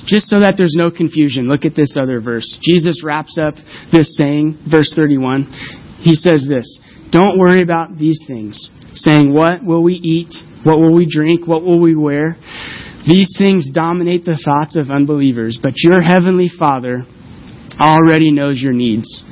Just 0.06 0.28
so 0.28 0.40
that 0.40 0.54
there's 0.56 0.74
no 0.76 0.90
confusion, 0.90 1.46
look 1.46 1.64
at 1.64 1.76
this 1.76 1.96
other 2.00 2.20
verse. 2.20 2.58
Jesus 2.62 3.02
wraps 3.04 3.38
up 3.38 3.54
this 3.92 4.16
saying, 4.16 4.58
verse 4.70 4.92
31. 4.96 5.44
He 6.00 6.14
says 6.14 6.46
this 6.48 6.80
Don't 7.12 7.38
worry 7.38 7.62
about 7.62 7.96
these 7.96 8.20
things, 8.26 8.68
saying, 8.94 9.32
What 9.32 9.64
will 9.64 9.82
we 9.82 9.94
eat? 9.94 10.34
What 10.64 10.78
will 10.78 10.94
we 10.94 11.06
drink? 11.08 11.46
What 11.46 11.62
will 11.62 11.80
we 11.80 11.94
wear? 11.94 12.36
These 13.06 13.36
things 13.36 13.70
dominate 13.72 14.24
the 14.24 14.40
thoughts 14.42 14.76
of 14.76 14.90
unbelievers, 14.90 15.58
but 15.62 15.74
your 15.76 16.00
heavenly 16.00 16.48
Father 16.48 17.04
already 17.78 18.32
knows 18.32 18.60
your 18.60 18.72
needs. 18.72 19.22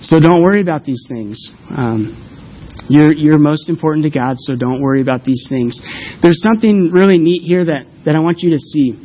So 0.00 0.20
don't 0.20 0.42
worry 0.42 0.60
about 0.60 0.84
these 0.84 1.06
things. 1.08 1.52
Um, 1.70 2.18
you're, 2.88 3.12
you're 3.12 3.38
most 3.38 3.68
important 3.68 4.04
to 4.04 4.10
God, 4.10 4.36
so 4.38 4.56
don't 4.56 4.80
worry 4.80 5.00
about 5.00 5.24
these 5.24 5.46
things. 5.48 5.80
There's 6.22 6.42
something 6.42 6.90
really 6.92 7.18
neat 7.18 7.42
here 7.42 7.64
that, 7.64 7.84
that 8.04 8.16
I 8.16 8.20
want 8.20 8.38
you 8.40 8.50
to 8.50 8.58
see. 8.58 8.98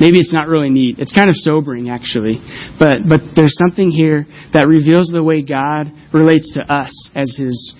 Maybe 0.00 0.18
it's 0.18 0.32
not 0.32 0.48
really 0.48 0.70
neat. 0.70 0.98
It's 0.98 1.12
kind 1.12 1.28
of 1.28 1.36
sobering, 1.36 1.90
actually. 1.90 2.40
But, 2.78 3.04
but 3.08 3.20
there's 3.36 3.56
something 3.56 3.90
here 3.90 4.26
that 4.52 4.66
reveals 4.66 5.12
the 5.12 5.22
way 5.22 5.44
God 5.44 5.92
relates 6.12 6.56
to 6.56 6.64
us 6.64 6.90
as 7.14 7.36
His 7.36 7.74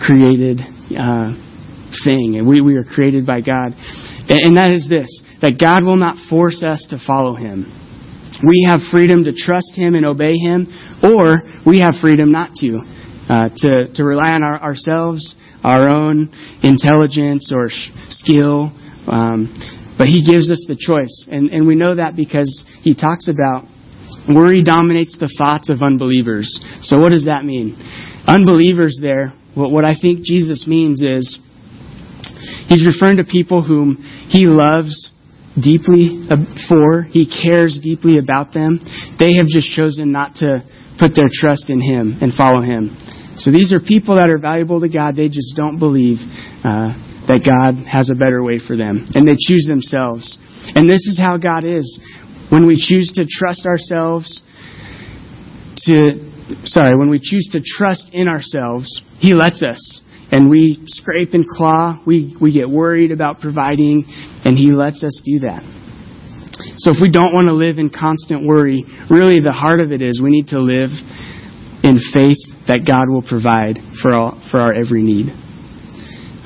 created 0.00 0.60
uh, 0.96 1.36
thing. 2.04 2.36
And 2.40 2.48
we, 2.48 2.60
we 2.60 2.76
are 2.76 2.84
created 2.84 3.26
by 3.26 3.40
God. 3.40 3.76
And, 4.28 4.40
and 4.50 4.56
that 4.56 4.72
is 4.72 4.88
this 4.88 5.22
that 5.42 5.60
God 5.60 5.84
will 5.84 6.00
not 6.00 6.16
force 6.30 6.64
us 6.64 6.86
to 6.90 6.98
follow 7.06 7.34
Him. 7.36 7.68
We 8.42 8.66
have 8.68 8.80
freedom 8.90 9.24
to 9.24 9.32
trust 9.32 9.76
Him 9.76 9.94
and 9.94 10.04
obey 10.04 10.34
Him, 10.34 10.66
or 11.02 11.40
we 11.66 11.80
have 11.80 11.94
freedom 12.00 12.32
not 12.32 12.56
to. 12.56 12.80
Uh, 13.28 13.48
to, 13.56 13.92
to 13.92 14.04
rely 14.04 14.30
on 14.34 14.44
our, 14.44 14.62
ourselves, 14.62 15.34
our 15.64 15.88
own 15.88 16.30
intelligence 16.62 17.52
or 17.52 17.68
sh- 17.68 17.90
skill. 18.08 18.70
Um, 19.08 19.50
but 19.98 20.06
he 20.06 20.24
gives 20.24 20.50
us 20.50 20.64
the 20.68 20.76
choice. 20.78 21.26
And, 21.30 21.50
and 21.50 21.66
we 21.66 21.74
know 21.74 21.94
that 21.94 22.16
because 22.16 22.64
he 22.82 22.94
talks 22.94 23.28
about 23.28 23.64
worry 24.28 24.62
dominates 24.62 25.16
the 25.18 25.32
thoughts 25.38 25.70
of 25.70 25.82
unbelievers. 25.82 26.60
So 26.82 26.98
what 26.98 27.10
does 27.10 27.26
that 27.26 27.44
mean? 27.44 27.76
Unbelievers 28.26 28.98
there, 29.00 29.32
what, 29.54 29.70
what 29.70 29.84
I 29.84 29.94
think 29.98 30.24
Jesus 30.24 30.66
means 30.66 31.00
is 31.00 31.38
he's 32.68 32.86
referring 32.86 33.18
to 33.18 33.24
people 33.24 33.62
whom 33.62 33.96
he 34.28 34.46
loves 34.46 35.10
deeply 35.56 36.28
for, 36.68 37.02
he 37.02 37.24
cares 37.24 37.80
deeply 37.82 38.18
about 38.18 38.52
them. 38.52 38.80
They 39.18 39.40
have 39.40 39.46
just 39.46 39.72
chosen 39.72 40.12
not 40.12 40.36
to 40.44 40.60
put 41.00 41.16
their 41.16 41.30
trust 41.32 41.70
in 41.70 41.80
him 41.80 42.18
and 42.20 42.32
follow 42.32 42.60
him. 42.60 42.96
So 43.38 43.52
these 43.52 43.72
are 43.72 43.80
people 43.80 44.16
that 44.16 44.28
are 44.28 44.38
valuable 44.38 44.80
to 44.80 44.88
God. 44.88 45.16
They 45.16 45.28
just 45.28 45.56
don't 45.56 45.78
believe 45.78 46.18
uh, 46.64 46.96
that 47.28 47.42
God 47.42 47.86
has 47.86 48.10
a 48.10 48.14
better 48.14 48.42
way 48.42 48.58
for 48.58 48.76
them. 48.76 49.10
And 49.14 49.26
they 49.26 49.36
choose 49.38 49.66
themselves. 49.66 50.38
And 50.74 50.88
this 50.88 51.06
is 51.06 51.18
how 51.18 51.38
God 51.38 51.64
is. 51.64 51.98
When 52.50 52.66
we 52.66 52.76
choose 52.78 53.12
to 53.16 53.26
trust 53.26 53.66
ourselves, 53.66 54.42
to, 55.84 56.22
sorry, 56.64 56.96
when 56.96 57.10
we 57.10 57.18
choose 57.18 57.48
to 57.52 57.60
trust 57.60 58.10
in 58.12 58.28
ourselves, 58.28 59.02
He 59.18 59.34
lets 59.34 59.62
us. 59.62 60.00
And 60.30 60.50
we 60.50 60.82
scrape 60.86 61.34
and 61.34 61.46
claw, 61.46 62.02
we, 62.06 62.36
we 62.40 62.52
get 62.52 62.68
worried 62.68 63.12
about 63.12 63.40
providing, 63.40 64.04
and 64.44 64.56
He 64.56 64.70
lets 64.70 65.04
us 65.04 65.20
do 65.24 65.40
that. 65.40 65.62
So 66.78 66.90
if 66.90 66.96
we 67.02 67.10
don't 67.10 67.34
want 67.34 67.48
to 67.48 67.52
live 67.52 67.78
in 67.78 67.90
constant 67.90 68.46
worry, 68.46 68.84
really 69.10 69.40
the 69.40 69.52
heart 69.52 69.80
of 69.80 69.92
it 69.92 70.02
is 70.02 70.20
we 70.22 70.30
need 70.30 70.48
to 70.48 70.58
live 70.58 70.90
in 71.84 72.00
faith 72.14 72.40
that 72.66 72.82
God 72.86 73.12
will 73.12 73.22
provide 73.22 73.78
for, 74.02 74.12
all, 74.12 74.42
for 74.50 74.60
our 74.60 74.74
every 74.74 75.02
need. 75.02 75.26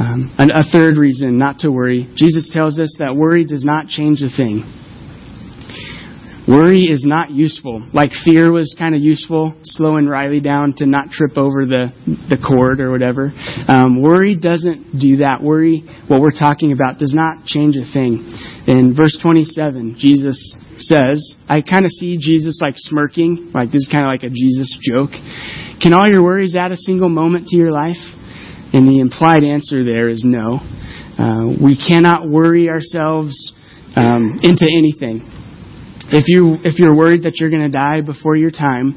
Um, 0.01 0.35
and 0.39 0.51
a 0.51 0.63
third 0.63 0.97
reason 0.97 1.37
not 1.37 1.59
to 1.61 1.71
worry 1.71 2.09
Jesus 2.17 2.49
tells 2.51 2.81
us 2.81 2.97
that 2.99 3.15
worry 3.15 3.45
does 3.45 3.65
not 3.65 3.87
change 3.87 4.23
a 4.23 4.31
thing. 4.35 4.65
Worry 6.49 6.89
is 6.91 7.05
not 7.05 7.31
useful. 7.31 7.87
Like 7.93 8.11
fear 8.11 8.51
was 8.51 8.75
kind 8.77 8.97
of 8.97 9.01
useful, 9.01 9.55
slowing 9.63 10.09
Riley 10.09 10.41
down 10.41 10.73
to 10.79 10.87
not 10.87 11.11
trip 11.11 11.37
over 11.37 11.63
the, 11.63 11.93
the 12.27 12.41
cord 12.41 12.81
or 12.81 12.91
whatever. 12.91 13.31
Um, 13.69 14.03
worry 14.03 14.35
doesn't 14.35 14.99
do 14.99 15.19
that. 15.23 15.45
Worry, 15.45 15.85
what 16.09 16.21
we're 16.21 16.35
talking 16.35 16.73
about, 16.73 16.99
does 16.99 17.15
not 17.15 17.45
change 17.45 17.77
a 17.77 17.87
thing. 17.87 18.25
In 18.67 18.97
verse 18.97 19.21
27, 19.23 19.95
Jesus 19.99 20.57
says, 20.79 21.37
I 21.47 21.63
kind 21.63 21.85
of 21.85 21.93
see 21.93 22.19
Jesus 22.19 22.59
like 22.61 22.75
smirking, 22.77 23.53
like 23.55 23.71
this 23.71 23.87
is 23.87 23.91
kind 23.93 24.03
of 24.03 24.11
like 24.11 24.25
a 24.25 24.33
Jesus 24.33 24.75
joke. 24.81 25.13
Can 25.79 25.95
all 25.95 26.09
your 26.09 26.25
worries 26.25 26.57
add 26.57 26.73
a 26.73 26.77
single 26.77 27.11
moment 27.11 27.47
to 27.49 27.57
your 27.57 27.71
life? 27.71 28.01
And 28.73 28.89
the 28.89 29.01
implied 29.01 29.45
answer 29.45 29.85
there 29.85 30.09
is 30.09 30.23
no. 30.25 30.61
Uh, 31.19 31.53
we 31.63 31.77
cannot 31.77 32.29
worry 32.29 32.69
ourselves 32.69 33.53
um, 33.97 34.41
into 34.43 34.65
anything. 34.65 35.27
If 36.13 36.27
you 36.27 36.59
if 36.65 36.79
you're 36.79 36.95
worried 36.95 37.23
that 37.25 37.39
you're 37.39 37.51
going 37.51 37.67
to 37.67 37.73
die 37.73 38.01
before 38.01 38.37
your 38.37 38.51
time, 38.51 38.95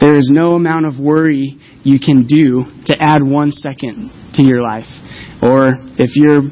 there 0.00 0.16
is 0.16 0.30
no 0.32 0.54
amount 0.54 0.86
of 0.86 0.98
worry 0.98 1.56
you 1.84 1.98
can 1.98 2.26
do 2.26 2.64
to 2.86 2.96
add 2.98 3.22
one 3.22 3.50
second 3.50 4.12
to 4.34 4.42
your 4.42 4.60
life. 4.60 4.88
Or 5.42 5.68
if 5.98 6.16
you're 6.16 6.42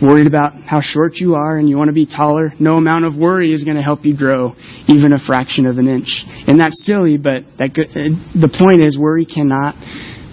worried 0.00 0.26
about 0.26 0.54
how 0.54 0.80
short 0.80 1.16
you 1.16 1.34
are 1.34 1.58
and 1.58 1.68
you 1.68 1.76
want 1.76 1.88
to 1.88 1.94
be 1.94 2.06
taller, 2.06 2.52
no 2.60 2.76
amount 2.76 3.04
of 3.04 3.16
worry 3.16 3.52
is 3.52 3.64
going 3.64 3.76
to 3.76 3.82
help 3.82 4.04
you 4.04 4.16
grow 4.16 4.54
even 4.88 5.12
a 5.12 5.18
fraction 5.18 5.66
of 5.66 5.78
an 5.78 5.88
inch. 5.88 6.24
And 6.46 6.60
that's 6.60 6.84
silly, 6.84 7.18
but 7.18 7.42
that, 7.58 7.74
the 7.74 8.52
point 8.52 8.82
is 8.82 8.98
worry 8.98 9.26
cannot 9.26 9.74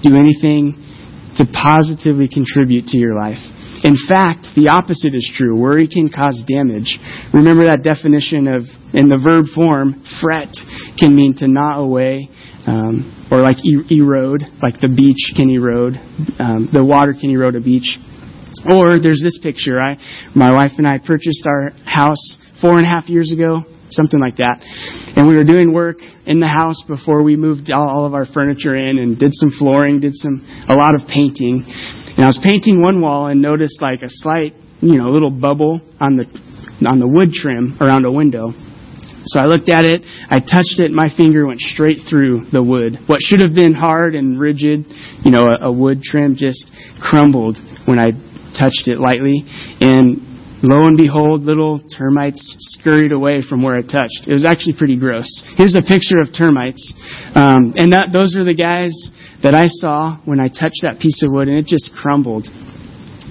do 0.04 0.16
anything 0.16 0.80
to 1.38 1.46
positively 1.50 2.30
contribute 2.30 2.88
to 2.94 2.98
your 2.98 3.16
life. 3.16 3.42
In 3.84 3.98
fact, 3.98 4.54
the 4.56 4.70
opposite 4.72 5.14
is 5.14 5.26
true. 5.34 5.60
Worry 5.60 5.88
can 5.88 6.08
cause 6.08 6.44
damage. 6.48 7.00
Remember 7.34 7.68
that 7.68 7.84
definition 7.84 8.48
of, 8.48 8.64
in 8.94 9.10
the 9.10 9.20
verb 9.20 9.50
form, 9.52 10.04
fret 10.22 10.54
can 10.98 11.16
mean 11.16 11.34
to 11.42 11.48
gnaw 11.48 11.82
away, 11.82 12.30
um, 12.66 13.28
or 13.32 13.42
like 13.42 13.58
erode, 13.66 14.46
like 14.62 14.80
the 14.80 14.88
beach 14.88 15.34
can 15.36 15.50
erode, 15.50 16.00
um, 16.40 16.70
the 16.72 16.84
water 16.84 17.14
can 17.14 17.30
erode 17.30 17.56
a 17.56 17.62
beach. 17.62 18.00
Or 18.64 19.02
there's 19.02 19.20
this 19.20 19.40
picture. 19.44 19.82
I, 19.82 20.00
my 20.36 20.54
wife 20.54 20.78
and 20.78 20.88
I 20.88 21.00
purchased 21.00 21.44
our 21.50 21.72
house 21.84 22.38
four 22.62 22.78
and 22.78 22.88
a 22.88 22.90
half 22.90 23.10
years 23.10 23.34
ago 23.34 23.66
something 23.96 24.20
like 24.20 24.38
that. 24.38 24.60
And 25.16 25.28
we 25.28 25.38
were 25.38 25.44
doing 25.44 25.74
work 25.74 25.98
in 26.26 26.40
the 26.40 26.48
house 26.48 26.82
before 26.88 27.24
we 27.24 27.36
moved 27.36 27.72
all 27.72 28.06
of 28.06 28.14
our 28.14 28.26
furniture 28.26 28.76
in 28.76 28.98
and 28.98 29.18
did 29.18 29.32
some 29.34 29.52
flooring, 29.52 30.00
did 30.00 30.16
some 30.16 30.42
a 30.70 30.76
lot 30.76 30.96
of 30.96 31.08
painting. 31.08 31.64
And 31.66 32.22
I 32.24 32.28
was 32.28 32.40
painting 32.44 32.82
one 32.82 33.02
wall 33.02 33.28
and 33.28 33.42
noticed 33.42 33.82
like 33.82 34.02
a 34.02 34.10
slight, 34.10 34.54
you 34.82 34.98
know, 34.98 35.10
little 35.10 35.32
bubble 35.32 35.82
on 36.02 36.16
the 36.16 36.26
on 36.86 37.00
the 37.00 37.08
wood 37.08 37.32
trim 37.32 37.78
around 37.80 38.06
a 38.06 38.12
window. 38.12 38.52
So 39.26 39.40
I 39.40 39.46
looked 39.46 39.70
at 39.70 39.86
it, 39.86 40.04
I 40.04 40.40
touched 40.40 40.84
it, 40.84 40.92
my 40.92 41.08
finger 41.08 41.48
went 41.48 41.62
straight 41.62 42.00
through 42.10 42.52
the 42.52 42.62
wood. 42.62 43.00
What 43.08 43.20
should 43.22 43.40
have 43.40 43.56
been 43.56 43.74
hard 43.74 44.16
and 44.16 44.38
rigid, 44.40 44.84
you 45.24 45.32
know, 45.32 45.48
a, 45.48 45.70
a 45.70 45.72
wood 45.72 46.04
trim 46.04 46.36
just 46.36 46.70
crumbled 47.00 47.56
when 47.86 48.00
I 48.00 48.12
touched 48.52 48.92
it 48.92 49.00
lightly. 49.00 49.48
And 49.80 50.33
Lo 50.64 50.88
and 50.88 50.96
behold, 50.96 51.42
little 51.42 51.84
termites 51.92 52.56
scurried 52.80 53.12
away 53.12 53.42
from 53.44 53.62
where 53.62 53.78
it 53.78 53.92
touched. 53.92 54.28
It 54.28 54.32
was 54.32 54.46
actually 54.46 54.80
pretty 54.80 54.98
gross. 54.98 55.44
Here's 55.58 55.76
a 55.76 55.84
picture 55.84 56.24
of 56.24 56.32
termites. 56.32 56.94
Um, 57.36 57.76
and 57.76 57.92
that, 57.92 58.16
those 58.16 58.40
are 58.40 58.48
the 58.48 58.56
guys 58.56 58.96
that 59.44 59.60
I 59.60 59.68
saw 59.68 60.24
when 60.24 60.40
I 60.40 60.48
touched 60.48 60.88
that 60.88 61.04
piece 61.04 61.22
of 61.22 61.36
wood, 61.36 61.50
and 61.50 61.60
it 61.60 61.68
just 61.68 61.92
crumbled. 61.92 62.48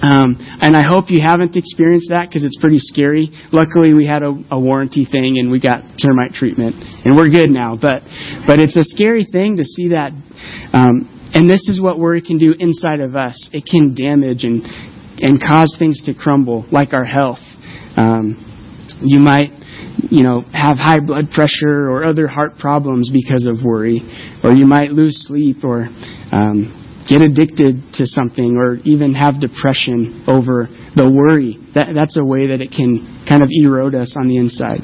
Um, 0.03 0.37
and 0.61 0.77
I 0.77 0.85
hope 0.85 1.09
you 1.09 1.21
haven't 1.25 1.57
experienced 1.57 2.13
that 2.13 2.29
because 2.29 2.45
it's 2.45 2.59
pretty 2.61 2.77
scary. 2.77 3.33
Luckily, 3.51 3.97
we 3.97 4.05
had 4.05 4.21
a, 4.21 4.35
a 4.51 4.59
warranty 4.59 5.05
thing 5.05 5.39
and 5.39 5.49
we 5.49 5.59
got 5.59 5.81
termite 5.97 6.37
treatment, 6.37 6.75
and 6.77 7.15
we're 7.15 7.31
good 7.31 7.49
now. 7.49 7.79
But 7.79 8.03
but 8.45 8.59
it's 8.59 8.75
a 8.75 8.83
scary 8.83 9.25
thing 9.25 9.57
to 9.57 9.63
see 9.63 9.89
that. 9.95 10.11
Um, 10.73 11.09
and 11.33 11.49
this 11.49 11.65
is 11.69 11.81
what 11.81 11.97
worry 11.97 12.21
can 12.21 12.37
do 12.37 12.53
inside 12.59 12.99
of 12.99 13.15
us. 13.15 13.49
It 13.53 13.65
can 13.65 13.95
damage 13.95 14.43
and 14.43 14.61
and 15.23 15.39
cause 15.39 15.75
things 15.79 16.03
to 16.03 16.13
crumble, 16.13 16.67
like 16.69 16.91
our 16.91 17.05
health. 17.05 17.39
Um, 17.95 18.35
you 18.99 19.19
might, 19.19 19.51
you 20.11 20.23
know, 20.23 20.41
have 20.51 20.75
high 20.75 20.99
blood 20.99 21.31
pressure 21.33 21.87
or 21.87 22.03
other 22.03 22.27
heart 22.27 22.59
problems 22.59 23.09
because 23.09 23.47
of 23.47 23.63
worry, 23.63 24.03
or 24.43 24.51
you 24.51 24.65
might 24.65 24.91
lose 24.91 25.25
sleep 25.25 25.63
or 25.63 25.87
um, 26.35 27.05
get 27.07 27.21
addicted 27.23 27.79
to 27.93 28.05
something, 28.05 28.57
or 28.57 28.75
even 28.83 29.13
have 29.13 29.39
depression 29.39 30.23
over 30.27 30.67
the 30.95 31.07
worry. 31.07 31.55
That, 31.73 31.95
that's 31.95 32.19
a 32.19 32.25
way 32.25 32.47
that 32.47 32.59
it 32.59 32.71
can 32.75 33.23
kind 33.27 33.43
of 33.43 33.49
erode 33.51 33.95
us 33.95 34.15
on 34.19 34.27
the 34.27 34.37
inside. 34.37 34.83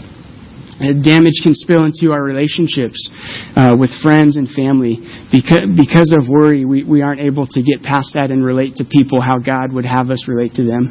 Damage 0.79 1.43
can 1.43 1.53
spill 1.53 1.83
into 1.83 2.11
our 2.15 2.23
relationships 2.23 3.11
uh, 3.55 3.75
with 3.77 3.91
friends 4.01 4.37
and 4.37 4.47
family. 4.47 5.03
Because, 5.31 5.67
because 5.75 6.15
of 6.15 6.27
worry, 6.31 6.63
we, 6.63 6.83
we 6.83 7.01
aren't 7.01 7.19
able 7.19 7.45
to 7.45 7.61
get 7.61 7.83
past 7.83 8.15
that 8.15 8.31
and 8.31 8.43
relate 8.43 8.75
to 8.75 8.85
people 8.87 9.19
how 9.19 9.39
God 9.39 9.73
would 9.73 9.85
have 9.85 10.09
us 10.09 10.27
relate 10.27 10.53
to 10.55 10.63
them. 10.63 10.87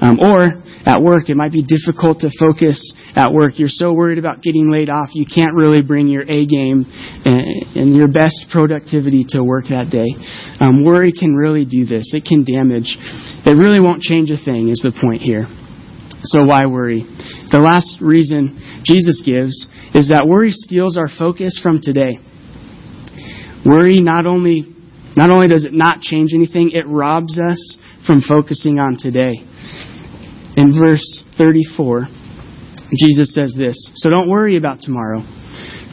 Um, 0.00 0.18
or 0.18 0.58
at 0.84 1.00
work, 1.00 1.30
it 1.30 1.36
might 1.36 1.52
be 1.52 1.62
difficult 1.62 2.20
to 2.26 2.30
focus 2.40 2.92
at 3.14 3.30
work. 3.30 3.58
You're 3.60 3.70
so 3.70 3.92
worried 3.92 4.18
about 4.18 4.42
getting 4.42 4.66
laid 4.70 4.90
off, 4.90 5.10
you 5.14 5.26
can't 5.26 5.54
really 5.54 5.82
bring 5.82 6.08
your 6.08 6.22
A 6.22 6.46
game 6.46 6.84
and, 7.24 7.46
and 7.76 7.94
your 7.94 8.08
best 8.08 8.50
productivity 8.50 9.24
to 9.30 9.44
work 9.44 9.66
that 9.70 9.90
day. 9.90 10.10
Um, 10.58 10.84
worry 10.84 11.12
can 11.12 11.36
really 11.36 11.64
do 11.64 11.84
this. 11.84 12.14
It 12.14 12.24
can 12.24 12.42
damage. 12.42 12.98
It 13.46 13.54
really 13.54 13.78
won't 13.78 14.02
change 14.02 14.30
a 14.30 14.36
thing, 14.42 14.70
is 14.70 14.82
the 14.82 14.90
point 14.90 15.22
here. 15.22 15.46
So 16.24 16.44
why 16.44 16.66
worry? 16.66 17.02
The 17.50 17.60
last 17.62 18.00
reason 18.00 18.58
Jesus 18.84 19.22
gives 19.24 19.66
is 19.94 20.08
that 20.08 20.26
worry 20.28 20.50
steals 20.50 20.96
our 20.96 21.08
focus 21.08 21.58
from 21.62 21.80
today. 21.82 22.18
Worry 23.66 24.00
not 24.00 24.26
only 24.26 24.66
not 25.16 25.30
only 25.34 25.46
does 25.46 25.64
it 25.64 25.72
not 25.72 26.00
change 26.00 26.32
anything, 26.32 26.70
it 26.72 26.86
robs 26.86 27.38
us 27.38 27.76
from 28.06 28.22
focusing 28.22 28.78
on 28.78 28.96
today. 28.98 29.44
In 30.56 30.72
verse 30.72 31.24
34, 31.36 32.08
Jesus 32.96 33.34
says 33.34 33.54
this 33.58 33.90
So 33.94 34.10
don't 34.10 34.28
worry 34.28 34.56
about 34.56 34.80
tomorrow. 34.80 35.22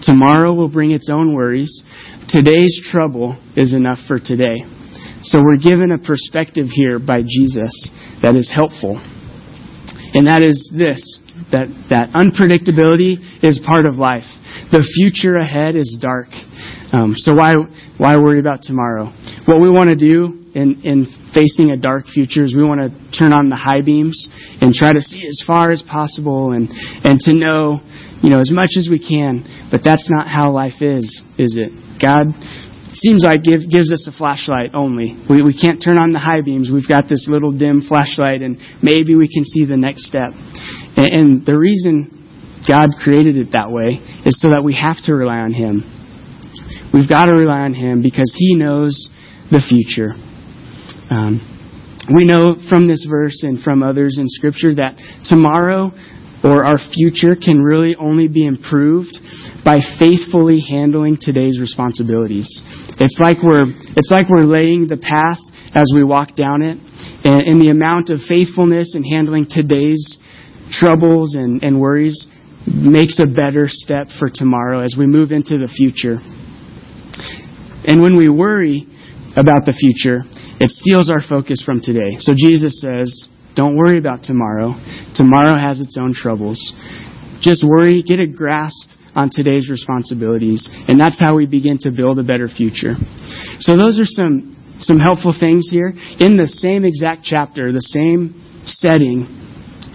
Tomorrow 0.02 0.54
will 0.54 0.72
bring 0.72 0.92
its 0.92 1.10
own 1.12 1.36
worries. 1.36 1.84
Today's 2.30 2.80
trouble 2.90 3.38
is 3.56 3.74
enough 3.74 4.00
for 4.08 4.20
today. 4.20 4.64
So 5.24 5.40
we're 5.42 5.58
given 5.58 5.92
a 5.92 5.98
perspective 5.98 6.68
here 6.72 7.00
by 7.00 7.20
Jesus 7.22 7.92
that 8.22 8.36
is 8.36 8.52
helpful. 8.54 9.02
And 10.14 10.28
that 10.28 10.42
is 10.42 10.74
this 10.76 11.20
that, 11.52 11.70
that 11.90 12.12
unpredictability 12.12 13.22
is 13.44 13.62
part 13.64 13.86
of 13.86 13.96
life. 13.96 14.28
The 14.72 14.84
future 14.84 15.38
ahead 15.38 15.76
is 15.76 15.98
dark. 16.02 16.28
Um, 16.92 17.14
so 17.16 17.36
why, 17.36 17.56
why 17.98 18.18
worry 18.18 18.40
about 18.40 18.62
tomorrow? 18.62 19.14
What 19.46 19.62
we 19.62 19.70
want 19.70 19.90
to 19.90 19.96
do 19.96 20.52
in, 20.54 20.82
in 20.84 21.06
facing 21.34 21.72
a 21.72 21.78
dark 21.78 22.06
future 22.06 22.44
is 22.44 22.56
we 22.58 22.66
want 22.66 22.82
to 22.82 22.90
turn 23.14 23.32
on 23.34 23.50
the 23.50 23.56
high 23.56 23.82
beams 23.82 24.28
and 24.62 24.74
try 24.74 24.94
to 24.94 25.02
see 25.02 25.26
as 25.28 25.42
far 25.46 25.72
as 25.72 25.84
possible 25.86 26.52
and, 26.52 26.70
and 27.06 27.20
to 27.22 27.34
know, 27.34 27.80
you 28.22 28.30
know, 28.30 28.40
as 28.40 28.52
much 28.52 28.76
as 28.78 28.90
we 28.90 29.00
can. 29.00 29.46
But 29.72 29.82
that's 29.86 30.10
not 30.10 30.28
how 30.28 30.52
life 30.52 30.82
is, 30.82 31.24
is 31.38 31.58
it? 31.58 31.72
God 32.02 32.34
seems 32.94 33.24
like 33.24 33.44
give, 33.44 33.70
gives 33.70 33.92
us 33.92 34.08
a 34.08 34.12
flashlight 34.16 34.72
only. 34.74 35.18
We, 35.30 35.44
we 35.44 35.54
can't 35.54 35.82
turn 35.84 35.98
on 35.98 36.12
the 36.12 36.20
high 36.20 36.42
beams. 36.42 36.70
We've 36.74 36.88
got 36.88 37.10
this 37.10 37.28
little 37.30 37.52
dim 37.52 37.82
flashlight, 37.82 38.42
and 38.42 38.58
maybe 38.82 39.16
we 39.16 39.28
can 39.28 39.46
see 39.46 39.66
the 39.66 39.78
next 39.78 40.06
step. 40.06 40.32
And, 40.98 41.10
and 41.14 41.46
the 41.46 41.58
reason 41.58 42.10
God 42.68 42.98
created 43.02 43.38
it 43.38 43.54
that 43.54 43.70
way 43.72 44.02
is 44.26 44.42
so 44.42 44.50
that 44.50 44.64
we 44.64 44.76
have 44.76 44.98
to 45.06 45.14
rely 45.14 45.40
on 45.40 45.54
Him. 45.54 45.84
We've 46.94 47.10
got 47.10 47.26
to 47.26 47.34
rely 47.34 47.62
on 47.62 47.74
Him 47.74 48.02
because 48.02 48.34
He 48.38 48.56
knows 48.56 49.10
the 49.52 49.62
future. 49.62 50.14
Um, 51.10 51.42
we 52.14 52.26
know 52.26 52.58
from 52.70 52.88
this 52.88 53.06
verse 53.10 53.44
and 53.44 53.62
from 53.62 53.84
others 53.84 54.18
in 54.18 54.26
Scripture 54.28 54.74
that 54.76 54.98
tomorrow 55.26 55.92
or 56.44 56.64
our 56.64 56.78
future 56.78 57.36
can 57.36 57.62
really 57.62 57.96
only 57.96 58.28
be 58.28 58.46
improved 58.46 59.18
by 59.66 59.80
faithfully 60.00 60.62
handling 60.62 61.18
today's 61.20 61.60
responsibilities. 61.60 62.64
It's 63.00 63.20
like 63.20 63.38
we're, 63.44 63.68
it's 63.96 64.12
like 64.12 64.30
we're 64.30 64.48
laying 64.48 64.88
the 64.88 64.98
path 64.98 65.40
as 65.76 65.92
we 65.94 66.04
walk 66.04 66.36
down 66.36 66.64
it, 66.64 66.78
and, 67.24 67.42
and 67.42 67.62
the 67.62 67.70
amount 67.70 68.10
of 68.10 68.20
faithfulness 68.28 68.96
in 68.96 69.04
handling 69.04 69.46
today's 69.50 70.18
troubles 70.72 71.36
and, 71.36 71.64
and 71.64 71.80
worries 71.80 72.28
makes 72.66 73.20
a 73.20 73.26
better 73.26 73.66
step 73.68 74.08
for 74.18 74.30
tomorrow 74.34 74.80
as 74.80 74.96
we 74.98 75.06
move 75.06 75.32
into 75.32 75.58
the 75.58 75.68
future. 75.68 76.18
And 77.86 78.02
when 78.02 78.18
we 78.18 78.30
worry 78.30 78.86
about 79.38 79.66
the 79.66 79.74
future, 79.74 80.26
it 80.60 80.70
steals 80.70 81.10
our 81.10 81.22
focus 81.22 81.64
from 81.64 81.82
today. 81.82 82.18
So 82.18 82.34
Jesus 82.36 82.82
says, 82.82 83.29
don't 83.56 83.76
worry 83.76 83.98
about 83.98 84.24
tomorrow. 84.24 84.74
Tomorrow 85.16 85.58
has 85.58 85.80
its 85.80 85.98
own 86.00 86.14
troubles. 86.14 86.74
Just 87.42 87.64
worry, 87.64 88.04
get 88.04 88.20
a 88.20 88.28
grasp 88.28 88.90
on 89.16 89.30
today's 89.32 89.70
responsibilities, 89.70 90.70
and 90.88 91.00
that's 91.00 91.20
how 91.20 91.36
we 91.36 91.46
begin 91.46 91.78
to 91.82 91.92
build 91.92 92.20
a 92.20 92.24
better 92.24 92.48
future. 92.48 92.96
So 93.60 93.76
those 93.76 94.00
are 94.00 94.06
some 94.06 94.56
some 94.80 95.00
helpful 95.00 95.36
things 95.38 95.68
here 95.70 95.90
in 96.20 96.38
the 96.38 96.48
same 96.48 96.86
exact 96.86 97.24
chapter, 97.24 97.72
the 97.72 97.82
same 97.82 98.64
setting. 98.64 99.28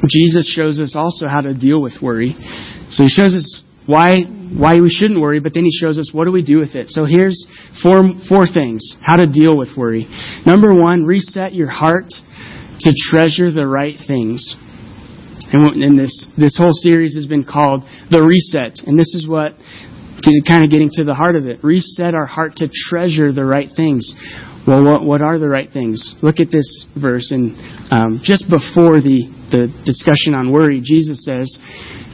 Jesus 0.06 0.46
shows 0.52 0.78
us 0.80 0.94
also 0.94 1.26
how 1.26 1.40
to 1.40 1.54
deal 1.54 1.80
with 1.80 1.94
worry. 2.02 2.36
So 2.90 3.04
he 3.04 3.08
shows 3.08 3.34
us 3.34 3.62
why 3.86 4.24
why 4.24 4.80
we 4.80 4.90
shouldn't 4.90 5.20
worry, 5.20 5.40
but 5.40 5.54
then 5.54 5.64
he 5.64 5.72
shows 5.72 5.98
us 5.98 6.10
what 6.12 6.26
do 6.26 6.32
we 6.32 6.44
do 6.44 6.58
with 6.58 6.74
it. 6.74 6.88
So 6.88 7.06
here's 7.06 7.46
four 7.82 8.02
four 8.28 8.46
things 8.46 8.96
how 9.00 9.16
to 9.16 9.26
deal 9.26 9.56
with 9.56 9.76
worry. 9.76 10.06
Number 10.46 10.74
1, 10.74 11.04
reset 11.04 11.54
your 11.54 11.70
heart 11.70 12.12
to 12.80 12.92
treasure 13.10 13.50
the 13.50 13.66
right 13.66 13.96
things. 14.06 14.56
And, 15.52 15.82
and 15.82 15.98
this, 15.98 16.28
this 16.36 16.56
whole 16.56 16.72
series 16.72 17.14
has 17.14 17.26
been 17.26 17.44
called 17.44 17.84
The 18.10 18.22
Reset. 18.22 18.86
And 18.86 18.98
this 18.98 19.14
is 19.14 19.28
what 19.28 19.52
kind 20.48 20.64
of 20.64 20.70
getting 20.70 20.90
to 20.94 21.04
the 21.04 21.14
heart 21.14 21.36
of 21.36 21.46
it. 21.46 21.62
Reset 21.62 22.14
our 22.14 22.26
heart 22.26 22.56
to 22.56 22.68
treasure 22.72 23.32
the 23.32 23.44
right 23.44 23.68
things. 23.76 24.14
Well, 24.66 24.84
what, 24.84 25.04
what 25.04 25.20
are 25.20 25.38
the 25.38 25.48
right 25.48 25.68
things? 25.70 26.16
Look 26.22 26.40
at 26.40 26.50
this 26.50 26.86
verse. 26.96 27.30
And 27.30 27.52
um, 27.92 28.20
just 28.24 28.48
before 28.48 29.04
the, 29.04 29.28
the 29.52 29.68
discussion 29.84 30.34
on 30.34 30.50
worry, 30.50 30.80
Jesus 30.82 31.24
says, 31.24 31.58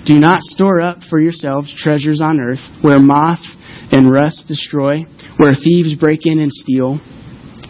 Do 0.05 0.19
not 0.19 0.43
store 0.43 0.81
up 0.81 0.99
for 1.09 1.21
yourselves 1.21 1.73
treasures 1.79 2.21
on 2.21 2.41
earth 2.41 2.61
where 2.83 2.99
moth 2.99 3.45
and 3.93 4.11
rust 4.11 4.45
destroy, 4.49 5.07
where 5.39 5.55
thieves 5.55 5.95
break 5.95 6.27
in 6.27 6.41
and 6.41 6.51
steal, 6.53 6.99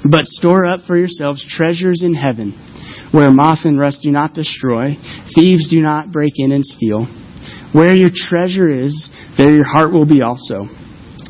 but 0.09 0.24
store 0.24 0.64
up 0.64 0.81
for 0.87 0.96
yourselves 0.96 1.44
treasures 1.46 2.03
in 2.03 2.14
heaven 2.14 2.70
where 3.12 3.31
moth 3.31 3.64
and 3.64 3.79
rust 3.79 4.03
do 4.03 4.11
not 4.11 4.35
destroy, 4.35 4.96
thieves 5.35 5.68
do 5.68 5.81
not 5.83 6.12
break 6.12 6.35
in 6.37 6.53
and 6.53 6.64
steal. 6.64 7.07
Where 7.73 7.94
your 7.94 8.11
treasure 8.12 8.70
is, 8.73 9.09
there 9.38 9.55
your 9.55 9.66
heart 9.66 9.92
will 9.92 10.07
be 10.07 10.23
also. 10.23 10.66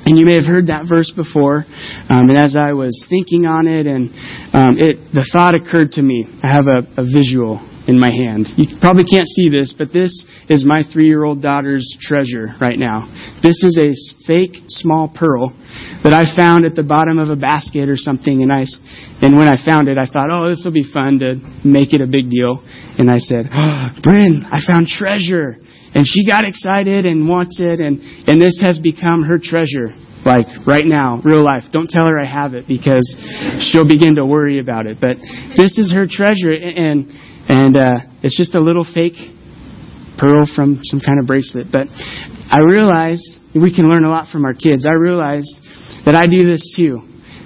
And 0.04 0.18
you 0.18 0.24
may 0.24 0.36
have 0.36 0.46
heard 0.46 0.68
that 0.68 0.86
verse 0.88 1.12
before. 1.14 1.64
Um, 2.08 2.30
and 2.30 2.38
as 2.38 2.56
I 2.56 2.72
was 2.72 3.06
thinking 3.08 3.46
on 3.46 3.68
it, 3.68 3.86
and 3.86 4.10
um, 4.52 4.78
it, 4.78 5.12
the 5.12 5.28
thought 5.30 5.54
occurred 5.54 5.92
to 5.92 6.02
me. 6.02 6.24
I 6.42 6.48
have 6.48 6.66
a, 6.66 7.02
a 7.02 7.04
visual 7.04 7.60
in 7.90 7.98
my 7.98 8.14
hand. 8.14 8.46
You 8.55 8.79
probably 8.79 9.03
can't 9.03 9.26
see 9.26 9.50
this, 9.50 9.74
but 9.76 9.90
this 9.92 10.14
is 10.48 10.62
my 10.64 10.87
three 10.87 11.11
year 11.11 11.24
old 11.24 11.42
daughter's 11.42 11.83
treasure 12.00 12.55
right 12.62 12.79
now. 12.79 13.11
This 13.42 13.59
is 13.66 13.74
a 13.83 13.90
fake 14.31 14.55
small 14.70 15.11
pearl 15.11 15.50
that 16.07 16.14
I 16.14 16.31
found 16.38 16.64
at 16.64 16.79
the 16.79 16.87
bottom 16.87 17.18
of 17.18 17.35
a 17.35 17.37
basket 17.37 17.90
or 17.90 17.98
something. 17.98 18.46
And, 18.46 18.55
I, 18.55 18.62
and 19.26 19.35
when 19.35 19.50
I 19.50 19.59
found 19.59 19.90
it, 19.90 19.98
I 19.98 20.07
thought, 20.07 20.31
oh, 20.31 20.48
this 20.48 20.62
will 20.64 20.72
be 20.72 20.87
fun 20.87 21.18
to 21.18 21.35
make 21.66 21.90
it 21.90 22.00
a 22.00 22.07
big 22.07 22.31
deal. 22.31 22.62
And 22.94 23.11
I 23.11 23.18
said, 23.18 23.50
oh, 23.50 23.90
Bryn, 24.07 24.46
I 24.46 24.62
found 24.62 24.87
treasure. 24.87 25.59
And 25.90 26.07
she 26.07 26.22
got 26.22 26.46
excited 26.46 27.05
and 27.05 27.26
wants 27.26 27.59
it, 27.59 27.83
and, 27.83 27.98
and 28.31 28.40
this 28.40 28.62
has 28.62 28.79
become 28.79 29.26
her 29.26 29.42
treasure 29.42 29.90
like 30.24 30.46
right 30.66 30.85
now, 30.85 31.20
real 31.24 31.42
life. 31.42 31.64
Don't 31.72 31.88
tell 31.88 32.05
her 32.05 32.20
I 32.20 32.29
have 32.29 32.55
it 32.55 32.68
because 32.68 33.05
she'll 33.61 33.88
begin 33.88 34.16
to 34.16 34.26
worry 34.26 34.61
about 34.61 34.87
it. 34.87 34.98
But 35.00 35.16
this 35.57 35.79
is 35.79 35.92
her 35.92 36.07
treasure, 36.07 36.53
and 36.53 37.09
and 37.50 37.76
uh, 37.76 37.98
it's 38.22 38.36
just 38.36 38.54
a 38.54 38.60
little 38.60 38.86
fake 38.86 39.18
pearl 40.18 40.46
from 40.54 40.78
some 40.86 41.00
kind 41.00 41.18
of 41.18 41.26
bracelet. 41.26 41.66
But 41.72 41.90
I 41.90 42.62
realized 42.62 43.42
we 43.54 43.74
can 43.74 43.90
learn 43.90 44.04
a 44.04 44.10
lot 44.10 44.30
from 44.30 44.44
our 44.44 44.54
kids. 44.54 44.86
I 44.86 44.94
realized 44.94 45.58
that 46.06 46.14
I 46.14 46.26
do 46.26 46.46
this 46.46 46.62
too. 46.78 47.02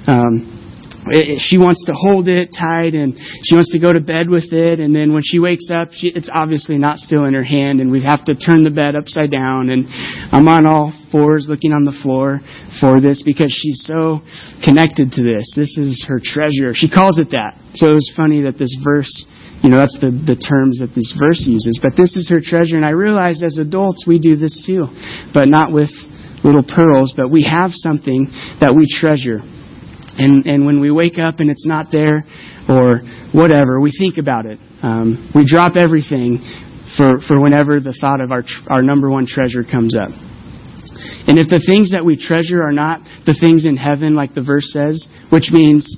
Um, 0.06 0.63
it, 1.06 1.40
she 1.40 1.58
wants 1.58 1.84
to 1.86 1.92
hold 1.92 2.28
it 2.28 2.54
tight 2.56 2.94
and 2.94 3.16
she 3.44 3.54
wants 3.54 3.72
to 3.72 3.78
go 3.78 3.92
to 3.92 4.00
bed 4.00 4.28
with 4.28 4.52
it 4.52 4.80
and 4.80 4.94
then 4.94 5.12
when 5.12 5.22
she 5.24 5.38
wakes 5.38 5.70
up 5.70 5.92
she, 5.92 6.08
it's 6.08 6.30
obviously 6.32 6.78
not 6.78 6.98
still 6.98 7.24
in 7.24 7.34
her 7.34 7.44
hand 7.44 7.80
and 7.80 7.90
we 7.90 8.02
have 8.02 8.24
to 8.24 8.34
turn 8.34 8.64
the 8.64 8.70
bed 8.70 8.96
upside 8.96 9.30
down 9.30 9.70
and 9.70 9.86
i'm 10.32 10.48
on 10.48 10.66
all 10.66 10.92
fours 11.12 11.46
looking 11.48 11.72
on 11.72 11.84
the 11.84 11.94
floor 12.02 12.40
for 12.80 13.00
this 13.00 13.22
because 13.22 13.52
she's 13.52 13.84
so 13.84 14.20
connected 14.64 15.12
to 15.12 15.22
this 15.22 15.52
this 15.56 15.76
is 15.76 16.04
her 16.08 16.20
treasure 16.22 16.72
she 16.74 16.88
calls 16.88 17.18
it 17.18 17.30
that 17.30 17.54
so 17.74 17.90
it 17.90 17.94
was 17.94 18.12
funny 18.16 18.42
that 18.42 18.56
this 18.58 18.74
verse 18.82 19.24
you 19.62 19.70
know, 19.70 19.80
that's 19.80 19.96
the, 19.96 20.12
the 20.12 20.36
terms 20.36 20.84
that 20.84 20.92
this 20.92 21.16
verse 21.16 21.48
uses. 21.48 21.80
But 21.80 21.96
this 21.96 22.20
is 22.20 22.28
her 22.28 22.44
treasure. 22.44 22.76
And 22.76 22.84
I 22.84 22.92
realize 22.92 23.40
as 23.40 23.56
adults 23.56 24.04
we 24.06 24.20
do 24.20 24.36
this 24.36 24.60
too. 24.60 24.92
But 25.32 25.48
not 25.48 25.72
with 25.72 25.88
little 26.44 26.62
pearls, 26.62 27.16
but 27.16 27.32
we 27.32 27.48
have 27.48 27.72
something 27.72 28.28
that 28.60 28.76
we 28.76 28.84
treasure. 28.84 29.40
And, 30.16 30.46
and 30.46 30.66
when 30.66 30.80
we 30.80 30.90
wake 30.90 31.18
up 31.18 31.40
and 31.40 31.50
it's 31.50 31.66
not 31.66 31.86
there 31.90 32.24
or 32.68 33.00
whatever, 33.32 33.80
we 33.80 33.90
think 33.90 34.18
about 34.18 34.46
it. 34.46 34.58
Um, 34.82 35.32
we 35.34 35.44
drop 35.46 35.76
everything 35.76 36.38
for, 36.96 37.18
for 37.26 37.40
whenever 37.40 37.80
the 37.80 37.96
thought 37.98 38.20
of 38.20 38.30
our, 38.30 38.44
our 38.68 38.82
number 38.82 39.10
one 39.10 39.26
treasure 39.26 39.64
comes 39.64 39.96
up. 39.96 40.12
And 41.26 41.38
if 41.38 41.48
the 41.48 41.62
things 41.64 41.92
that 41.92 42.04
we 42.04 42.20
treasure 42.20 42.62
are 42.62 42.72
not 42.72 43.00
the 43.26 43.34
things 43.34 43.64
in 43.64 43.76
heaven, 43.76 44.14
like 44.14 44.34
the 44.34 44.44
verse 44.44 44.70
says, 44.70 45.08
which 45.32 45.50
means 45.50 45.96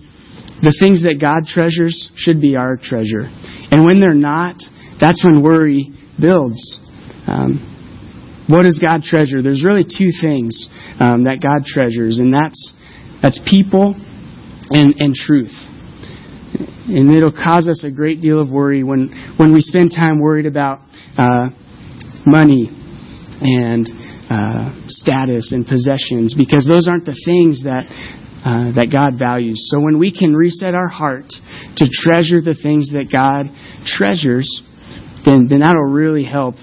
the 0.62 0.72
things 0.80 1.02
that 1.02 1.20
God 1.20 1.44
treasures 1.44 2.10
should 2.16 2.40
be 2.40 2.56
our 2.56 2.78
treasure. 2.80 3.28
And 3.68 3.84
when 3.84 4.00
they're 4.00 4.14
not, 4.16 4.56
that's 5.00 5.20
when 5.26 5.42
worry 5.42 5.92
builds. 6.16 6.80
Um, 7.26 8.46
what 8.48 8.62
does 8.62 8.78
God 8.78 9.02
treasure? 9.02 9.42
There's 9.42 9.66
really 9.66 9.84
two 9.84 10.14
things 10.14 10.70
um, 11.02 11.26
that 11.26 11.42
God 11.42 11.66
treasures, 11.66 12.22
and 12.22 12.32
that's 12.32 12.72
that's 13.22 13.40
people 13.48 13.94
and 14.70 14.94
and 14.98 15.14
truth. 15.14 15.54
And 16.88 17.10
it'll 17.10 17.32
cause 17.32 17.68
us 17.68 17.84
a 17.84 17.90
great 17.90 18.20
deal 18.20 18.40
of 18.40 18.50
worry 18.50 18.82
when 18.84 19.34
when 19.36 19.52
we 19.52 19.60
spend 19.60 19.90
time 19.90 20.20
worried 20.20 20.46
about 20.46 20.78
uh, 21.18 21.48
money 22.26 22.70
and 23.40 23.88
uh, 24.30 24.72
status 24.88 25.52
and 25.52 25.66
possessions, 25.66 26.34
because 26.36 26.66
those 26.66 26.88
aren't 26.88 27.04
the 27.04 27.18
things 27.26 27.64
that 27.64 27.84
uh, 28.46 28.72
that 28.74 28.88
God 28.92 29.18
values. 29.18 29.66
So 29.66 29.80
when 29.80 29.98
we 29.98 30.14
can 30.16 30.34
reset 30.34 30.74
our 30.74 30.88
heart 30.88 31.26
to 31.76 31.86
treasure 31.90 32.40
the 32.40 32.54
things 32.54 32.92
that 32.92 33.10
God 33.10 33.50
treasures, 33.84 34.62
then, 35.24 35.48
then 35.50 35.60
that'll 35.60 35.90
really 35.90 36.24
help 36.24 36.54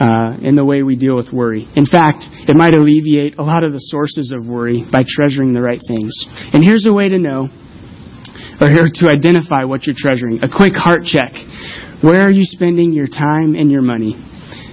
uh, 0.00 0.36
in 0.40 0.54
the 0.54 0.64
way 0.64 0.82
we 0.82 0.96
deal 0.96 1.16
with 1.16 1.32
worry. 1.32 1.68
In 1.74 1.86
fact, 1.86 2.24
it 2.46 2.54
might 2.54 2.74
alleviate 2.74 3.36
a 3.38 3.42
lot 3.42 3.64
of 3.64 3.72
the 3.72 3.82
sources 3.82 4.34
of 4.36 4.46
worry 4.46 4.84
by 4.90 5.02
treasuring 5.06 5.54
the 5.54 5.62
right 5.62 5.80
things. 5.86 6.14
And 6.52 6.62
here's 6.62 6.86
a 6.86 6.92
way 6.92 7.08
to 7.08 7.18
know, 7.18 7.48
or 8.60 8.68
here 8.70 8.86
to 8.86 9.06
identify 9.10 9.64
what 9.64 9.86
you're 9.86 9.98
treasuring. 9.98 10.42
A 10.42 10.48
quick 10.48 10.74
heart 10.74 11.04
check. 11.04 11.34
Where 12.02 12.22
are 12.22 12.30
you 12.30 12.44
spending 12.44 12.92
your 12.92 13.08
time 13.08 13.54
and 13.54 13.70
your 13.70 13.82
money? 13.82 14.14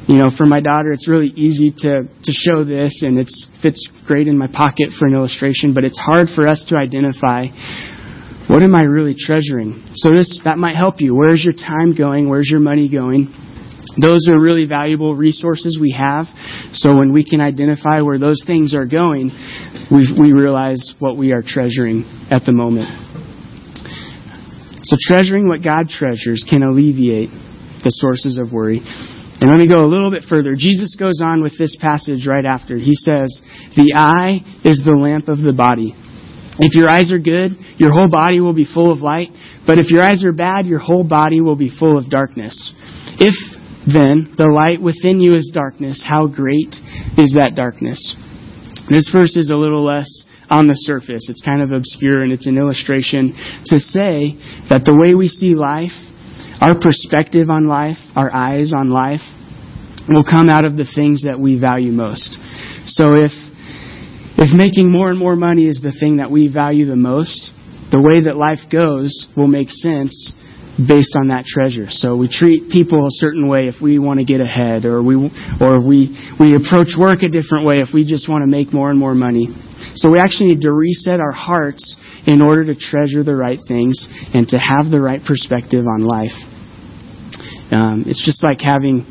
you 0.07 0.17
know, 0.17 0.29
for 0.37 0.45
my 0.45 0.59
daughter, 0.61 0.91
it's 0.93 1.09
really 1.09 1.33
easy 1.33 1.73
to, 1.81 2.03
to 2.05 2.31
show 2.31 2.63
this 2.63 3.01
and 3.01 3.17
it 3.17 3.29
fits 3.61 3.89
great 4.05 4.27
in 4.27 4.37
my 4.37 4.47
pocket 4.47 4.89
for 4.97 5.07
an 5.07 5.13
illustration, 5.13 5.73
but 5.73 5.83
it's 5.83 5.97
hard 5.97 6.27
for 6.35 6.47
us 6.47 6.63
to 6.69 6.77
identify 6.77 7.45
what 8.47 8.61
am 8.61 8.75
I 8.75 8.83
really 8.83 9.15
treasuring? 9.17 9.81
So 9.95 10.13
this, 10.13 10.41
that 10.45 10.59
might 10.59 10.75
help 10.75 11.01
you. 11.01 11.15
Where's 11.15 11.43
your 11.43 11.57
time 11.57 11.97
going? 11.97 12.29
Where's 12.29 12.47
your 12.47 12.59
money 12.59 12.87
going? 12.87 13.33
Those 14.01 14.27
are 14.27 14.39
really 14.39 14.65
valuable 14.65 15.15
resources 15.15 15.77
we 15.79 15.95
have. 15.97 16.25
So 16.73 16.97
when 16.97 17.13
we 17.13 17.23
can 17.23 17.41
identify 17.41 18.01
where 18.01 18.19
those 18.19 18.43
things 18.45 18.75
are 18.75 18.85
going, 18.85 19.31
we, 19.91 20.07
we 20.19 20.33
realize 20.33 20.93
what 20.99 21.17
we 21.17 21.33
are 21.33 21.43
treasuring 21.45 22.03
at 22.29 22.43
the 22.45 22.51
moment. 22.51 22.89
So 24.83 24.97
treasuring 24.99 25.47
what 25.47 25.63
God 25.63 25.89
treasures 25.89 26.45
can 26.47 26.61
alleviate 26.61 27.29
the 27.83 27.89
sources 27.89 28.37
of 28.37 28.51
worry. 28.51 28.81
And 28.83 29.51
let 29.51 29.57
me 29.57 29.67
go 29.67 29.83
a 29.83 29.89
little 29.89 30.11
bit 30.11 30.23
further. 30.29 30.55
Jesus 30.57 30.95
goes 30.95 31.21
on 31.23 31.41
with 31.41 31.57
this 31.57 31.75
passage 31.79 32.25
right 32.27 32.45
after. 32.45 32.77
He 32.77 32.95
says, 32.95 33.41
The 33.75 33.93
eye 33.95 34.39
is 34.63 34.83
the 34.85 34.95
lamp 34.95 35.27
of 35.27 35.39
the 35.41 35.53
body. 35.53 35.93
If 36.57 36.73
your 36.73 36.89
eyes 36.89 37.11
are 37.11 37.19
good, 37.19 37.51
your 37.75 37.91
whole 37.91 38.09
body 38.09 38.39
will 38.39 38.53
be 38.53 38.65
full 38.65 38.91
of 38.91 38.99
light. 38.99 39.29
But 39.67 39.77
if 39.77 39.91
your 39.91 40.01
eyes 40.01 40.23
are 40.23 40.31
bad, 40.31 40.65
your 40.65 40.79
whole 40.79 41.03
body 41.03 41.41
will 41.41 41.57
be 41.57 41.69
full 41.69 41.97
of 41.97 42.09
darkness. 42.09 42.71
If 43.19 43.35
then 43.85 44.33
the 44.37 44.49
light 44.49 44.81
within 44.81 45.19
you 45.19 45.33
is 45.33 45.51
darkness, 45.53 46.03
how 46.05 46.27
great 46.27 46.73
is 47.17 47.37
that 47.37 47.53
darkness? 47.55 48.15
This 48.89 49.09
verse 49.11 49.37
is 49.37 49.51
a 49.51 49.57
little 49.57 49.83
less 49.83 50.09
on 50.49 50.67
the 50.67 50.73
surface. 50.73 51.29
It's 51.29 51.41
kind 51.41 51.61
of 51.61 51.71
obscure 51.71 52.21
and 52.21 52.31
it's 52.31 52.47
an 52.47 52.57
illustration 52.57 53.33
to 53.65 53.79
say 53.79 54.37
that 54.69 54.85
the 54.85 54.95
way 54.95 55.13
we 55.13 55.27
see 55.27 55.53
life, 55.53 55.93
our 56.61 56.77
perspective 56.77 57.49
on 57.49 57.65
life, 57.65 57.97
our 58.15 58.33
eyes 58.33 58.73
on 58.73 58.89
life, 58.89 59.21
will 60.07 60.25
come 60.25 60.49
out 60.49 60.65
of 60.65 60.77
the 60.77 60.85
things 60.85 61.23
that 61.23 61.39
we 61.39 61.59
value 61.59 61.91
most. 61.91 62.37
So 62.85 63.13
if 63.13 63.33
if 64.37 64.53
making 64.53 64.91
more 64.91 65.09
and 65.09 65.17
more 65.17 65.35
money 65.35 65.65
is 65.65 65.79
the 65.81 65.95
thing 65.97 66.17
that 66.17 66.29
we 66.29 66.51
value 66.51 66.85
the 66.85 66.95
most, 66.95 67.51
the 67.89 68.01
way 68.01 68.25
that 68.25 68.35
life 68.35 68.69
goes 68.69 69.27
will 69.37 69.47
make 69.47 69.69
sense 69.69 70.33
based 70.75 71.15
on 71.15 71.29
that 71.31 71.47
treasure. 71.47 71.87
So 71.89 72.17
we 72.17 72.27
treat 72.27 72.69
people 72.69 72.99
a 72.99 73.15
certain 73.23 73.47
way 73.47 73.67
if 73.67 73.75
we 73.81 73.99
want 73.99 74.19
to 74.19 74.25
get 74.25 74.41
ahead, 74.41 74.83
or 74.83 75.01
we 75.01 75.15
or 75.15 75.79
we 75.79 76.11
we 76.39 76.55
approach 76.55 76.99
work 76.99 77.23
a 77.23 77.31
different 77.31 77.65
way 77.65 77.79
if 77.79 77.89
we 77.93 78.03
just 78.03 78.27
want 78.27 78.43
to 78.43 78.49
make 78.49 78.73
more 78.73 78.91
and 78.91 78.99
more 78.99 79.15
money. 79.15 79.47
So 79.95 80.11
we 80.11 80.19
actually 80.19 80.55
need 80.55 80.61
to 80.67 80.71
reset 80.71 81.19
our 81.19 81.31
hearts 81.31 81.95
in 82.27 82.41
order 82.41 82.65
to 82.65 82.75
treasure 82.75 83.23
the 83.23 83.35
right 83.35 83.59
things 83.67 84.07
and 84.33 84.47
to 84.49 84.57
have 84.59 84.91
the 84.91 84.99
right 84.99 85.21
perspective 85.23 85.85
on 85.87 86.03
life. 86.03 86.35
Um, 87.71 88.03
it's 88.07 88.23
just 88.23 88.43
like 88.43 88.59
having 88.61 89.07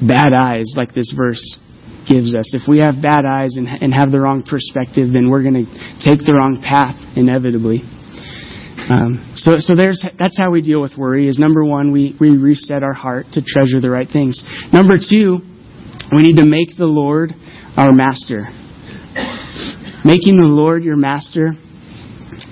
bad 0.00 0.32
eyes, 0.32 0.74
like 0.76 0.94
this 0.94 1.12
verse 1.16 1.58
gives 2.08 2.34
us. 2.34 2.54
If 2.54 2.66
we 2.66 2.80
have 2.80 3.00
bad 3.00 3.24
eyes 3.24 3.56
and, 3.56 3.68
and 3.68 3.94
have 3.94 4.10
the 4.10 4.20
wrong 4.20 4.42
perspective, 4.42 5.12
then 5.12 5.30
we're 5.30 5.42
going 5.42 5.66
to 5.66 5.68
take 6.02 6.18
the 6.26 6.34
wrong 6.34 6.58
path 6.58 6.98
inevitably. 7.16 7.82
Um, 8.88 9.32
so, 9.36 9.52
so 9.58 9.76
there's 9.76 10.04
that's 10.18 10.38
how 10.38 10.50
we 10.50 10.62
deal 10.62 10.80
with 10.80 10.92
worry. 10.96 11.28
Is 11.28 11.38
number 11.38 11.64
one, 11.64 11.92
we 11.92 12.16
we 12.20 12.30
reset 12.30 12.82
our 12.82 12.92
heart 12.92 13.26
to 13.32 13.42
treasure 13.42 13.80
the 13.80 13.90
right 13.90 14.08
things. 14.10 14.42
Number 14.72 14.94
two, 14.98 15.38
we 16.14 16.22
need 16.22 16.36
to 16.36 16.44
make 16.44 16.76
the 16.76 16.86
Lord 16.86 17.30
our 17.76 17.92
master. 17.92 18.48
Making 20.04 20.40
the 20.40 20.48
Lord 20.48 20.82
your 20.82 20.96
master 20.96 21.50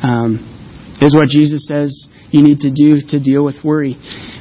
um, 0.02 0.98
is 1.00 1.16
what 1.16 1.28
Jesus 1.28 1.66
says 1.66 2.08
you 2.30 2.42
need 2.42 2.60
to 2.60 2.70
do 2.70 3.02
to 3.08 3.18
deal 3.18 3.44
with 3.44 3.56
worry. 3.64 3.96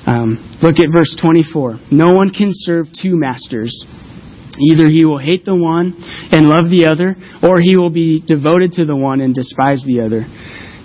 Um, 0.06 0.38
look 0.62 0.80
at 0.80 0.94
verse 0.94 1.16
24. 1.22 1.80
No 1.92 2.14
one 2.14 2.30
can 2.30 2.52
serve 2.52 2.86
two 2.94 3.18
masters. 3.18 3.86
Either 4.60 4.88
he 4.88 5.06
will 5.06 5.18
hate 5.18 5.46
the 5.46 5.56
one 5.56 5.96
and 6.32 6.48
love 6.48 6.70
the 6.70 6.86
other, 6.86 7.16
or 7.42 7.60
he 7.60 7.78
will 7.78 7.90
be 7.90 8.22
devoted 8.26 8.74
to 8.74 8.86
the 8.86 8.96
one 8.96 9.22
and 9.22 9.34
despise 9.34 9.84
the 9.86 10.02
other. 10.02 10.26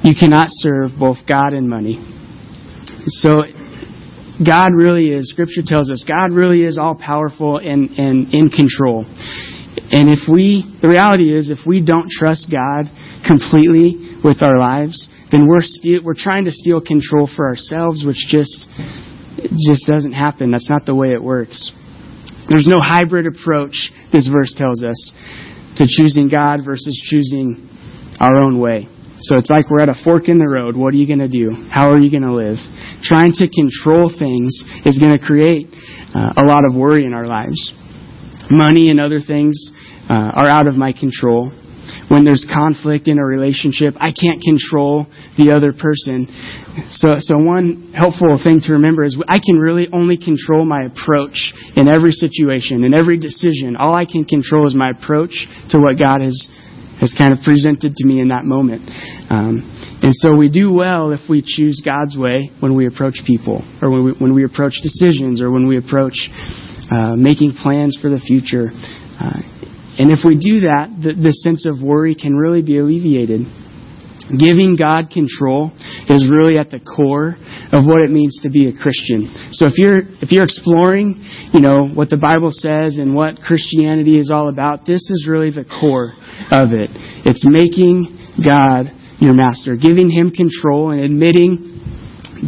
You 0.04 0.14
cannot 0.14 0.48
serve 0.50 0.92
both 0.98 1.16
God 1.26 1.54
and 1.54 1.68
money. 1.68 1.96
So, 3.06 3.42
God 4.44 4.68
really 4.76 5.08
is, 5.08 5.30
Scripture 5.30 5.62
tells 5.64 5.90
us, 5.90 6.04
God 6.06 6.32
really 6.32 6.62
is 6.62 6.76
all 6.76 6.94
powerful 6.94 7.56
and, 7.56 7.88
and 7.96 8.34
in 8.34 8.50
control. 8.50 9.06
And 9.90 10.10
if 10.10 10.28
we, 10.30 10.76
the 10.82 10.88
reality 10.88 11.32
is, 11.32 11.50
if 11.50 11.66
we 11.66 11.84
don't 11.84 12.10
trust 12.10 12.52
God 12.52 12.84
completely 13.26 14.20
with 14.22 14.42
our 14.42 14.58
lives, 14.58 15.08
then 15.32 15.48
we're 15.48 15.64
we're 16.04 16.18
trying 16.18 16.44
to 16.44 16.52
steal 16.52 16.80
control 16.80 17.26
for 17.26 17.48
ourselves, 17.48 18.04
which 18.04 18.26
just 18.28 18.68
just 19.66 19.86
doesn't 19.86 20.12
happen. 20.12 20.50
That's 20.50 20.68
not 20.68 20.84
the 20.86 20.94
way 20.94 21.12
it 21.12 21.22
works. 21.22 21.72
There's 22.48 22.68
no 22.68 22.80
hybrid 22.80 23.26
approach, 23.26 23.90
this 24.12 24.28
verse 24.28 24.54
tells 24.56 24.84
us, 24.84 25.12
to 25.76 25.86
choosing 25.88 26.28
God 26.28 26.60
versus 26.64 27.00
choosing 27.08 27.68
our 28.20 28.42
own 28.42 28.60
way. 28.60 28.88
So 29.24 29.38
it's 29.38 29.48
like 29.48 29.70
we're 29.70 29.80
at 29.80 29.88
a 29.88 29.96
fork 30.04 30.28
in 30.28 30.36
the 30.36 30.48
road. 30.48 30.76
What 30.76 30.92
are 30.92 31.00
you 31.00 31.08
going 31.08 31.24
to 31.24 31.32
do? 31.32 31.56
How 31.72 31.88
are 31.88 31.98
you 31.98 32.10
going 32.12 32.28
to 32.28 32.36
live? 32.36 32.60
Trying 33.00 33.32
to 33.40 33.48
control 33.48 34.12
things 34.12 34.52
is 34.84 35.00
going 35.00 35.16
to 35.16 35.22
create 35.22 35.72
uh, 36.12 36.36
a 36.36 36.44
lot 36.44 36.68
of 36.68 36.76
worry 36.76 37.08
in 37.08 37.14
our 37.14 37.24
lives. 37.24 37.72
Money 38.50 38.90
and 38.92 39.00
other 39.00 39.24
things 39.24 39.72
uh, 40.12 40.28
are 40.36 40.46
out 40.46 40.68
of 40.68 40.76
my 40.76 40.92
control. 40.92 41.56
When 42.08 42.24
there's 42.24 42.44
conflict 42.44 43.08
in 43.08 43.18
a 43.18 43.24
relationship, 43.24 43.94
I 43.96 44.12
can't 44.12 44.44
control 44.44 45.08
the 45.40 45.56
other 45.56 45.72
person. 45.72 46.28
So, 46.88 47.16
so 47.16 47.40
one 47.40 47.92
helpful 47.96 48.36
thing 48.36 48.60
to 48.68 48.76
remember 48.76 49.04
is 49.04 49.16
I 49.28 49.40
can 49.40 49.56
really 49.56 49.88
only 49.92 50.16
control 50.16 50.64
my 50.64 50.84
approach 50.84 51.52
in 51.76 51.88
every 51.88 52.12
situation, 52.12 52.84
in 52.84 52.92
every 52.92 53.16
decision. 53.16 53.76
All 53.76 53.94
I 53.94 54.04
can 54.04 54.24
control 54.24 54.66
is 54.66 54.74
my 54.74 54.92
approach 54.92 55.48
to 55.72 55.80
what 55.80 55.96
God 55.96 56.20
has 56.20 56.48
has 57.04 57.12
kind 57.12 57.36
of 57.36 57.44
presented 57.44 57.92
to 57.92 58.04
me 58.08 58.24
in 58.24 58.32
that 58.32 58.48
moment. 58.48 58.80
Um, 59.28 59.60
and 60.00 60.16
so 60.16 60.32
we 60.34 60.48
do 60.48 60.72
well 60.72 61.12
if 61.12 61.28
we 61.28 61.44
choose 61.44 61.84
God's 61.84 62.16
way 62.16 62.48
when 62.64 62.74
we 62.74 62.88
approach 62.88 63.20
people, 63.28 63.60
or 63.84 63.92
when 63.92 64.04
we, 64.04 64.12
when 64.16 64.32
we 64.34 64.44
approach 64.44 64.80
decisions, 64.80 65.44
or 65.44 65.52
when 65.52 65.68
we 65.68 65.76
approach 65.76 66.16
uh, 66.88 67.12
making 67.14 67.52
plans 67.60 68.00
for 68.00 68.08
the 68.08 68.18
future. 68.18 68.72
Uh, 68.72 69.44
and 70.00 70.10
if 70.10 70.24
we 70.24 70.40
do 70.40 70.64
that, 70.66 70.88
the, 70.96 71.12
the 71.12 71.32
sense 71.32 71.68
of 71.68 71.84
worry 71.84 72.16
can 72.16 72.34
really 72.34 72.62
be 72.62 72.78
alleviated. 72.78 73.44
Giving 74.24 74.76
God 74.76 75.12
control 75.12 75.70
is 76.08 76.32
really 76.32 76.56
at 76.56 76.70
the 76.70 76.80
core 76.80 77.36
of 77.76 77.84
what 77.84 78.00
it 78.00 78.08
means 78.08 78.40
to 78.42 78.50
be 78.50 78.68
a 78.68 78.72
Christian. 78.72 79.28
So 79.52 79.66
if 79.66 79.76
you're 79.76 80.00
if 80.24 80.32
you're 80.32 80.44
exploring, 80.48 81.20
you 81.52 81.60
know, 81.60 81.84
what 81.92 82.08
the 82.08 82.16
Bible 82.16 82.48
says 82.48 82.96
and 82.96 83.14
what 83.14 83.36
Christianity 83.36 84.18
is 84.18 84.32
all 84.32 84.48
about, 84.48 84.86
this 84.86 85.10
is 85.12 85.28
really 85.28 85.50
the 85.50 85.68
core 85.68 86.16
of 86.48 86.72
it. 86.72 86.88
It's 87.28 87.44
making 87.44 88.16
God 88.40 88.88
your 89.20 89.34
master, 89.34 89.76
giving 89.76 90.08
him 90.08 90.32
control 90.32 90.90
and 90.90 91.04
admitting 91.04 91.74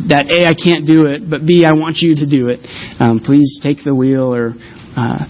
that 0.08 0.32
A, 0.32 0.48
I 0.48 0.56
can't 0.56 0.86
do 0.86 1.06
it, 1.06 1.28
but 1.28 1.46
B, 1.46 1.64
I 1.68 1.72
want 1.72 1.98
you 2.00 2.16
to 2.16 2.26
do 2.28 2.48
it. 2.48 2.60
Um, 3.00 3.20
please 3.20 3.60
take 3.62 3.84
the 3.84 3.94
wheel 3.94 4.32
or 4.34 4.52
uh, 4.96 5.24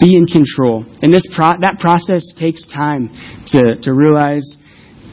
be 0.00 0.16
in 0.16 0.26
control. 0.26 0.86
And 1.02 1.12
this 1.12 1.26
pro- 1.34 1.60
that 1.60 1.78
process 1.78 2.32
takes 2.38 2.66
time 2.66 3.10
to, 3.54 3.74
to 3.82 3.90
realize 3.92 4.56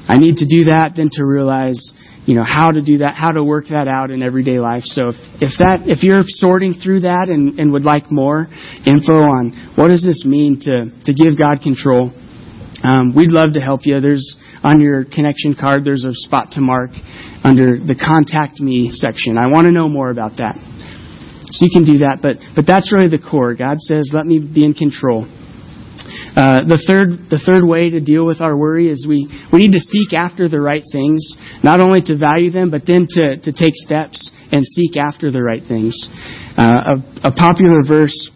I 0.07 0.17
need 0.17 0.37
to 0.37 0.47
do 0.47 0.65
that, 0.71 0.93
then 0.95 1.09
to 1.13 1.25
realize, 1.25 1.91
you 2.25 2.35
know, 2.35 2.43
how 2.43 2.71
to 2.71 2.81
do 2.81 2.99
that, 2.99 3.15
how 3.15 3.31
to 3.31 3.43
work 3.43 3.65
that 3.69 3.87
out 3.87 4.09
in 4.09 4.23
everyday 4.23 4.59
life. 4.59 4.83
So 4.83 5.09
if, 5.09 5.15
if 5.43 5.53
that, 5.59 5.83
if 5.85 6.03
you're 6.03 6.23
sorting 6.25 6.73
through 6.73 7.01
that 7.01 7.27
and, 7.27 7.59
and 7.59 7.73
would 7.73 7.83
like 7.83 8.11
more 8.11 8.47
info 8.85 9.27
on 9.27 9.73
what 9.75 9.89
does 9.89 10.03
this 10.03 10.23
mean 10.25 10.59
to, 10.61 10.87
to 11.05 11.11
give 11.13 11.37
God 11.37 11.59
control, 11.61 12.11
um, 12.83 13.15
we'd 13.15 13.31
love 13.31 13.53
to 13.53 13.59
help 13.59 13.81
you. 13.83 13.99
There's 13.99 14.37
on 14.63 14.79
your 14.79 15.03
connection 15.03 15.55
card, 15.59 15.83
there's 15.83 16.05
a 16.05 16.13
spot 16.13 16.51
to 16.53 16.61
mark 16.61 16.91
under 17.43 17.77
the 17.77 17.95
contact 17.95 18.59
me 18.59 18.91
section. 18.91 19.37
I 19.37 19.47
want 19.47 19.65
to 19.65 19.71
know 19.71 19.87
more 19.87 20.09
about 20.09 20.37
that. 20.37 20.55
So 21.51 21.65
you 21.65 21.71
can 21.71 21.85
do 21.85 21.99
that, 22.03 22.19
but, 22.21 22.37
but 22.55 22.67
that's 22.67 22.91
really 22.93 23.09
the 23.09 23.23
core. 23.23 23.55
God 23.55 23.79
says, 23.79 24.11
let 24.13 24.25
me 24.25 24.39
be 24.39 24.65
in 24.65 24.73
control. 24.73 25.25
Uh, 26.35 26.63
the 26.67 26.81
third 26.87 27.29
the 27.29 27.41
third 27.41 27.65
way 27.67 27.89
to 27.89 27.99
deal 27.99 28.25
with 28.25 28.41
our 28.41 28.57
worry 28.57 28.87
is 28.89 29.05
we, 29.07 29.27
we 29.51 29.59
need 29.59 29.73
to 29.73 29.79
seek 29.79 30.13
after 30.13 30.47
the 30.47 30.59
right 30.59 30.83
things, 30.91 31.35
not 31.63 31.79
only 31.79 32.01
to 32.01 32.17
value 32.17 32.51
them, 32.51 32.69
but 32.71 32.85
then 32.85 33.07
to, 33.09 33.37
to 33.41 33.51
take 33.51 33.73
steps 33.75 34.31
and 34.51 34.65
seek 34.65 34.97
after 34.97 35.31
the 35.31 35.41
right 35.41 35.63
things. 35.67 35.95
Uh, 36.57 36.95
a, 37.23 37.27
a 37.29 37.31
popular 37.33 37.81
verse 37.87 38.31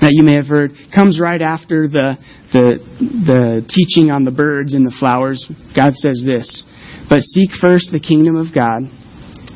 that 0.00 0.12
you 0.12 0.22
may 0.22 0.34
have 0.34 0.46
heard 0.46 0.72
comes 0.94 1.20
right 1.20 1.42
after 1.42 1.88
the, 1.88 2.16
the 2.52 2.78
the 3.26 3.42
teaching 3.68 4.10
on 4.10 4.24
the 4.24 4.30
birds 4.30 4.74
and 4.74 4.86
the 4.86 4.94
flowers. 4.98 5.44
God 5.76 5.94
says 5.94 6.22
this, 6.24 6.64
but 7.08 7.20
seek 7.20 7.50
first 7.60 7.92
the 7.92 8.00
kingdom 8.00 8.36
of 8.36 8.54
God 8.54 8.88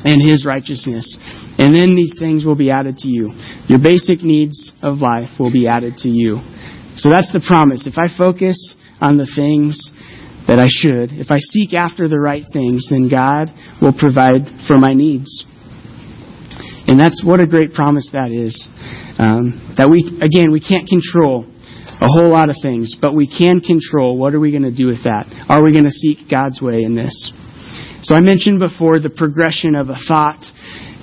and 0.05 0.21
his 0.21 0.45
righteousness, 0.45 1.17
and 1.57 1.73
then 1.73 1.95
these 1.95 2.19
things 2.19 2.45
will 2.45 2.57
be 2.57 2.69
added 2.69 2.97
to 3.01 3.07
you. 3.07 3.33
Your 3.65 3.79
basic 3.81 4.21
needs 4.21 4.71
of 4.83 4.99
life 4.99 5.39
will 5.39 5.51
be 5.51 5.67
added 5.67 5.97
to 6.05 6.09
you. 6.09 6.45
So 6.95 7.09
that's 7.09 7.31
the 7.31 7.43
promise. 7.45 7.87
If 7.87 7.97
I 7.97 8.07
focus 8.07 8.75
on 9.01 9.17
the 9.17 9.27
things 9.27 9.91
that 10.47 10.59
I 10.59 10.67
should, 10.69 11.11
if 11.11 11.31
I 11.31 11.39
seek 11.39 11.73
after 11.73 12.07
the 12.07 12.19
right 12.19 12.43
things, 12.53 12.87
then 12.89 13.09
God 13.09 13.51
will 13.81 13.93
provide 13.93 14.47
for 14.67 14.77
my 14.77 14.93
needs. 14.93 15.45
And 16.87 16.99
that's 16.99 17.23
what 17.25 17.41
a 17.41 17.47
great 17.47 17.73
promise 17.73 18.09
that 18.13 18.31
is. 18.31 18.53
Um, 19.17 19.73
that 19.77 19.89
we, 19.89 20.05
again, 20.21 20.51
we 20.51 20.61
can't 20.61 20.87
control 20.87 21.49
a 21.99 22.07
whole 22.07 22.29
lot 22.29 22.49
of 22.49 22.55
things, 22.61 22.95
but 22.99 23.15
we 23.15 23.25
can 23.25 23.59
control 23.59 24.17
what 24.17 24.33
are 24.33 24.39
we 24.39 24.51
going 24.51 24.67
to 24.67 24.75
do 24.75 24.87
with 24.87 25.03
that? 25.03 25.25
Are 25.49 25.63
we 25.63 25.71
going 25.71 25.85
to 25.87 25.95
seek 25.95 26.29
God's 26.29 26.61
way 26.61 26.83
in 26.83 26.95
this? 26.95 27.15
So 28.03 28.13
I 28.13 28.21
mentioned 28.21 28.59
before 28.59 28.99
the 28.99 29.09
progression 29.09 29.75
of 29.75 29.89
a 29.89 29.97
thought 30.07 30.45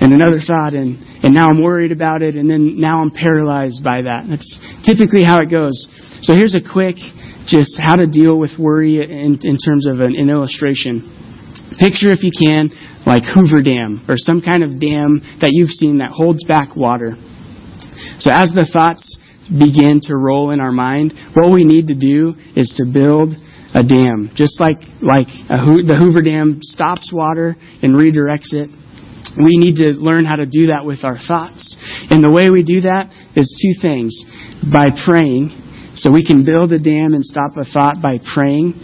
and 0.03 0.13
another 0.13 0.43
thought, 0.43 0.75
and, 0.75 0.99
and 1.23 1.33
now 1.33 1.47
I'm 1.47 1.63
worried 1.63 1.93
about 1.93 2.23
it, 2.23 2.35
and 2.35 2.51
then 2.51 2.81
now 2.81 2.99
I'm 2.99 3.15
paralyzed 3.15 3.87
by 3.87 4.03
that. 4.03 4.27
That's 4.27 4.59
typically 4.83 5.23
how 5.23 5.39
it 5.39 5.47
goes. 5.47 5.87
So 6.27 6.35
here's 6.35 6.59
a 6.59 6.61
quick, 6.61 6.99
just 7.47 7.79
how 7.79 7.95
to 7.95 8.11
deal 8.11 8.35
with 8.35 8.59
worry 8.59 8.99
in, 8.99 9.39
in 9.47 9.57
terms 9.63 9.87
of 9.87 10.03
an, 10.03 10.19
an 10.19 10.27
illustration. 10.27 11.07
Picture, 11.79 12.11
if 12.11 12.27
you 12.27 12.35
can, 12.35 12.75
like 13.07 13.23
Hoover 13.31 13.63
Dam, 13.63 14.03
or 14.11 14.19
some 14.19 14.43
kind 14.43 14.67
of 14.67 14.83
dam 14.83 15.23
that 15.39 15.55
you've 15.55 15.71
seen 15.71 15.99
that 15.99 16.11
holds 16.11 16.43
back 16.45 16.75
water. 16.75 17.15
So 18.19 18.35
as 18.35 18.51
the 18.51 18.67
thoughts 18.67 19.07
begin 19.47 20.03
to 20.11 20.17
roll 20.17 20.51
in 20.51 20.59
our 20.59 20.73
mind, 20.73 21.15
what 21.35 21.55
we 21.55 21.63
need 21.63 21.89
to 21.89 21.95
do 21.95 22.35
is 22.59 22.75
to 22.83 22.91
build 22.91 23.39
a 23.75 23.87
dam. 23.87 24.35
Just 24.35 24.59
like, 24.59 24.83
like 25.01 25.31
Ho- 25.47 25.87
the 25.87 25.95
Hoover 25.95 26.21
Dam 26.21 26.59
stops 26.61 27.11
water 27.15 27.55
and 27.83 27.95
redirects 27.95 28.53
it, 28.53 28.71
we 29.37 29.57
need 29.59 29.77
to 29.77 29.95
learn 29.99 30.25
how 30.25 30.37
to 30.37 30.47
do 30.47 30.67
that 30.67 30.85
with 30.85 31.05
our 31.05 31.19
thoughts. 31.19 31.77
And 32.11 32.23
the 32.23 32.31
way 32.31 32.51
we 32.51 32.63
do 32.63 32.83
that 32.83 33.11
is 33.37 33.49
two 33.61 33.81
things. 33.81 34.13
By 34.63 34.91
praying, 35.05 35.51
so 35.95 36.11
we 36.13 36.25
can 36.25 36.45
build 36.45 36.73
a 36.73 36.79
dam 36.79 37.15
and 37.15 37.25
stop 37.25 37.57
a 37.57 37.65
thought 37.65 38.03
by 38.03 38.19
praying. 38.35 38.75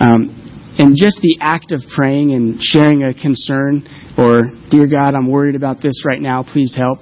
Um, 0.00 0.40
and 0.78 0.96
just 0.98 1.20
the 1.22 1.38
act 1.40 1.70
of 1.70 1.80
praying 1.94 2.32
and 2.32 2.58
sharing 2.60 3.04
a 3.04 3.14
concern 3.14 3.86
or, 4.18 4.50
Dear 4.70 4.88
God, 4.88 5.14
I'm 5.14 5.30
worried 5.30 5.54
about 5.54 5.80
this 5.82 6.02
right 6.06 6.20
now, 6.20 6.42
please 6.42 6.74
help. 6.76 6.98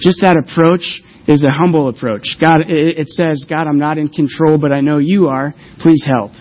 Just 0.00 0.22
that 0.22 0.38
approach 0.38 1.02
is 1.26 1.44
a 1.44 1.50
humble 1.50 1.88
approach. 1.88 2.36
God, 2.40 2.62
it 2.66 3.08
says, 3.08 3.46
God, 3.48 3.66
I'm 3.66 3.78
not 3.78 3.98
in 3.98 4.08
control, 4.08 4.58
but 4.60 4.72
I 4.72 4.80
know 4.80 4.98
you 4.98 5.28
are. 5.28 5.54
Please 5.78 6.04
help. 6.06 6.32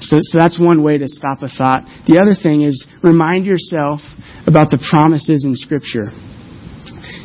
So, 0.00 0.18
so 0.20 0.38
that's 0.38 0.58
one 0.58 0.82
way 0.82 0.98
to 0.98 1.08
stop 1.08 1.42
a 1.42 1.48
thought. 1.48 1.84
The 2.06 2.20
other 2.22 2.34
thing 2.34 2.62
is 2.62 2.86
remind 3.02 3.46
yourself 3.46 4.00
about 4.46 4.70
the 4.70 4.78
promises 4.78 5.44
in 5.44 5.56
Scripture. 5.56 6.10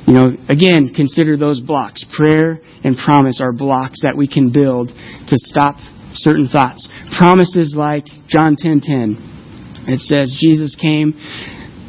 You 0.07 0.13
know, 0.13 0.27
again, 0.49 0.91
consider 0.93 1.37
those 1.37 1.61
blocks. 1.61 2.03
Prayer 2.15 2.59
and 2.83 2.97
promise 2.97 3.39
are 3.41 3.53
blocks 3.53 4.01
that 4.01 4.15
we 4.17 4.27
can 4.27 4.51
build 4.51 4.89
to 4.89 5.35
stop 5.37 5.75
certain 6.13 6.47
thoughts. 6.47 6.89
Promises 7.17 7.75
like 7.77 8.05
John 8.27 8.55
10:10. 8.55 9.17
It 9.87 10.01
says 10.01 10.35
Jesus 10.39 10.75
came 10.75 11.13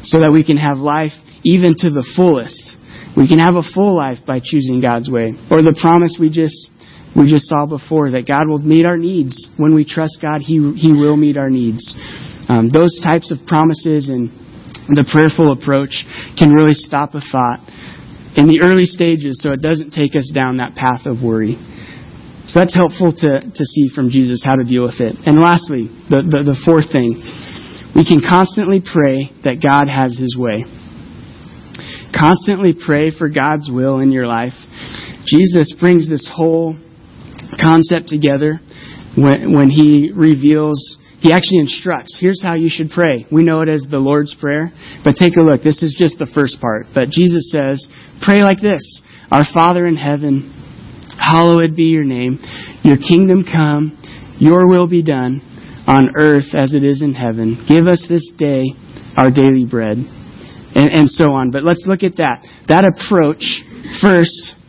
so 0.01 0.19
that 0.19 0.31
we 0.31 0.43
can 0.43 0.57
have 0.57 0.77
life 0.77 1.13
even 1.43 1.75
to 1.79 1.89
the 1.89 2.05
fullest. 2.15 2.75
We 3.17 3.27
can 3.27 3.39
have 3.39 3.55
a 3.55 3.63
full 3.63 3.95
life 3.95 4.19
by 4.25 4.39
choosing 4.43 4.81
God's 4.81 5.09
way. 5.09 5.33
Or 5.49 5.61
the 5.61 5.77
promise 5.79 6.17
we 6.19 6.29
just 6.29 6.69
we 7.15 7.31
just 7.31 7.47
saw 7.47 7.65
before 7.65 8.11
that 8.11 8.27
God 8.27 8.49
will 8.49 8.59
meet 8.59 8.85
our 8.85 8.97
needs. 8.97 9.47
When 9.57 9.73
we 9.73 9.85
trust 9.85 10.19
God, 10.21 10.41
He, 10.41 10.59
he 10.75 10.91
will 10.91 11.15
meet 11.15 11.37
our 11.37 11.49
needs. 11.49 11.95
Um, 12.49 12.69
those 12.69 12.99
types 13.01 13.31
of 13.31 13.47
promises 13.47 14.09
and 14.09 14.29
the 14.91 15.07
prayerful 15.07 15.55
approach 15.55 16.03
can 16.37 16.51
really 16.51 16.75
stop 16.75 17.15
a 17.15 17.23
thought 17.23 17.63
in 18.35 18.51
the 18.51 18.61
early 18.61 18.85
stages 18.85 19.39
so 19.41 19.55
it 19.55 19.63
doesn't 19.63 19.95
take 19.95 20.13
us 20.13 20.29
down 20.29 20.59
that 20.59 20.75
path 20.75 21.07
of 21.07 21.23
worry. 21.23 21.55
So 22.45 22.59
that's 22.61 22.75
helpful 22.75 23.09
to, 23.09 23.41
to 23.41 23.63
see 23.65 23.89
from 23.89 24.13
Jesus 24.13 24.45
how 24.45 24.53
to 24.53 24.67
deal 24.67 24.85
with 24.85 25.01
it. 25.01 25.17
And 25.25 25.41
lastly, 25.41 25.89
the, 26.11 26.21
the, 26.21 26.53
the 26.53 26.59
fourth 26.61 26.93
thing, 26.93 27.17
we 27.97 28.05
can 28.05 28.21
constantly 28.21 28.83
pray 28.85 29.33
that 29.47 29.63
God 29.63 29.89
has 29.89 30.13
His 30.19 30.37
way. 30.37 30.67
Constantly 32.13 32.77
pray 32.77 33.09
for 33.09 33.33
God's 33.33 33.71
will 33.73 33.97
in 33.97 34.11
your 34.11 34.27
life. 34.27 34.53
Jesus 35.25 35.73
brings 35.73 36.05
this 36.05 36.29
whole 36.29 36.77
concept 37.59 38.07
together 38.07 38.59
when, 39.15 39.55
when 39.55 39.69
he 39.69 40.11
reveals, 40.15 40.97
he 41.19 41.31
actually 41.31 41.59
instructs, 41.59 42.17
here's 42.19 42.43
how 42.43 42.55
you 42.55 42.69
should 42.69 42.89
pray. 42.89 43.25
We 43.31 43.43
know 43.43 43.61
it 43.61 43.69
as 43.69 43.87
the 43.89 43.99
Lord's 43.99 44.35
Prayer, 44.35 44.71
but 45.03 45.15
take 45.15 45.37
a 45.39 45.43
look. 45.43 45.63
This 45.63 45.81
is 45.81 45.95
just 45.97 46.19
the 46.19 46.27
first 46.27 46.59
part. 46.59 46.87
But 46.93 47.09
Jesus 47.09 47.51
says, 47.51 47.87
pray 48.21 48.43
like 48.43 48.59
this 48.61 49.01
Our 49.31 49.43
Father 49.53 49.87
in 49.87 49.95
heaven, 49.95 50.51
hallowed 51.19 51.75
be 51.75 51.85
your 51.85 52.03
name. 52.03 52.39
Your 52.83 52.97
kingdom 52.97 53.43
come, 53.43 53.95
your 54.37 54.67
will 54.67 54.87
be 54.87 55.03
done 55.03 55.41
on 55.87 56.15
earth 56.15 56.53
as 56.57 56.73
it 56.73 56.83
is 56.83 57.01
in 57.01 57.13
heaven. 57.13 57.63
Give 57.67 57.87
us 57.87 58.05
this 58.09 58.31
day 58.37 58.73
our 59.17 59.31
daily 59.31 59.65
bread. 59.69 59.97
And, 60.75 60.91
and 60.91 61.09
so 61.09 61.31
on. 61.31 61.51
But 61.51 61.63
let's 61.63 61.85
look 61.87 62.03
at 62.03 62.17
that. 62.17 62.43
That 62.67 62.83
approach, 62.83 63.63
first, 64.03 64.59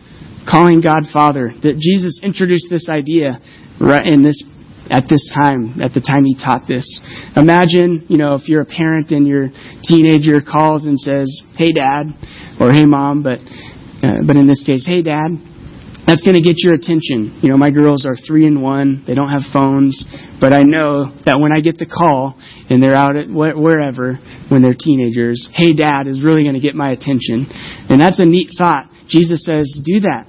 calling 0.49 0.81
God 0.81 1.05
Father. 1.13 1.53
That 1.63 1.77
Jesus 1.79 2.21
introduced 2.23 2.69
this 2.71 2.89
idea 2.89 3.39
right 3.81 4.07
in 4.07 4.23
this 4.23 4.43
at 4.89 5.05
this 5.11 5.35
time, 5.35 5.83
at 5.83 5.93
the 5.95 6.01
time 6.01 6.25
he 6.25 6.35
taught 6.39 6.63
this. 6.69 6.87
Imagine, 7.35 8.07
you 8.09 8.19
know, 8.19 8.35
if 8.35 8.49
you're 8.49 8.63
a 8.63 8.67
parent 8.67 9.11
and 9.11 9.27
your 9.27 9.51
teenager 9.83 10.39
calls 10.41 10.87
and 10.87 10.99
says, 10.99 11.43
"Hey, 11.59 11.73
Dad," 11.73 12.15
or 12.61 12.73
"Hey, 12.73 12.85
Mom," 12.85 13.23
but 13.23 13.39
uh, 14.03 14.23
but 14.27 14.37
in 14.37 14.47
this 14.47 14.63
case, 14.65 14.87
"Hey, 14.87 15.03
Dad." 15.03 15.39
That's 16.07 16.23
going 16.23 16.41
to 16.41 16.41
get 16.41 16.63
your 16.63 16.73
attention. 16.73 17.41
You 17.43 17.49
know, 17.51 17.57
my 17.57 17.71
girls 17.71 18.07
are 18.07 18.15
three 18.15 18.47
and 18.47 18.63
one. 18.63 19.03
They 19.09 19.15
don't 19.17 19.29
have 19.29 19.43
phones, 19.53 20.07
but 20.41 20.55
I 20.55 20.63
know 20.63 21.11
that 21.27 21.41
when 21.41 21.51
I 21.51 21.59
get 21.59 21.79
the 21.79 21.87
call 21.87 22.39
and 22.71 22.81
they're 22.81 22.95
out 22.95 23.17
at 23.17 23.27
wherever 23.27 24.15
when 24.49 24.63
they're 24.63 24.79
teenagers, 24.79 25.51
"Hey, 25.53 25.73
Dad" 25.73 26.07
is 26.07 26.23
really 26.23 26.45
going 26.45 26.55
to 26.55 26.61
get 26.61 26.77
my 26.77 26.91
attention, 26.91 27.51
and 27.91 28.01
that's 28.01 28.21
a 28.21 28.25
neat 28.25 28.51
thought. 28.57 28.87
Jesus 29.09 29.45
says, 29.45 29.81
"Do 29.85 29.99
that." 30.07 30.27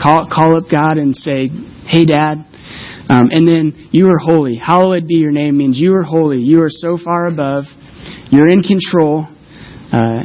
Call, 0.00 0.28
call 0.32 0.56
up 0.56 0.70
God 0.70 0.98
and 0.98 1.14
say, 1.14 1.48
Hey, 1.86 2.04
Dad. 2.04 2.44
Um, 3.08 3.30
and 3.32 3.48
then, 3.48 3.88
You 3.90 4.06
are 4.08 4.18
holy. 4.18 4.56
Hallowed 4.56 5.06
be 5.06 5.16
your 5.16 5.32
name 5.32 5.56
means 5.56 5.78
you 5.78 5.94
are 5.94 6.02
holy. 6.02 6.38
You 6.38 6.62
are 6.62 6.70
so 6.70 6.98
far 7.02 7.26
above. 7.26 7.64
You're 8.30 8.50
in 8.50 8.62
control. 8.62 9.26
Uh, 9.92 10.24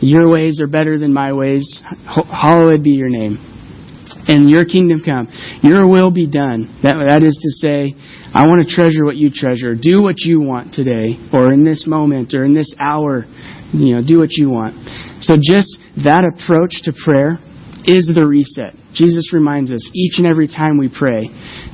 your 0.00 0.30
ways 0.30 0.60
are 0.60 0.68
better 0.68 0.98
than 0.98 1.12
my 1.12 1.32
ways. 1.32 1.80
Hallowed 2.06 2.82
be 2.82 2.90
your 2.90 3.08
name. 3.08 3.38
And 4.28 4.50
your 4.50 4.64
kingdom 4.66 5.00
come. 5.04 5.28
Your 5.62 5.88
will 5.88 6.10
be 6.10 6.30
done. 6.30 6.78
That, 6.82 6.98
that 6.98 7.22
is 7.24 7.38
to 7.42 7.50
say, 7.50 7.94
I 8.34 8.46
want 8.46 8.66
to 8.66 8.68
treasure 8.68 9.04
what 9.04 9.16
you 9.16 9.30
treasure. 9.32 9.74
Do 9.80 10.02
what 10.02 10.18
you 10.18 10.40
want 10.40 10.74
today, 10.74 11.16
or 11.32 11.52
in 11.52 11.64
this 11.64 11.86
moment, 11.86 12.34
or 12.34 12.44
in 12.44 12.54
this 12.54 12.74
hour. 12.78 13.24
You 13.72 13.96
know, 13.96 14.02
do 14.06 14.18
what 14.18 14.32
you 14.32 14.50
want. 14.50 14.74
So 15.22 15.34
just 15.36 15.80
that 16.04 16.28
approach 16.28 16.82
to 16.84 16.92
prayer 16.92 17.38
is 17.84 18.10
the 18.14 18.26
reset. 18.26 18.74
Jesus 18.94 19.32
reminds 19.32 19.72
us 19.72 19.90
each 19.94 20.18
and 20.18 20.26
every 20.26 20.48
time 20.48 20.78
we 20.78 20.88
pray 20.88 21.28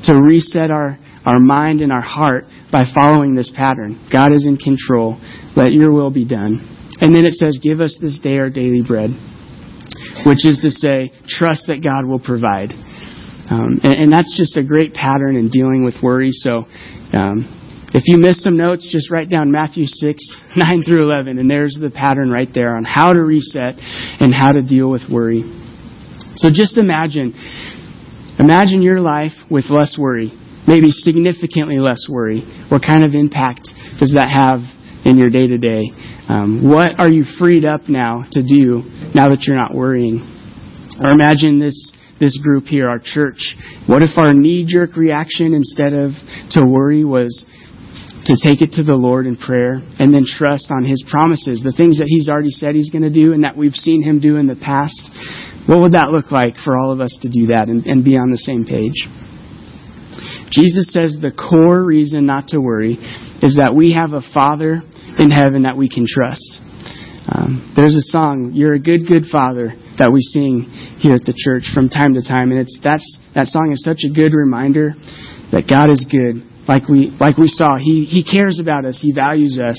to 0.04 0.14
reset 0.14 0.70
our, 0.70 0.98
our 1.26 1.38
mind 1.38 1.80
and 1.80 1.92
our 1.92 2.02
heart 2.02 2.44
by 2.70 2.84
following 2.94 3.34
this 3.34 3.50
pattern. 3.54 4.08
God 4.12 4.32
is 4.32 4.46
in 4.46 4.56
control. 4.56 5.20
Let 5.56 5.72
your 5.72 5.92
will 5.92 6.10
be 6.10 6.26
done. 6.26 6.76
And 7.00 7.14
then 7.14 7.24
it 7.24 7.32
says, 7.32 7.60
Give 7.62 7.80
us 7.80 7.96
this 8.00 8.18
day 8.20 8.38
our 8.38 8.50
daily 8.50 8.82
bread, 8.86 9.10
which 10.26 10.44
is 10.44 10.60
to 10.62 10.70
say, 10.70 11.12
trust 11.28 11.66
that 11.68 11.84
God 11.84 12.08
will 12.08 12.20
provide. 12.20 12.72
Um, 13.50 13.80
and, 13.82 13.94
and, 13.94 14.12
that's 14.12 14.36
just 14.36 14.58
a 14.58 14.62
great 14.62 14.92
pattern 14.92 15.36
in 15.36 15.48
dealing 15.48 15.82
with 15.82 15.94
worry. 16.02 16.32
So, 16.32 16.68
um, 17.16 17.48
if 17.94 18.02
you 18.04 18.18
missed 18.18 18.42
some 18.42 18.58
notes, 18.58 18.86
just 18.92 19.10
write 19.10 19.30
down 19.30 19.50
Matthew 19.50 19.86
6, 19.86 20.40
9 20.56 20.82
through 20.84 21.10
11, 21.10 21.38
and 21.38 21.50
there's 21.50 21.78
the 21.80 21.90
pattern 21.90 22.30
right 22.30 22.48
there 22.52 22.76
on 22.76 22.84
how 22.84 23.14
to 23.14 23.20
reset 23.22 23.76
and 24.20 24.34
how 24.34 24.52
to 24.52 24.60
deal 24.60 24.90
with 24.90 25.02
worry. 25.10 25.57
So 26.38 26.50
just 26.50 26.78
imagine, 26.78 27.34
imagine 28.38 28.80
your 28.80 29.00
life 29.00 29.34
with 29.50 29.66
less 29.70 29.98
worry, 29.98 30.30
maybe 30.68 30.90
significantly 30.90 31.78
less 31.78 32.06
worry. 32.08 32.42
What 32.70 32.82
kind 32.82 33.04
of 33.04 33.14
impact 33.14 33.66
does 33.98 34.14
that 34.14 34.30
have 34.30 34.62
in 35.04 35.18
your 35.18 35.30
day 35.30 35.46
to 35.48 35.58
day? 35.58 35.90
What 36.28 36.98
are 36.98 37.08
you 37.08 37.24
freed 37.38 37.66
up 37.66 37.88
now 37.88 38.24
to 38.32 38.42
do 38.42 38.86
now 39.14 39.34
that 39.34 39.44
you're 39.46 39.58
not 39.58 39.74
worrying? 39.74 40.22
Or 41.02 41.10
imagine 41.10 41.58
this 41.58 41.92
this 42.20 42.38
group 42.42 42.64
here, 42.64 42.88
our 42.88 42.98
church. 43.02 43.54
What 43.86 44.02
if 44.02 44.18
our 44.18 44.34
knee 44.34 44.66
jerk 44.66 44.96
reaction 44.96 45.54
instead 45.54 45.94
of 45.94 46.10
to 46.50 46.66
worry 46.66 47.04
was 47.04 47.46
to 48.26 48.34
take 48.42 48.60
it 48.60 48.72
to 48.72 48.82
the 48.82 48.98
Lord 48.98 49.26
in 49.26 49.36
prayer 49.36 49.80
and 49.98 50.12
then 50.12 50.26
trust 50.26 50.70
on 50.70 50.84
His 50.84 51.04
promises, 51.08 51.62
the 51.62 51.72
things 51.72 51.98
that 51.98 52.10
He's 52.10 52.28
already 52.28 52.50
said 52.50 52.74
He's 52.74 52.90
going 52.90 53.06
to 53.06 53.12
do 53.12 53.32
and 53.32 53.44
that 53.44 53.56
we've 53.56 53.74
seen 53.74 54.02
Him 54.02 54.20
do 54.20 54.36
in 54.36 54.46
the 54.46 54.58
past. 54.58 54.98
What 55.68 55.80
would 55.80 55.92
that 55.92 56.08
look 56.08 56.32
like 56.32 56.56
for 56.64 56.78
all 56.80 56.92
of 56.92 57.04
us 57.04 57.12
to 57.20 57.28
do 57.28 57.52
that 57.52 57.68
and, 57.68 57.84
and 57.84 58.00
be 58.00 58.16
on 58.16 58.32
the 58.32 58.40
same 58.40 58.64
page? 58.64 59.04
Jesus 60.48 60.88
says 60.96 61.20
the 61.20 61.28
core 61.28 61.84
reason 61.84 62.24
not 62.24 62.48
to 62.56 62.58
worry 62.58 62.96
is 63.44 63.60
that 63.60 63.76
we 63.76 63.92
have 63.92 64.16
a 64.16 64.24
Father 64.32 64.80
in 65.20 65.28
heaven 65.28 65.68
that 65.68 65.76
we 65.76 65.92
can 65.92 66.08
trust. 66.08 66.64
Um, 67.28 67.76
there's 67.76 67.94
a 67.94 68.08
song, 68.08 68.56
"You're 68.56 68.72
a 68.72 68.80
Good, 68.80 69.04
Good 69.06 69.28
Father," 69.28 69.76
that 70.00 70.08
we 70.08 70.22
sing 70.22 70.64
here 71.04 71.14
at 71.14 71.28
the 71.28 71.36
church 71.36 71.68
from 71.74 71.92
time 71.92 72.14
to 72.14 72.24
time, 72.24 72.50
and 72.50 72.64
it's 72.64 72.80
that's 72.80 73.20
that 73.34 73.48
song 73.48 73.68
is 73.70 73.84
such 73.84 74.08
a 74.08 74.08
good 74.08 74.32
reminder 74.32 74.94
that 75.52 75.68
God 75.68 75.92
is 75.92 76.08
good. 76.08 76.40
Like 76.66 76.88
we 76.88 77.12
like 77.20 77.36
we 77.36 77.48
saw, 77.48 77.76
He 77.76 78.08
He 78.08 78.24
cares 78.24 78.58
about 78.58 78.86
us, 78.86 78.96
He 78.96 79.12
values 79.12 79.60
us, 79.60 79.76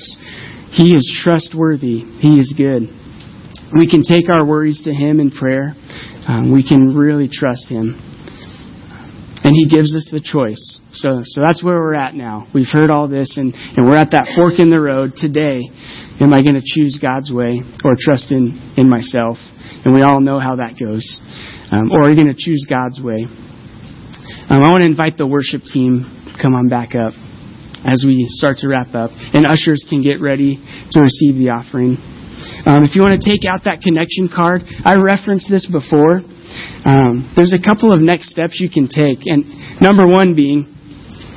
He 0.70 0.94
is 0.94 1.10
trustworthy, 1.26 2.06
He 2.22 2.38
is 2.38 2.54
good 2.54 2.99
we 3.78 3.90
can 3.90 4.02
take 4.02 4.30
our 4.30 4.46
worries 4.46 4.82
to 4.86 4.94
Him 4.94 5.20
in 5.20 5.32
prayer. 5.32 5.74
Um, 6.28 6.54
we 6.54 6.68
can 6.68 6.96
really 6.96 7.30
trust 7.32 7.70
Him. 7.70 7.98
and 9.44 9.54
He 9.54 9.70
gives 9.70 9.96
us 9.96 10.10
the 10.12 10.22
choice. 10.22 10.80
So, 10.92 11.22
so 11.24 11.42
that's 11.42 11.64
where 11.64 11.78
we're 11.78 11.96
at 11.96 12.14
now. 12.14 12.48
We've 12.54 12.70
heard 12.72 12.90
all 12.90 13.08
this, 13.08 13.38
and, 13.38 13.54
and 13.54 13.86
we're 13.86 13.98
at 13.98 14.12
that 14.12 14.34
fork 14.36 14.60
in 14.60 14.70
the 14.70 14.82
road 14.82 15.14
today. 15.16 15.70
Am 16.20 16.34
I 16.34 16.42
going 16.42 16.58
to 16.58 16.66
choose 16.66 17.00
God's 17.02 17.32
way 17.32 17.62
or 17.86 17.94
trust 17.98 18.32
in, 18.32 18.58
in 18.76 18.90
myself? 18.90 19.38
And 19.86 19.94
we 19.94 20.02
all 20.02 20.20
know 20.20 20.40
how 20.40 20.58
that 20.58 20.76
goes. 20.76 21.06
Um, 21.72 21.92
or 21.94 22.04
are 22.04 22.10
you 22.10 22.18
going 22.18 22.34
to 22.34 22.38
choose 22.38 22.66
God's 22.68 23.00
way? 23.00 23.24
Um, 24.50 24.66
I 24.66 24.68
want 24.74 24.82
to 24.82 24.90
invite 24.90 25.16
the 25.16 25.30
worship 25.30 25.62
team 25.62 26.04
to 26.26 26.34
come 26.42 26.56
on 26.56 26.68
back 26.70 26.98
up 26.98 27.14
as 27.86 28.04
we 28.04 28.26
start 28.28 28.58
to 28.60 28.68
wrap 28.68 28.92
up. 28.98 29.12
And 29.14 29.46
ushers 29.46 29.86
can 29.88 30.02
get 30.02 30.20
ready 30.20 30.58
to 30.58 30.98
receive 31.00 31.38
the 31.38 31.54
offering. 31.56 32.19
Um, 32.66 32.84
if 32.86 32.96
you 32.96 33.02
want 33.02 33.18
to 33.20 33.24
take 33.24 33.44
out 33.50 33.66
that 33.66 33.82
connection 33.82 34.30
card, 34.30 34.62
I 34.86 34.96
referenced 35.02 35.50
this 35.50 35.66
before. 35.66 36.22
Um, 36.86 37.30
there's 37.36 37.54
a 37.54 37.62
couple 37.62 37.94
of 37.94 38.02
next 38.02 38.32
steps 38.32 38.62
you 38.62 38.70
can 38.70 38.88
take. 38.88 39.26
And 39.26 39.46
number 39.82 40.08
one 40.08 40.36
being, 40.36 40.66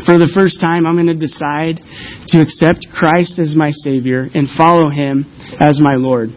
for 0.05 0.18
the 0.18 0.30
first 0.34 0.61
time, 0.61 0.86
I'm 0.86 0.95
going 0.95 1.12
to 1.12 1.18
decide 1.18 1.78
to 2.32 2.43
accept 2.43 2.88
Christ 2.90 3.38
as 3.38 3.55
my 3.55 3.70
Savior 3.70 4.26
and 4.32 4.49
follow 4.57 4.90
Him 4.90 5.28
as 5.61 5.78
my 5.80 5.95
Lord. 5.95 6.30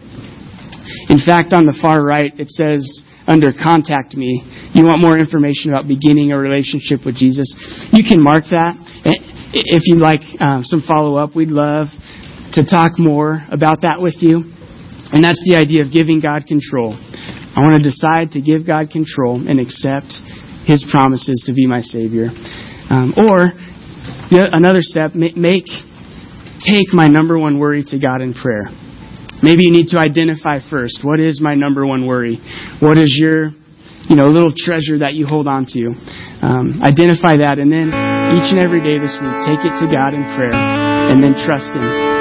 In 1.10 1.18
fact, 1.18 1.52
on 1.52 1.66
the 1.66 1.76
far 1.80 2.04
right, 2.04 2.30
it 2.38 2.50
says 2.50 2.82
under 3.26 3.50
Contact 3.50 4.14
Me, 4.14 4.42
you 4.70 4.86
want 4.86 5.02
more 5.02 5.18
information 5.18 5.74
about 5.74 5.90
beginning 5.90 6.30
a 6.30 6.38
relationship 6.38 7.02
with 7.02 7.18
Jesus. 7.18 7.50
You 7.90 8.06
can 8.06 8.22
mark 8.22 8.44
that. 8.54 8.78
If 9.52 9.82
you'd 9.86 10.02
like 10.02 10.22
um, 10.38 10.62
some 10.62 10.82
follow 10.86 11.18
up, 11.18 11.34
we'd 11.34 11.50
love 11.50 11.90
to 12.56 12.64
talk 12.64 12.98
more 12.98 13.44
about 13.52 13.84
that 13.84 14.00
with 14.00 14.16
you. 14.24 14.40
And 15.12 15.22
that's 15.22 15.38
the 15.44 15.54
idea 15.60 15.84
of 15.84 15.92
giving 15.92 16.18
God 16.18 16.48
control. 16.48 16.96
I 16.96 17.62
want 17.62 17.78
to 17.78 17.84
decide 17.84 18.32
to 18.34 18.40
give 18.40 18.66
God 18.66 18.90
control 18.90 19.38
and 19.44 19.60
accept 19.60 20.18
His 20.66 20.82
promises 20.90 21.44
to 21.46 21.54
be 21.54 21.68
my 21.68 21.84
Savior. 21.84 22.32
Um, 22.88 23.14
or 23.14 23.52
another 24.32 24.82
step, 24.82 25.14
make 25.14 25.68
take 26.64 26.90
my 26.96 27.06
number 27.06 27.38
one 27.38 27.60
worry 27.60 27.84
to 27.92 28.00
God 28.00 28.24
in 28.24 28.34
prayer. 28.34 28.72
Maybe 29.44 29.68
you 29.68 29.72
need 29.72 29.92
to 29.92 30.00
identify 30.00 30.58
first 30.58 31.04
what 31.04 31.20
is 31.20 31.40
my 31.40 31.54
number 31.54 31.86
one 31.86 32.08
worry. 32.08 32.40
What 32.80 32.98
is 32.98 33.14
your 33.20 33.52
you 34.08 34.16
know 34.16 34.26
little 34.26 34.54
treasure 34.56 35.04
that 35.04 35.14
you 35.14 35.26
hold 35.26 35.46
on 35.46 35.66
to. 35.76 35.92
Um, 36.42 36.80
identify 36.82 37.42
that, 37.42 37.58
and 37.58 37.70
then 37.70 37.90
each 38.38 38.48
and 38.54 38.58
every 38.58 38.80
day 38.80 38.98
this 38.98 39.18
week, 39.20 39.36
take 39.44 39.62
it 39.66 39.74
to 39.82 39.86
God 39.86 40.14
in 40.14 40.22
prayer, 40.34 40.54
and 40.54 41.22
then 41.22 41.34
trust 41.34 41.74
Him. 41.74 42.15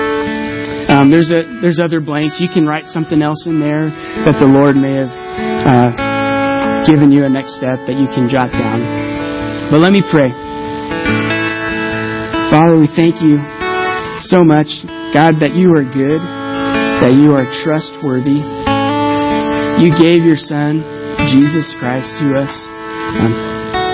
Um, 0.96 1.12
there's 1.12 1.28
a 1.28 1.44
there's 1.60 1.84
other 1.84 2.00
blanks. 2.00 2.40
You 2.40 2.48
can 2.48 2.64
write 2.64 2.88
something 2.88 3.20
else 3.20 3.44
in 3.52 3.60
there 3.60 3.92
that 4.24 4.40
the 4.40 4.48
Lord 4.48 4.80
may 4.80 4.96
have 4.96 5.12
uh, 5.12 6.88
given 6.88 7.12
you 7.12 7.28
a 7.28 7.30
next 7.30 7.60
step 7.60 7.84
that 7.92 8.00
you 8.00 8.08
can 8.16 8.32
jot 8.32 8.48
down. 8.56 8.80
But 9.76 9.84
let 9.84 9.92
me 9.92 10.00
pray. 10.08 10.32
Father, 12.48 12.80
we 12.80 12.88
thank 12.88 13.20
you 13.20 13.44
so 14.24 14.40
much, 14.48 14.72
God, 15.12 15.44
that 15.44 15.52
you 15.52 15.76
are 15.76 15.84
good, 15.84 16.24
that 17.04 17.12
you 17.12 17.36
are 17.36 17.44
trustworthy. 17.44 18.40
You 19.84 19.92
gave 20.00 20.24
your 20.24 20.40
Son, 20.40 20.80
Jesus 21.28 21.76
Christ, 21.76 22.24
to 22.24 22.40
us. 22.40 22.54
Um, 23.20 23.36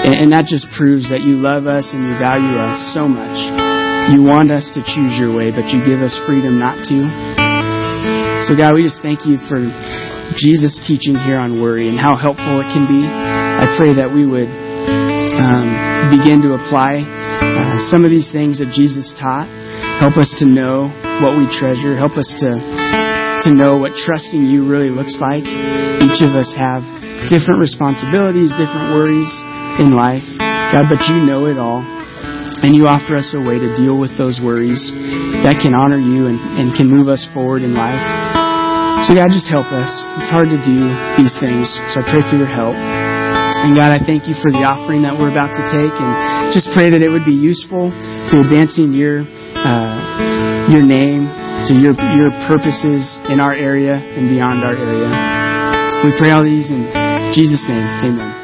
and, 0.06 0.14
and 0.14 0.32
that 0.38 0.46
just 0.46 0.70
proves 0.78 1.10
that 1.10 1.26
you 1.26 1.42
love 1.42 1.66
us 1.66 1.90
and 1.98 2.06
you 2.06 2.14
value 2.22 2.62
us 2.62 2.94
so 2.94 3.08
much. 3.10 3.71
You 4.10 4.26
want 4.26 4.50
us 4.50 4.74
to 4.74 4.82
choose 4.82 5.14
your 5.22 5.30
way, 5.38 5.54
but 5.54 5.70
you 5.70 5.86
give 5.86 6.02
us 6.02 6.18
freedom 6.26 6.58
not 6.58 6.82
to. 6.90 6.98
So, 8.50 8.58
God, 8.58 8.74
we 8.74 8.82
just 8.82 9.06
thank 9.06 9.30
you 9.30 9.38
for 9.46 9.62
Jesus' 10.34 10.82
teaching 10.90 11.14
here 11.14 11.38
on 11.38 11.62
worry 11.62 11.88
and 11.88 12.00
how 12.00 12.18
helpful 12.18 12.60
it 12.60 12.70
can 12.74 12.90
be. 12.90 13.06
I 13.06 13.70
pray 13.78 14.02
that 14.02 14.10
we 14.10 14.26
would 14.26 14.50
um, 14.50 15.68
begin 16.10 16.42
to 16.42 16.58
apply 16.58 17.06
uh, 17.06 17.78
some 17.94 18.04
of 18.04 18.12
these 18.12 18.32
things 18.32 18.58
that 18.58 18.74
Jesus 18.74 19.14
taught. 19.14 19.46
Help 20.02 20.18
us 20.18 20.34
to 20.42 20.46
know 20.50 20.90
what 21.22 21.38
we 21.38 21.46
treasure. 21.52 21.94
Help 21.94 22.18
us 22.18 22.28
to 22.42 22.50
to 23.46 23.54
know 23.54 23.78
what 23.78 23.98
trusting 23.98 24.46
you 24.46 24.70
really 24.70 24.90
looks 24.90 25.18
like. 25.18 25.42
Each 25.42 26.22
of 26.22 26.38
us 26.38 26.54
have 26.54 26.86
different 27.26 27.58
responsibilities, 27.58 28.54
different 28.54 28.94
worries 28.94 29.30
in 29.82 29.94
life. 29.98 30.26
God, 30.38 30.86
but 30.90 31.02
you 31.10 31.26
know 31.26 31.50
it 31.50 31.58
all. 31.58 31.82
And 32.62 32.78
you 32.78 32.86
offer 32.86 33.18
us 33.18 33.34
a 33.34 33.42
way 33.42 33.58
to 33.58 33.74
deal 33.74 33.98
with 33.98 34.14
those 34.22 34.38
worries 34.38 34.94
that 35.42 35.58
can 35.58 35.74
honor 35.74 35.98
you 35.98 36.30
and, 36.30 36.38
and 36.62 36.78
can 36.78 36.86
move 36.86 37.10
us 37.10 37.26
forward 37.34 37.66
in 37.66 37.74
life. 37.74 38.02
So, 39.10 39.18
God, 39.18 39.34
just 39.34 39.50
help 39.50 39.74
us. 39.74 39.90
It's 40.22 40.30
hard 40.30 40.54
to 40.54 40.62
do 40.62 40.78
these 41.18 41.34
things, 41.42 41.66
so 41.90 42.00
I 42.00 42.04
pray 42.06 42.22
for 42.22 42.38
your 42.38 42.50
help. 42.50 42.78
And 42.78 43.74
God, 43.74 43.90
I 43.90 43.98
thank 43.98 44.30
you 44.30 44.38
for 44.38 44.54
the 44.54 44.62
offering 44.62 45.02
that 45.10 45.18
we're 45.18 45.34
about 45.34 45.58
to 45.58 45.64
take, 45.74 45.94
and 45.94 46.54
just 46.54 46.70
pray 46.74 46.94
that 46.94 47.02
it 47.02 47.10
would 47.10 47.26
be 47.26 47.34
useful 47.34 47.90
to 47.90 48.34
advancing 48.42 48.94
your 48.94 49.26
uh, 49.58 50.70
your 50.70 50.86
name, 50.86 51.30
to 51.66 51.74
your 51.74 51.94
your 52.18 52.30
purposes 52.46 53.06
in 53.30 53.42
our 53.42 53.54
area 53.54 53.98
and 53.98 54.30
beyond 54.30 54.62
our 54.62 54.78
area. 54.78 55.10
We 56.06 56.14
pray 56.18 56.32
all 56.32 56.46
these 56.46 56.70
in 56.70 56.86
Jesus' 57.34 57.66
name. 57.70 57.86
Amen. 58.06 58.41